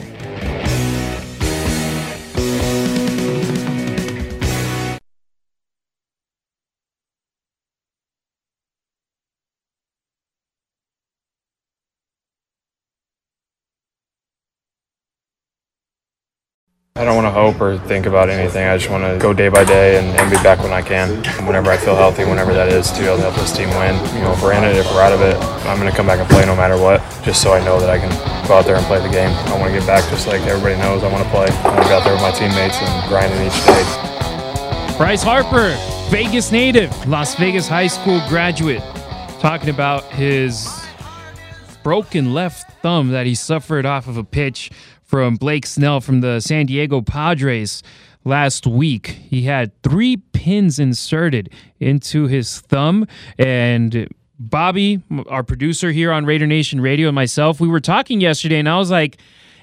I 16.98 17.04
don't 17.04 17.14
want 17.14 17.26
to 17.26 17.30
hope 17.30 17.60
or 17.60 17.78
think 17.86 18.06
about 18.06 18.28
anything. 18.28 18.66
I 18.66 18.76
just 18.76 18.90
want 18.90 19.04
to 19.04 19.22
go 19.22 19.32
day 19.32 19.48
by 19.48 19.62
day 19.62 20.02
and, 20.02 20.18
and 20.18 20.28
be 20.28 20.36
back 20.42 20.58
when 20.58 20.72
I 20.72 20.82
can. 20.82 21.22
Whenever 21.46 21.70
I 21.70 21.76
feel 21.76 21.94
healthy, 21.94 22.24
whenever 22.24 22.52
that 22.52 22.72
is, 22.72 22.90
to 22.90 22.98
be 22.98 23.06
able 23.06 23.18
to 23.18 23.22
help 23.22 23.36
this 23.36 23.56
team 23.56 23.70
win. 23.78 23.94
You 24.18 24.26
know, 24.26 24.32
if 24.32 24.42
we're 24.42 24.52
in 24.52 24.64
it, 24.64 24.74
if 24.74 24.84
we're 24.90 25.00
out 25.00 25.12
of 25.12 25.22
it, 25.22 25.36
I'm 25.62 25.78
going 25.78 25.88
to 25.88 25.96
come 25.96 26.08
back 26.08 26.18
and 26.18 26.28
play 26.28 26.44
no 26.44 26.56
matter 26.56 26.76
what, 26.76 26.98
just 27.22 27.40
so 27.40 27.52
I 27.52 27.62
know 27.64 27.78
that 27.78 27.88
I 27.88 28.00
can 28.00 28.10
go 28.48 28.54
out 28.54 28.64
there 28.64 28.74
and 28.74 28.84
play 28.86 28.98
the 28.98 29.14
game. 29.14 29.30
I 29.30 29.60
want 29.60 29.72
to 29.72 29.78
get 29.78 29.86
back 29.86 30.10
just 30.10 30.26
like 30.26 30.42
everybody 30.42 30.74
knows 30.82 31.04
I 31.04 31.12
want 31.12 31.22
to 31.22 31.30
play. 31.30 31.46
I 31.46 31.70
want 31.70 31.86
to 31.86 31.94
out 31.94 32.02
there 32.02 32.14
with 32.14 32.22
my 32.22 32.32
teammates 32.32 32.82
and 32.82 33.08
grinding 33.08 33.46
each 33.46 33.62
day. 33.62 34.98
Bryce 34.98 35.22
Harper, 35.22 35.78
Vegas 36.10 36.50
native, 36.50 36.90
Las 37.06 37.36
Vegas 37.36 37.68
high 37.68 37.86
school 37.86 38.20
graduate, 38.26 38.82
talking 39.38 39.70
about 39.70 40.02
his 40.10 40.66
broken 41.84 42.34
left 42.34 42.72
thumb 42.82 43.10
that 43.10 43.24
he 43.24 43.36
suffered 43.36 43.86
off 43.86 44.08
of 44.08 44.16
a 44.16 44.24
pitch 44.24 44.72
from 45.08 45.36
Blake 45.36 45.66
Snell 45.66 46.00
from 46.00 46.20
the 46.20 46.38
San 46.38 46.66
Diego 46.66 47.00
Padres 47.00 47.82
last 48.24 48.66
week. 48.66 49.06
He 49.06 49.42
had 49.42 49.72
three 49.82 50.18
pins 50.18 50.78
inserted 50.78 51.50
into 51.80 52.26
his 52.26 52.60
thumb, 52.60 53.06
and 53.38 54.08
Bobby, 54.38 55.02
our 55.28 55.42
producer 55.42 55.90
here 55.90 56.12
on 56.12 56.26
Raider 56.26 56.46
Nation 56.46 56.80
Radio, 56.80 57.08
and 57.08 57.14
myself, 57.14 57.58
we 57.58 57.68
were 57.68 57.80
talking 57.80 58.20
yesterday, 58.20 58.58
and 58.58 58.68
I 58.68 58.78
was 58.78 58.90
like, 58.90 59.16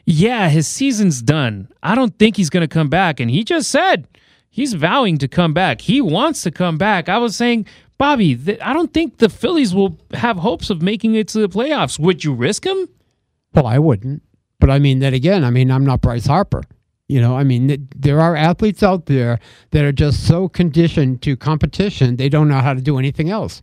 yeah, 0.06 0.50
his 0.50 0.68
season's 0.68 1.22
done. 1.22 1.70
I 1.82 1.96
don't 1.96 2.18
think 2.20 2.38
he's 2.38 2.50
going 2.50 2.68
to 2.68 2.74
come 2.74 2.89
back. 2.89 3.20
And 3.20 3.30
he 3.32 3.43
just 3.43 3.70
said 3.70 4.08
he's 4.50 4.74
vowing 4.74 5.18
to 5.20 5.28
come 5.28 5.54
back. 5.54 5.82
He 5.82 6.02
wants 6.02 6.43
to 6.43 6.52
come 6.52 6.78
back. 6.78 7.10
I 7.10 7.18
was 7.18 7.36
saying, 7.36 7.66
Bobby, 7.98 8.36
th- 8.36 8.60
I 8.62 8.74
don't 8.74 8.93
think 8.93 9.18
the 9.18 9.30
Phillies 9.30 9.74
will 9.74 9.98
have 10.14 10.38
hopes 10.38 10.70
of 10.70 10.82
making 10.82 11.16
it 11.16 11.28
to 11.30 11.39
the 11.39 11.50
playoffs. 11.50 11.98
Would 11.98 12.24
you 12.24 12.34
risk 12.34 12.66
him? 12.66 12.88
Well, 13.54 13.66
I 13.66 13.80
wouldn't. 13.80 14.22
But 14.66 14.74
I 14.74 14.80
mean, 14.80 14.97
then 14.97 15.13
again, 15.13 15.43
I 15.43 15.51
mean, 15.51 15.70
I'm 15.70 15.86
not 15.86 16.01
Bryce 16.01 16.26
Harper. 16.26 16.63
You 17.07 17.22
know, 17.22 17.38
I 17.38 17.43
mean, 17.43 17.68
th- 17.68 17.82
there 17.95 18.20
are 18.20 18.36
athletes 18.36 18.82
out 18.82 19.05
there 19.05 19.38
that 19.70 19.86
are 19.86 19.91
just 19.91 20.26
so 20.26 20.49
conditioned 20.49 21.22
to 21.22 21.38
competition, 21.38 22.16
they 22.16 22.30
don't 22.30 22.47
know 22.47 22.57
how 22.61 22.74
to 22.74 22.82
do 22.82 22.97
anything 22.97 23.30
else. 23.30 23.61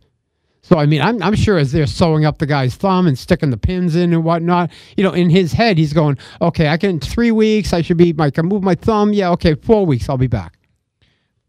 So, 0.61 0.77
I 0.77 0.85
mean, 0.85 1.01
I'm, 1.01 1.21
I'm 1.21 1.35
sure 1.35 1.57
as 1.57 1.73
they're 1.73 1.87
sewing 1.87 2.23
up 2.23 2.37
the 2.37 2.45
guy's 2.45 2.75
thumb 2.75 3.05
and 3.05 3.19
sticking 3.19 3.49
the 3.49 3.57
pins 3.57 3.97
in 3.97 4.13
and 4.13 4.23
whatnot, 4.23 4.71
you 4.95 5.03
know, 5.03 5.11
in 5.11 5.29
his 5.29 5.51
head, 5.51 5.77
he's 5.77 5.91
going, 5.91 6.17
okay, 6.41 6.69
I 6.69 6.77
can, 6.77 7.01
three 7.01 7.31
weeks, 7.31 7.73
I 7.73 7.81
should 7.81 7.97
be, 7.97 8.13
like, 8.13 8.27
I 8.27 8.31
can 8.31 8.45
move 8.45 8.63
my 8.63 8.75
thumb. 8.75 9.11
Yeah, 9.11 9.31
okay, 9.31 9.55
four 9.55 9.85
weeks, 9.85 10.07
I'll 10.07 10.17
be 10.17 10.27
back 10.27 10.57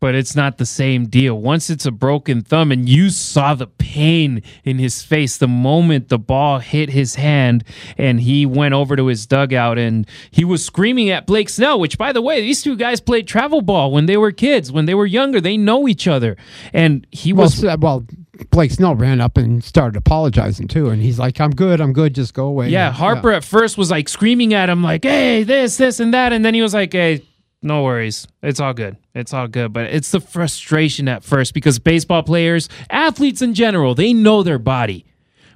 but 0.05 0.14
it's 0.14 0.36
not 0.36 0.59
the 0.59 0.66
same 0.66 1.07
deal. 1.07 1.40
Once 1.40 1.70
it's 1.70 1.86
a 1.86 1.90
broken 1.90 2.42
thumb, 2.42 2.70
and 2.70 2.86
you 2.86 3.09
saw 3.09 3.55
the 3.55 3.66
pain 3.66 4.42
in 4.62 4.78
his 4.78 5.02
face 5.02 5.38
the 5.38 5.48
moment 5.48 6.11
the 6.11 6.18
ball 6.18 6.59
hit 6.59 6.90
his 6.90 7.14
hand, 7.14 7.64
and 7.96 8.20
he 8.20 8.44
went 8.44 8.74
over 8.74 8.96
to 8.96 9.07
his 9.07 9.24
dugout 9.24 9.78
and 9.78 10.07
he 10.30 10.44
was 10.44 10.62
screaming 10.62 11.09
at 11.09 11.26
Blake 11.26 11.48
Snell, 11.48 11.80
which, 11.80 11.96
by 11.96 12.12
the 12.12 12.20
way, 12.20 12.42
these 12.42 12.62
two 12.62 12.76
guys 12.76 13.00
played 13.00 13.26
travel 13.26 13.62
ball 13.62 13.92
when 13.92 14.05
they 14.05 14.18
were 14.18 14.30
kids, 14.30 14.70
when 14.70 14.84
they 14.84 14.92
were 14.92 15.07
younger. 15.07 15.40
They 15.40 15.57
know 15.57 15.88
each 15.88 16.07
other. 16.07 16.36
And 16.74 17.07
he 17.11 17.32
was. 17.32 17.62
Well, 17.62 17.72
uh, 17.72 17.76
well 17.78 18.07
Blake 18.50 18.72
Snell 18.72 18.96
ran 18.96 19.22
up 19.22 19.38
and 19.38 19.64
started 19.64 19.96
apologizing 19.96 20.68
too, 20.68 20.90
and 20.90 21.00
he's 21.00 21.18
like, 21.18 21.40
"I'm 21.40 21.52
good, 21.52 21.80
I'm 21.80 21.94
good, 21.94 22.14
just 22.14 22.34
go 22.34 22.44
away." 22.44 22.68
Yeah, 22.68 22.92
Harper 22.92 23.30
yeah. 23.30 23.38
at 23.38 23.44
first 23.44 23.78
was 23.78 23.90
like 23.90 24.11
screaming 24.11 24.52
at 24.52 24.68
him, 24.68 24.82
like, 24.82 25.05
"Hey, 25.05 25.44
this, 25.44 25.78
this, 25.78 25.98
and 25.98 26.12
that," 26.12 26.34
and 26.34 26.44
then 26.44 26.52
he 26.52 26.61
was 26.61 26.74
like, 26.74 26.92
"Hey, 26.92 27.22
no 27.64 27.82
worries. 27.82 28.28
It's 28.42 28.60
all 28.60 28.74
good. 28.74 28.96
It's 29.14 29.32
all 29.32 29.48
good. 29.48 29.72
But 29.72 29.86
it's 29.86 30.10
the 30.10 30.20
frustration 30.20 31.08
at 31.08 31.24
first 31.24 31.54
because 31.54 31.78
baseball 31.78 32.22
players, 32.22 32.68
athletes 32.90 33.42
in 33.42 33.54
general, 33.54 33.94
they 33.94 34.12
know 34.12 34.42
their 34.42 34.58
body. 34.58 35.06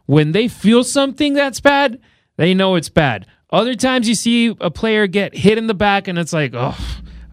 When 0.07 0.33
they 0.33 0.49
feel 0.49 0.85
something 0.85 1.35
that's 1.35 1.61
bad, 1.61 2.01
they 2.37 2.55
know 2.55 2.77
it's 2.77 2.89
bad. 2.89 3.27
Other 3.51 3.75
times 3.75 4.09
you 4.09 4.15
see 4.15 4.57
a 4.61 4.71
player 4.71 5.07
get 5.07 5.37
hit 5.37 5.59
in 5.59 5.67
the 5.67 5.75
back 5.75 6.09
and 6.09 6.19
it's 6.19 6.33
like, 6.33 6.53
oh, 6.55 6.77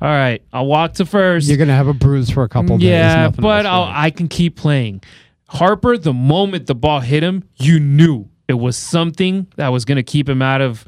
all 0.01 0.09
right, 0.09 0.43
I'll 0.51 0.65
walk 0.65 0.95
to 0.95 1.05
first. 1.05 1.47
You're 1.47 1.57
going 1.57 1.69
to 1.69 1.73
have 1.73 1.87
a 1.87 1.93
bruise 1.93 2.29
for 2.29 2.43
a 2.43 2.49
couple 2.49 2.77
days. 2.77 2.87
Yeah, 2.87 3.29
but 3.29 3.65
i 3.65 4.09
can 4.09 4.27
keep 4.27 4.57
playing. 4.57 5.01
Harper, 5.47 5.97
the 5.97 6.13
moment 6.13 6.67
the 6.67 6.75
ball 6.75 6.99
hit 6.99 7.23
him, 7.23 7.47
you 7.55 7.79
knew 7.79 8.27
it 8.47 8.53
was 8.53 8.77
something 8.77 9.47
that 9.55 9.69
was 9.69 9.85
going 9.85 9.95
to 9.95 10.03
keep 10.03 10.27
him 10.27 10.41
out 10.41 10.61
of 10.61 10.85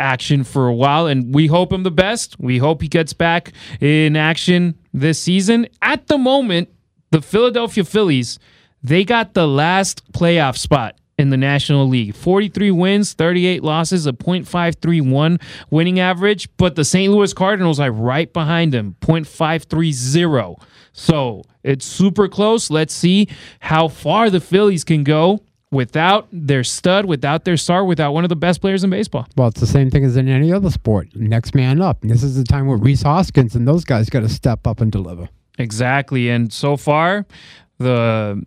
action 0.00 0.42
for 0.42 0.66
a 0.66 0.74
while, 0.74 1.06
and 1.06 1.32
we 1.34 1.46
hope 1.46 1.72
him 1.72 1.82
the 1.82 1.90
best. 1.90 2.40
We 2.40 2.58
hope 2.58 2.82
he 2.82 2.88
gets 2.88 3.12
back 3.12 3.52
in 3.80 4.16
action 4.16 4.76
this 4.92 5.22
season. 5.22 5.68
At 5.82 6.08
the 6.08 6.18
moment, 6.18 6.70
the 7.10 7.22
Philadelphia 7.22 7.84
Phillies, 7.84 8.38
they 8.82 9.04
got 9.04 9.34
the 9.34 9.46
last 9.46 10.10
playoff 10.12 10.56
spot 10.56 10.96
in 11.18 11.28
the 11.28 11.36
National 11.36 11.86
League. 11.86 12.14
43 12.14 12.70
wins, 12.70 13.12
38 13.12 13.62
losses, 13.62 14.06
a 14.06 14.12
.531 14.12 15.40
winning 15.70 16.00
average, 16.00 16.48
but 16.56 16.76
the 16.76 16.84
St. 16.84 17.12
Louis 17.12 17.34
Cardinals 17.34 17.78
are 17.78 17.92
right 17.92 18.32
behind 18.32 18.72
them, 18.72 18.96
.530. 19.00 20.60
So, 20.92 21.42
it's 21.62 21.84
super 21.84 22.26
close. 22.26 22.70
Let's 22.70 22.94
see 22.94 23.28
how 23.60 23.88
far 23.88 24.30
the 24.30 24.40
Phillies 24.40 24.82
can 24.82 25.04
go 25.04 25.40
without 25.70 26.28
their 26.32 26.64
stud, 26.64 27.06
without 27.06 27.44
their 27.44 27.56
star, 27.56 27.84
without 27.84 28.12
one 28.12 28.24
of 28.24 28.28
the 28.28 28.36
best 28.36 28.60
players 28.60 28.84
in 28.84 28.90
baseball. 28.90 29.26
Well, 29.36 29.48
it's 29.48 29.60
the 29.60 29.66
same 29.66 29.90
thing 29.90 30.04
as 30.04 30.16
in 30.16 30.28
any 30.28 30.52
other 30.52 30.70
sport. 30.70 31.08
Next 31.14 31.54
man 31.54 31.80
up. 31.80 32.00
This 32.02 32.22
is 32.22 32.36
the 32.36 32.44
time 32.44 32.66
where 32.66 32.76
Rhys 32.76 33.02
Hoskins 33.02 33.54
and 33.54 33.66
those 33.66 33.84
guys 33.84 34.10
got 34.10 34.20
to 34.20 34.28
step 34.28 34.66
up 34.66 34.80
and 34.80 34.90
deliver. 34.90 35.28
Exactly. 35.58 36.28
And 36.28 36.52
so 36.52 36.76
far, 36.76 37.26
the 37.78 38.42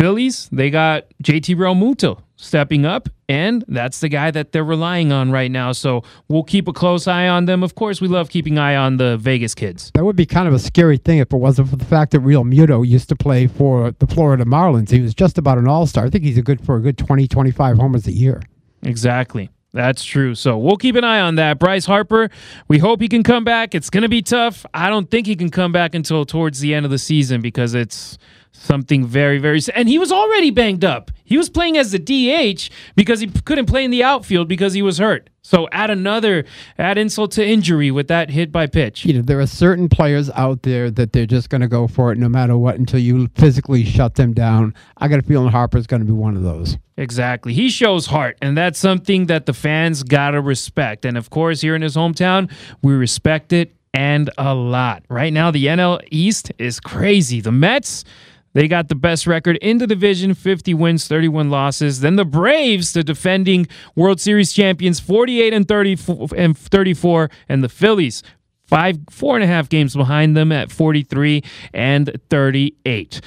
Phillies, 0.00 0.48
they 0.50 0.70
got 0.70 1.04
JT 1.22 1.56
Realmuto 1.56 2.22
stepping 2.36 2.86
up, 2.86 3.10
and 3.28 3.62
that's 3.68 4.00
the 4.00 4.08
guy 4.08 4.30
that 4.30 4.50
they're 4.50 4.64
relying 4.64 5.12
on 5.12 5.30
right 5.30 5.50
now. 5.50 5.72
So 5.72 6.04
we'll 6.26 6.42
keep 6.42 6.68
a 6.68 6.72
close 6.72 7.06
eye 7.06 7.28
on 7.28 7.44
them. 7.44 7.62
Of 7.62 7.74
course, 7.74 8.00
we 8.00 8.08
love 8.08 8.30
keeping 8.30 8.56
eye 8.56 8.76
on 8.76 8.96
the 8.96 9.18
Vegas 9.18 9.54
kids. 9.54 9.90
That 9.94 10.06
would 10.06 10.16
be 10.16 10.24
kind 10.24 10.48
of 10.48 10.54
a 10.54 10.58
scary 10.58 10.96
thing 10.96 11.18
if 11.18 11.30
it 11.34 11.36
wasn't 11.36 11.68
for 11.68 11.76
the 11.76 11.84
fact 11.84 12.12
that 12.12 12.22
Realmuto 12.22 12.86
used 12.86 13.10
to 13.10 13.14
play 13.14 13.46
for 13.46 13.90
the 13.98 14.06
Florida 14.06 14.46
Marlins. 14.46 14.90
He 14.90 15.02
was 15.02 15.12
just 15.12 15.36
about 15.36 15.58
an 15.58 15.68
all 15.68 15.86
star. 15.86 16.06
I 16.06 16.08
think 16.08 16.24
he's 16.24 16.38
a 16.38 16.42
good 16.42 16.64
for 16.64 16.76
a 16.76 16.80
good 16.80 16.96
20, 16.96 17.28
25 17.28 17.76
homers 17.76 18.06
a 18.06 18.12
year. 18.12 18.40
Exactly. 18.82 19.50
That's 19.74 20.02
true. 20.02 20.34
So 20.34 20.56
we'll 20.56 20.78
keep 20.78 20.96
an 20.96 21.04
eye 21.04 21.20
on 21.20 21.34
that. 21.34 21.58
Bryce 21.58 21.84
Harper, 21.84 22.30
we 22.68 22.78
hope 22.78 23.02
he 23.02 23.08
can 23.08 23.22
come 23.22 23.44
back. 23.44 23.74
It's 23.74 23.90
going 23.90 24.02
to 24.02 24.08
be 24.08 24.22
tough. 24.22 24.64
I 24.72 24.88
don't 24.88 25.10
think 25.10 25.26
he 25.26 25.36
can 25.36 25.50
come 25.50 25.72
back 25.72 25.94
until 25.94 26.24
towards 26.24 26.60
the 26.60 26.74
end 26.74 26.86
of 26.86 26.90
the 26.90 26.98
season 26.98 27.42
because 27.42 27.74
it's 27.74 28.18
something 28.52 29.06
very, 29.06 29.38
very. 29.38 29.60
And 29.74 29.88
he 29.88 29.98
was 29.98 30.12
already 30.12 30.50
banged 30.50 30.84
up. 30.84 31.10
He 31.24 31.36
was 31.36 31.48
playing 31.48 31.76
as 31.76 31.92
the 31.92 31.98
DH 31.98 32.70
because 32.96 33.20
he 33.20 33.28
couldn't 33.44 33.66
play 33.66 33.84
in 33.84 33.90
the 33.90 34.02
outfield 34.02 34.48
because 34.48 34.72
he 34.72 34.82
was 34.82 34.98
hurt. 34.98 35.30
So 35.42 35.68
add 35.72 35.90
another, 35.90 36.44
add 36.78 36.98
insult 36.98 37.32
to 37.32 37.46
injury 37.46 37.90
with 37.90 38.08
that 38.08 38.30
hit 38.30 38.52
by 38.52 38.66
pitch. 38.66 39.04
You 39.04 39.14
know, 39.14 39.22
there 39.22 39.40
are 39.40 39.46
certain 39.46 39.88
players 39.88 40.30
out 40.30 40.62
there 40.62 40.90
that 40.90 41.12
they're 41.12 41.26
just 41.26 41.48
going 41.48 41.62
to 41.62 41.68
go 41.68 41.88
for 41.88 42.12
it 42.12 42.18
no 42.18 42.28
matter 42.28 42.56
what 42.58 42.76
until 42.76 43.00
you 43.00 43.28
physically 43.36 43.84
shut 43.84 44.16
them 44.16 44.32
down. 44.32 44.74
I 44.98 45.08
got 45.08 45.18
a 45.18 45.22
feeling 45.22 45.50
Harper's 45.50 45.86
going 45.86 46.00
to 46.00 46.06
be 46.06 46.12
one 46.12 46.36
of 46.36 46.42
those. 46.42 46.76
Exactly. 46.96 47.54
He 47.54 47.70
shows 47.70 48.06
heart, 48.06 48.36
and 48.42 48.56
that's 48.56 48.78
something 48.78 49.26
that 49.26 49.46
the 49.46 49.54
fans 49.54 50.02
got 50.02 50.32
to 50.32 50.40
respect. 50.40 51.04
And 51.04 51.16
of 51.16 51.30
course, 51.30 51.62
here 51.62 51.74
in 51.74 51.82
his 51.82 51.96
hometown, 51.96 52.52
we 52.82 52.92
respect 52.92 53.52
it 53.52 53.74
and 53.94 54.30
a 54.38 54.54
lot. 54.54 55.04
Right 55.08 55.32
now, 55.32 55.50
the 55.50 55.66
NL 55.66 56.00
East 56.10 56.52
is 56.58 56.78
crazy. 56.80 57.40
The 57.40 57.52
Mets, 57.52 58.04
they 58.52 58.66
got 58.66 58.88
the 58.88 58.94
best 58.94 59.26
record 59.26 59.56
in 59.58 59.78
the 59.78 59.86
division 59.86 60.34
50 60.34 60.74
wins, 60.74 61.06
31 61.06 61.50
losses. 61.50 62.00
Then 62.00 62.16
the 62.16 62.24
Braves, 62.24 62.92
the 62.92 63.04
defending 63.04 63.68
World 63.94 64.20
Series 64.20 64.52
champions, 64.52 64.98
48 64.98 65.54
and 65.54 65.68
34, 65.68 66.28
and 66.36 66.58
34. 66.58 67.30
And 67.48 67.62
the 67.62 67.68
Phillies, 67.68 68.22
five, 68.66 68.98
four 69.08 69.36
and 69.36 69.44
a 69.44 69.46
half 69.46 69.68
games 69.68 69.94
behind 69.94 70.36
them 70.36 70.50
at 70.50 70.72
43 70.72 71.42
and 71.72 72.20
38. 72.28 73.20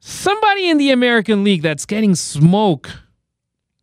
Somebody 0.00 0.68
in 0.68 0.78
the 0.78 0.90
American 0.90 1.44
League 1.44 1.62
that's 1.62 1.86
getting 1.86 2.14
smoke 2.14 2.90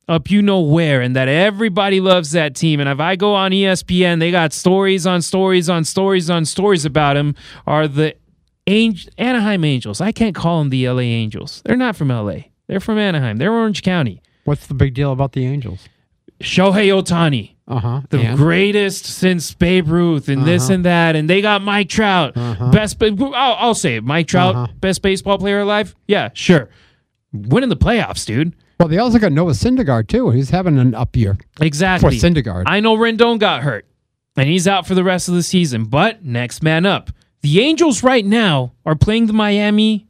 up 0.09 0.31
you 0.31 0.41
know 0.41 0.61
where 0.61 1.01
and 1.01 1.15
that 1.15 1.27
everybody 1.27 1.99
loves 1.99 2.31
that 2.31 2.55
team 2.55 2.79
and 2.79 2.87
if 2.87 2.97
i 2.97 3.17
go 3.17 3.35
on 3.35 3.51
espn 3.51 4.19
they 4.19 4.31
got 4.31 4.53
stories 4.53 5.05
on 5.05 5.21
stories 5.21 5.69
on 5.69 5.83
stories 5.83 6.29
on 6.29 6.45
stories 6.45 6.85
about 6.85 7.17
him 7.17 7.35
are 7.65 7.89
the 7.89 8.15
Angel, 8.67 9.11
anaheim 9.17 9.63
angels 9.63 10.01
i 10.01 10.11
can't 10.11 10.35
call 10.35 10.59
them 10.59 10.69
the 10.69 10.87
la 10.89 10.99
angels 10.99 11.61
they're 11.65 11.77
not 11.77 11.95
from 11.95 12.09
la 12.09 12.33
they're 12.67 12.79
from 12.81 12.97
anaheim 12.97 13.37
they're 13.37 13.53
orange 13.53 13.81
county 13.83 14.21
What's 14.43 14.67
the 14.67 14.73
big 14.73 14.93
deal 14.93 15.11
about 15.11 15.33
the 15.33 15.45
Angels? 15.45 15.89
shohei 16.41 16.87
Ohtani 16.87 17.55
Uh 17.67 17.79
huh. 17.79 18.01
the 18.09 18.33
greatest 18.37 19.05
since 19.05 19.53
Babe 19.53 19.89
Ruth 19.89 20.29
and 20.29 20.45
this 20.45 20.65
Uh-huh. 20.65 20.73
and 20.75 20.85
that, 20.85 21.15
and 21.17 21.29
they 21.29 21.41
got 21.41 21.61
Mike 21.61 21.89
Trout, 21.89 22.33
best. 22.71 22.95
I'll, 23.03 23.33
I'll 23.33 23.73
say 23.75 23.97
it, 23.97 24.03
Mike 24.05 24.27
Trout, 24.27 24.55
Uh-huh. 24.55 24.67
best 24.79 25.01
baseball 25.01 25.37
player 25.37 25.59
alive. 25.59 25.95
Yeah, 26.07 26.29
sure, 26.33 26.69
winning 27.33 27.67
the 27.67 27.75
playoffs, 27.75 28.25
dude. 28.25 28.53
Well, 28.79 28.87
they 28.87 28.99
also 28.99 29.19
got 29.19 29.31
Noah 29.33 29.51
Syndergaard 29.51 30.07
too. 30.07 30.29
He's 30.29 30.51
having 30.51 30.77
an 30.79 30.95
up 30.95 31.15
year. 31.17 31.37
Exactly. 31.59 32.17
For 32.17 32.25
Syndergaard. 32.27 32.63
I 32.67 32.79
know 32.79 32.95
Rendon 32.95 33.37
got 33.39 33.63
hurt, 33.63 33.85
and 34.37 34.47
he's 34.47 34.65
out 34.67 34.87
for 34.87 34.95
the 34.95 35.03
rest 35.03 35.27
of 35.27 35.33
the 35.35 35.43
season. 35.43 35.83
But 35.85 36.23
next 36.23 36.63
man 36.63 36.85
up, 36.85 37.09
the 37.47 37.61
Angels 37.61 38.03
right 38.03 38.25
now 38.25 38.73
are 38.85 38.95
playing 38.95 39.27
the 39.27 39.33
Miami 39.33 40.05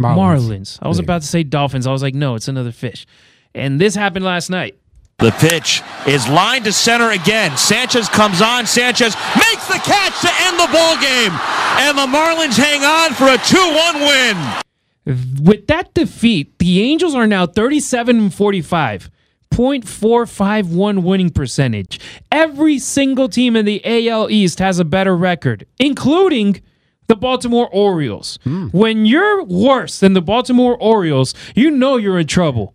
Marlins. 0.00 0.78
I 0.80 0.88
was 0.88 0.98
about 0.98 1.20
to 1.20 1.28
say 1.28 1.42
Dolphins. 1.42 1.86
I 1.86 1.92
was 1.92 2.02
like, 2.02 2.14
no, 2.14 2.36
it's 2.36 2.48
another 2.48 2.72
fish. 2.72 3.06
And 3.54 3.78
this 3.78 3.94
happened 3.94 4.24
last 4.24 4.48
night. 4.48 4.78
The 5.18 5.30
pitch 5.32 5.82
is 6.06 6.26
lined 6.26 6.64
to 6.64 6.72
center 6.72 7.10
again. 7.10 7.56
Sanchez 7.58 8.08
comes 8.08 8.40
on. 8.40 8.66
Sanchez 8.66 9.14
makes 9.36 9.66
the 9.68 9.80
catch 9.84 10.20
to 10.22 10.30
end 10.44 10.58
the 10.58 10.68
ball 10.72 10.96
game. 10.96 11.32
And 11.80 11.98
the 11.98 12.06
Marlins 12.06 12.56
hang 12.56 12.82
on 12.82 13.12
for 13.12 13.24
a 13.24 13.36
2-1 13.36 14.64
win. 15.04 15.44
With 15.44 15.66
that 15.66 15.92
defeat, 15.92 16.58
the 16.58 16.82
Angels 16.82 17.14
are 17.14 17.26
now 17.26 17.46
37 17.46 18.18
and 18.18 18.34
45. 18.34 19.10
0.451 19.56 21.02
winning 21.02 21.30
percentage. 21.30 21.98
Every 22.30 22.78
single 22.78 23.28
team 23.28 23.56
in 23.56 23.64
the 23.64 23.80
AL 23.84 24.30
East 24.30 24.58
has 24.58 24.78
a 24.78 24.84
better 24.84 25.16
record, 25.16 25.66
including 25.78 26.60
the 27.06 27.16
Baltimore 27.16 27.68
Orioles. 27.72 28.38
Hmm. 28.44 28.66
When 28.68 29.06
you're 29.06 29.44
worse 29.44 30.00
than 30.00 30.12
the 30.12 30.20
Baltimore 30.20 30.76
Orioles, 30.76 31.34
you 31.54 31.70
know 31.70 31.96
you're 31.96 32.18
in 32.18 32.26
trouble. 32.26 32.74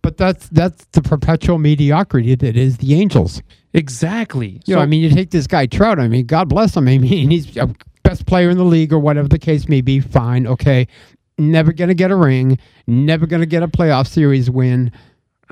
But 0.00 0.16
that's 0.16 0.48
that's 0.48 0.84
the 0.92 1.02
perpetual 1.02 1.58
mediocrity 1.58 2.34
that 2.34 2.56
is 2.56 2.78
the 2.78 2.94
Angels. 2.94 3.42
Exactly. 3.74 4.60
You 4.66 4.74
know, 4.74 4.80
I 4.80 4.86
mean, 4.86 5.02
you 5.02 5.10
take 5.10 5.30
this 5.30 5.46
guy 5.46 5.66
Trout. 5.66 6.00
I 6.00 6.08
mean, 6.08 6.26
God 6.26 6.48
bless 6.48 6.76
him. 6.76 6.88
I 6.88 6.98
mean, 6.98 7.30
he's 7.30 7.56
a 7.56 7.72
best 8.02 8.26
player 8.26 8.50
in 8.50 8.56
the 8.56 8.64
league 8.64 8.92
or 8.92 8.98
whatever 8.98 9.28
the 9.28 9.38
case 9.38 9.68
may 9.68 9.80
be. 9.80 10.00
Fine, 10.00 10.46
okay. 10.46 10.88
Never 11.38 11.72
gonna 11.72 11.94
get 11.94 12.10
a 12.10 12.16
ring. 12.16 12.58
Never 12.86 13.26
gonna 13.26 13.46
get 13.46 13.62
a 13.62 13.68
playoff 13.68 14.06
series 14.06 14.50
win. 14.50 14.92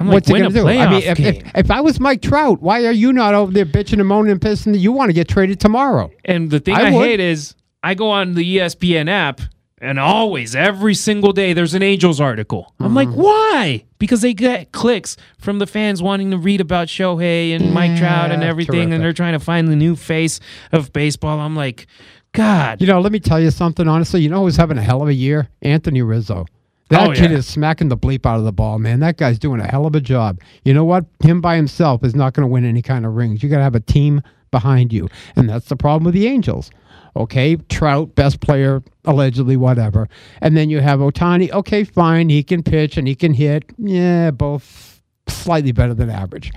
I'm 0.01 0.07
like, 0.09 0.14
What's 0.14 0.28
he 0.28 0.34
gonna 0.34 0.48
a 0.48 0.53
do? 0.53 0.66
I 0.66 0.90
mean, 0.90 1.03
if, 1.03 1.20
if, 1.20 1.42
if 1.55 1.70
I 1.70 1.80
was 1.82 2.01
Mike 2.01 2.22
Trout, 2.22 2.61
why 2.61 2.84
are 2.86 2.90
you 2.92 3.12
not 3.12 3.34
over 3.34 3.53
there 3.53 3.66
bitching 3.66 4.01
and 4.01 4.09
moaning 4.09 4.32
and 4.32 4.40
pissing 4.40 4.72
that 4.72 4.78
you 4.78 4.90
want 4.92 5.11
to 5.11 5.12
get 5.12 5.28
traded 5.28 5.61
tomorrow? 5.61 6.11
And 6.24 6.51
the 6.51 6.59
thing 6.59 6.74
I 6.74 6.86
I, 6.86 6.90
hate 6.90 7.20
is 7.20 7.55
I 7.82 7.94
go 7.94 8.11
on 8.11 8.34
the 8.34 8.57
ESPN 8.57 9.09
app 9.09 9.40
and 9.82 9.98
always, 9.98 10.55
every 10.55 10.94
single 10.94 11.32
day, 11.32 11.55
there's 11.55 11.72
an 11.72 11.82
Angels 11.82 12.20
article. 12.20 12.74
I'm 12.80 12.94
like, 12.94 13.09
Mm-hmm. 13.09 13.20
why? 13.20 13.84
Because 13.98 14.20
they 14.20 14.34
get 14.34 14.72
clicks 14.72 15.16
from 15.38 15.59
the 15.59 15.66
fans 15.66 16.03
wanting 16.03 16.30
to 16.32 16.36
read 16.38 16.61
about 16.61 16.88
Shohei 16.88 17.55
and 17.57 17.72
Mike 17.72 17.96
Trout 17.98 18.30
and 18.30 18.42
everything, 18.42 18.74
terrific. 18.74 18.92
and 18.94 19.03
they're 19.05 19.12
trying 19.14 19.32
to 19.32 19.38
find 19.38 19.68
the 19.68 19.76
new 19.76 19.96
face 19.96 20.38
of 20.72 20.92
baseball. 20.92 21.40
I'm 21.40 21.57
like, 21.57 21.86
God. 22.32 22.80
You 22.82 22.86
know, 22.88 23.01
let 23.01 23.11
me 23.11 23.20
tell 23.20 23.40
you 23.40 23.51
something. 23.51 23.88
Honestly, 23.88 24.20
you 24.20 24.28
know 24.28 24.42
who's 24.42 24.57
having 24.57 24.76
a 24.76 24.82
hell 24.82 25.01
of 25.03 25.09
a 25.09 25.14
year? 25.14 25.48
Anthony 25.62 26.03
Rizzo. 26.03 26.44
That 26.91 27.09
Oh, 27.11 27.12
kid 27.12 27.30
yeah. 27.30 27.38
is 27.38 27.47
smacking 27.47 27.88
the 27.88 27.97
bleep 27.97 28.26
out 28.26 28.38
of 28.38 28.45
the 28.45 28.53
ball, 28.53 28.78
man. 28.78 29.01
That 29.01 29.16
guy's 29.16 29.38
doing 29.38 29.61
a 29.61 29.66
hell 29.66 29.86
of 29.86 29.95
a 29.95 30.01
job. 30.01 30.41
You 30.64 30.74
know 30.74 30.84
what? 30.84 31.07
Him 31.22 31.41
by 31.41 31.57
himself 31.57 32.05
is 32.05 32.14
not 32.14 32.34
going 32.34 32.47
to 32.47 32.53
win 32.53 32.64
any 32.64 32.82
kind 32.82 33.07
of 33.07 33.14
rings. 33.14 33.43
You 33.43 33.49
got 33.49 33.59
to 33.59 33.62
have 33.62 33.74
a 33.76 33.80
team 33.80 34.22
behind 34.51 34.93
you, 34.93 35.09
and 35.36 35.49
that's 35.49 35.68
the 35.68 35.76
problem 35.76 36.05
with 36.05 36.14
the 36.14 36.26
Angels. 36.26 36.70
Okay, 37.16 37.57
Trout, 37.57 38.14
best 38.14 38.41
player 38.41 38.82
allegedly, 39.05 39.57
whatever, 39.57 40.09
and 40.41 40.57
then 40.57 40.70
you 40.70 40.80
have 40.80 41.01
Ohtani. 41.01 41.51
Okay, 41.53 41.82
fine, 41.84 42.28
he 42.28 42.43
can 42.43 42.62
pitch 42.62 42.97
and 42.97 43.07
he 43.09 43.14
can 43.16 43.34
hit. 43.34 43.64
Yeah, 43.78 44.30
both 44.30 45.01
slightly 45.28 45.72
better 45.72 45.95
than 45.95 46.09
average. 46.11 46.53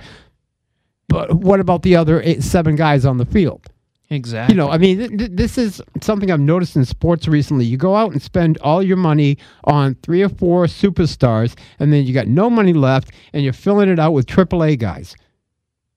But 1.08 1.34
what 1.34 1.60
about 1.60 1.82
the 1.82 1.96
other 1.96 2.20
eight, 2.22 2.42
seven 2.42 2.76
guys 2.76 3.04
on 3.04 3.18
the 3.18 3.26
field? 3.26 3.66
Exactly. 4.14 4.54
You 4.54 4.60
know, 4.60 4.70
I 4.70 4.78
mean, 4.78 4.98
th- 4.98 5.18
th- 5.18 5.30
this 5.32 5.58
is 5.58 5.82
something 6.00 6.30
I've 6.30 6.40
noticed 6.40 6.76
in 6.76 6.84
sports 6.84 7.28
recently. 7.28 7.64
You 7.64 7.76
go 7.76 7.96
out 7.96 8.12
and 8.12 8.22
spend 8.22 8.58
all 8.58 8.82
your 8.82 8.96
money 8.96 9.38
on 9.64 9.96
three 10.02 10.22
or 10.22 10.28
four 10.28 10.66
superstars, 10.66 11.56
and 11.78 11.92
then 11.92 12.04
you 12.04 12.14
got 12.14 12.28
no 12.28 12.48
money 12.48 12.72
left, 12.72 13.10
and 13.32 13.42
you're 13.42 13.52
filling 13.52 13.88
it 13.88 13.98
out 13.98 14.12
with 14.12 14.26
AAA 14.26 14.78
guys. 14.78 15.14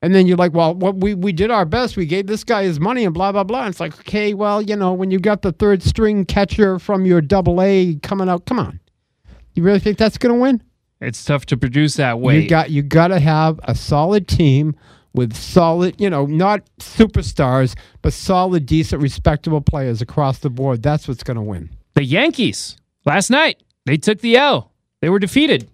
And 0.02 0.14
then 0.14 0.28
you're 0.28 0.38
like, 0.38 0.54
well, 0.54 0.76
what 0.76 0.98
we, 0.98 1.16
we 1.16 1.32
did 1.32 1.50
our 1.50 1.66
best. 1.66 1.98
We 1.98 2.06
gave 2.06 2.28
this 2.28 2.44
guy 2.44 2.64
his 2.64 2.80
money 2.80 3.04
and 3.04 3.14
blah, 3.14 3.32
blah, 3.32 3.44
blah. 3.44 3.62
And 3.62 3.70
it's 3.70 3.80
like, 3.80 3.98
okay, 4.02 4.34
well, 4.34 4.62
you 4.62 4.76
know, 4.76 4.94
when 4.94 5.10
you 5.10 5.20
got 5.20 5.42
the 5.42 5.52
third 5.52 5.82
string 5.82 6.24
catcher 6.24 6.78
from 6.78 7.06
your 7.06 7.20
double 7.20 7.62
A 7.62 7.96
coming 8.04 8.30
out, 8.30 8.46
come 8.46 8.60
on. 8.60 8.80
You 9.56 9.64
really 9.64 9.80
think 9.80 9.98
that's 9.98 10.20
going 10.20 10.36
to 10.36 10.40
win? 10.40 10.62
It's 11.02 11.24
tough 11.24 11.48
to 11.48 11.58
produce 11.58 11.96
that 11.96 12.20
way. 12.20 12.42
You 12.42 12.50
got 12.50 12.70
you 12.72 12.82
got 12.82 13.10
to 13.10 13.20
have 13.20 13.60
a 13.64 13.76
solid 13.76 14.28
team 14.28 14.76
with 15.18 15.36
solid, 15.36 16.00
you 16.00 16.10
know, 16.10 16.26
not 16.26 16.62
superstars, 16.80 17.76
but 18.02 18.14
solid, 18.14 18.66
decent, 18.66 19.02
respectable 19.02 19.60
players 19.60 20.02
across 20.02 20.40
the 20.40 20.50
board. 20.50 20.84
That's 20.84 21.08
what's 21.08 21.24
going 21.24 21.36
to 21.36 21.42
win. 21.42 21.70
the 21.96 22.04
Yankees, 22.04 22.78
last 23.06 23.30
night, 23.30 23.62
they 23.86 23.98
took 23.98 24.22
the 24.22 24.38
L. 24.38 24.72
They 25.02 25.10
were 25.10 25.20
defeated. 25.20 25.70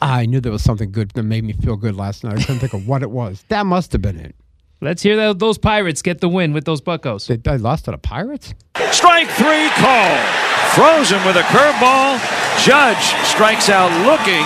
I 0.00 0.26
knew 0.26 0.40
there 0.40 0.52
was 0.52 0.62
something 0.62 0.92
good 0.92 1.10
that 1.12 1.22
made 1.22 1.42
me 1.42 1.54
feel 1.54 1.76
good 1.76 1.96
last 1.96 2.22
night. 2.22 2.38
I 2.38 2.42
couldn't 2.42 2.58
think 2.58 2.74
of 2.74 2.86
what 2.86 3.02
it 3.02 3.10
was. 3.10 3.44
That 3.48 3.64
must 3.64 3.92
have 3.92 4.02
been 4.02 4.20
it. 4.20 4.36
Let's 4.82 5.02
hear 5.02 5.16
that, 5.16 5.38
those 5.38 5.56
Pirates 5.56 6.02
get 6.02 6.20
the 6.20 6.28
win 6.28 6.52
with 6.52 6.66
those 6.66 6.82
Buccos. 6.82 7.26
They, 7.28 7.36
they 7.36 7.56
lost 7.56 7.86
to 7.86 7.92
the 7.92 7.98
Pirates. 7.98 8.52
Strike 8.92 9.28
three 9.30 9.70
call. 9.80 10.16
Frozen 10.76 11.24
with 11.24 11.36
a 11.36 11.46
curveball. 11.48 12.20
Judge 12.62 13.00
strikes 13.24 13.70
out 13.70 13.88
looking, 14.04 14.44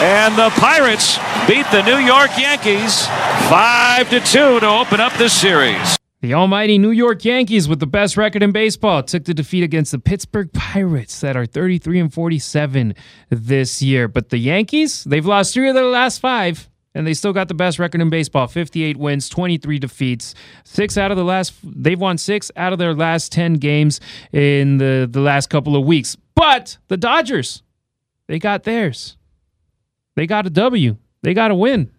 and 0.00 0.36
the 0.36 0.50
Pirates 0.60 1.18
beat 1.46 1.66
the 1.70 1.82
New 1.82 1.98
York 1.98 2.30
Yankees 2.38 3.06
5 3.48 4.10
to 4.10 4.20
2 4.20 4.60
to 4.60 4.66
open 4.66 5.00
up 5.00 5.12
this 5.14 5.32
series. 5.32 5.98
The 6.22 6.34
almighty 6.34 6.78
New 6.78 6.92
York 6.92 7.24
Yankees, 7.24 7.68
with 7.68 7.80
the 7.80 7.86
best 7.86 8.16
record 8.16 8.44
in 8.44 8.52
baseball, 8.52 9.02
took 9.02 9.24
the 9.24 9.34
defeat 9.34 9.64
against 9.64 9.90
the 9.90 9.98
Pittsburgh 9.98 10.52
Pirates 10.52 11.20
that 11.20 11.36
are 11.36 11.46
33 11.46 11.98
and 11.98 12.14
47 12.14 12.94
this 13.28 13.82
year. 13.82 14.06
But 14.06 14.28
the 14.28 14.38
Yankees, 14.38 15.02
they've 15.02 15.26
lost 15.26 15.52
three 15.52 15.68
of 15.68 15.74
their 15.74 15.86
last 15.86 16.20
five, 16.20 16.70
and 16.94 17.04
they 17.04 17.14
still 17.14 17.32
got 17.32 17.48
the 17.48 17.54
best 17.54 17.80
record 17.80 18.00
in 18.00 18.08
baseball 18.08 18.46
58 18.46 18.98
wins, 18.98 19.28
23 19.28 19.80
defeats. 19.80 20.36
Six 20.62 20.96
out 20.96 21.10
of 21.10 21.16
the 21.16 21.24
last, 21.24 21.54
they've 21.64 21.98
won 21.98 22.18
six 22.18 22.52
out 22.56 22.72
of 22.72 22.78
their 22.78 22.94
last 22.94 23.32
10 23.32 23.54
games 23.54 24.00
in 24.32 24.78
the, 24.78 25.08
the 25.10 25.20
last 25.20 25.50
couple 25.50 25.74
of 25.74 25.84
weeks. 25.84 26.16
But 26.36 26.78
the 26.86 26.96
Dodgers, 26.96 27.64
they 28.28 28.38
got 28.38 28.62
theirs. 28.62 29.16
They 30.14 30.26
got 30.26 30.46
a 30.46 30.50
W. 30.50 30.96
They 31.22 31.34
got 31.34 31.50
a 31.50 31.54
win. 31.54 31.90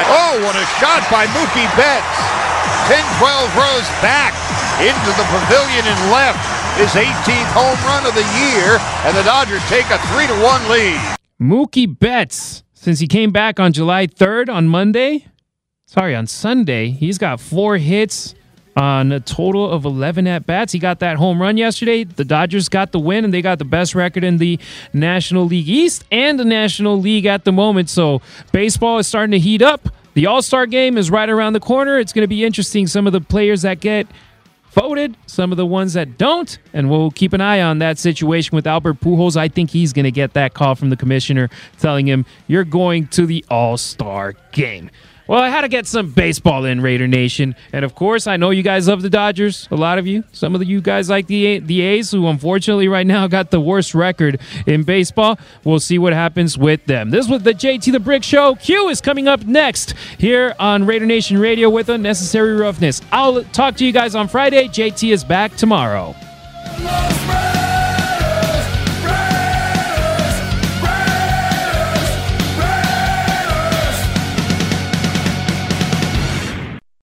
Oh, 0.00 0.40
what 0.44 0.54
a 0.56 0.66
shot 0.78 1.08
by 1.10 1.26
Mookie 1.26 1.68
Betts. 1.76 2.18
10-12 2.88 3.56
rows 3.56 3.88
back 4.00 4.32
into 4.80 5.10
the 5.16 5.26
pavilion 5.28 5.84
and 5.84 6.12
left. 6.12 6.38
His 6.78 6.92
18th 6.92 7.50
home 7.52 7.78
run 7.84 8.06
of 8.06 8.14
the 8.14 8.26
year, 8.38 8.78
and 9.04 9.16
the 9.16 9.22
Dodgers 9.24 9.62
take 9.68 9.86
a 9.86 9.98
3-1 9.98 10.70
lead. 10.70 11.16
Mookie 11.40 11.98
Betts, 11.98 12.62
since 12.72 13.00
he 13.00 13.06
came 13.06 13.32
back 13.32 13.58
on 13.58 13.72
July 13.72 14.06
3rd 14.06 14.48
on 14.48 14.68
Monday, 14.68 15.26
sorry, 15.86 16.14
on 16.14 16.26
Sunday, 16.26 16.90
he's 16.90 17.18
got 17.18 17.40
four 17.40 17.78
hits 17.78 18.34
on 18.78 19.10
a 19.10 19.18
total 19.18 19.68
of 19.68 19.84
11 19.84 20.28
at 20.28 20.46
bats. 20.46 20.72
He 20.72 20.78
got 20.78 21.00
that 21.00 21.16
home 21.16 21.42
run 21.42 21.56
yesterday. 21.56 22.04
The 22.04 22.24
Dodgers 22.24 22.68
got 22.68 22.92
the 22.92 23.00
win, 23.00 23.24
and 23.24 23.34
they 23.34 23.42
got 23.42 23.58
the 23.58 23.64
best 23.64 23.94
record 23.94 24.22
in 24.22 24.38
the 24.38 24.58
National 24.92 25.44
League 25.44 25.68
East 25.68 26.04
and 26.12 26.38
the 26.38 26.44
National 26.44 26.98
League 26.98 27.26
at 27.26 27.44
the 27.44 27.50
moment. 27.50 27.90
So 27.90 28.22
baseball 28.52 28.98
is 28.98 29.08
starting 29.08 29.32
to 29.32 29.38
heat 29.40 29.62
up. 29.62 29.88
The 30.14 30.26
All 30.26 30.42
Star 30.42 30.66
game 30.66 30.96
is 30.96 31.10
right 31.10 31.28
around 31.28 31.54
the 31.54 31.60
corner. 31.60 31.98
It's 31.98 32.12
going 32.12 32.22
to 32.22 32.28
be 32.28 32.44
interesting. 32.44 32.86
Some 32.86 33.08
of 33.08 33.12
the 33.12 33.20
players 33.20 33.62
that 33.62 33.80
get 33.80 34.06
voted, 34.70 35.16
some 35.26 35.50
of 35.50 35.56
the 35.56 35.66
ones 35.66 35.94
that 35.94 36.16
don't, 36.16 36.56
and 36.72 36.88
we'll 36.88 37.10
keep 37.10 37.32
an 37.32 37.40
eye 37.40 37.60
on 37.60 37.80
that 37.80 37.98
situation 37.98 38.54
with 38.54 38.66
Albert 38.66 39.00
Pujols. 39.00 39.36
I 39.36 39.48
think 39.48 39.70
he's 39.70 39.92
going 39.92 40.04
to 40.04 40.12
get 40.12 40.34
that 40.34 40.54
call 40.54 40.76
from 40.76 40.90
the 40.90 40.96
commissioner 40.96 41.50
telling 41.78 42.06
him 42.06 42.24
you're 42.46 42.64
going 42.64 43.08
to 43.08 43.26
the 43.26 43.44
All 43.50 43.76
Star 43.76 44.34
game. 44.52 44.90
Well, 45.28 45.42
I 45.42 45.50
had 45.50 45.60
to 45.60 45.68
get 45.68 45.86
some 45.86 46.10
baseball 46.10 46.64
in 46.64 46.80
Raider 46.80 47.06
Nation, 47.06 47.54
and 47.70 47.84
of 47.84 47.94
course, 47.94 48.26
I 48.26 48.38
know 48.38 48.48
you 48.48 48.62
guys 48.62 48.88
love 48.88 49.02
the 49.02 49.10
Dodgers. 49.10 49.68
A 49.70 49.76
lot 49.76 49.98
of 49.98 50.06
you, 50.06 50.24
some 50.32 50.54
of 50.54 50.64
you 50.64 50.80
guys 50.80 51.10
like 51.10 51.26
the 51.26 51.58
the 51.58 51.82
A's, 51.82 52.10
who 52.10 52.26
unfortunately 52.26 52.88
right 52.88 53.06
now 53.06 53.26
got 53.26 53.50
the 53.50 53.60
worst 53.60 53.94
record 53.94 54.40
in 54.66 54.84
baseball. 54.84 55.38
We'll 55.64 55.80
see 55.80 55.98
what 55.98 56.14
happens 56.14 56.56
with 56.56 56.86
them. 56.86 57.10
This 57.10 57.28
was 57.28 57.42
the 57.42 57.52
JT 57.52 57.92
the 57.92 58.00
Brick 58.00 58.24
Show. 58.24 58.54
Q 58.54 58.88
is 58.88 59.02
coming 59.02 59.28
up 59.28 59.44
next 59.44 59.92
here 60.16 60.54
on 60.58 60.86
Raider 60.86 61.04
Nation 61.04 61.36
Radio 61.36 61.68
with 61.68 61.90
Unnecessary 61.90 62.56
Roughness. 62.56 63.02
I'll 63.12 63.44
talk 63.44 63.76
to 63.76 63.84
you 63.84 63.92
guys 63.92 64.14
on 64.14 64.28
Friday. 64.28 64.68
JT 64.68 65.12
is 65.12 65.24
back 65.24 65.54
tomorrow. 65.56 66.14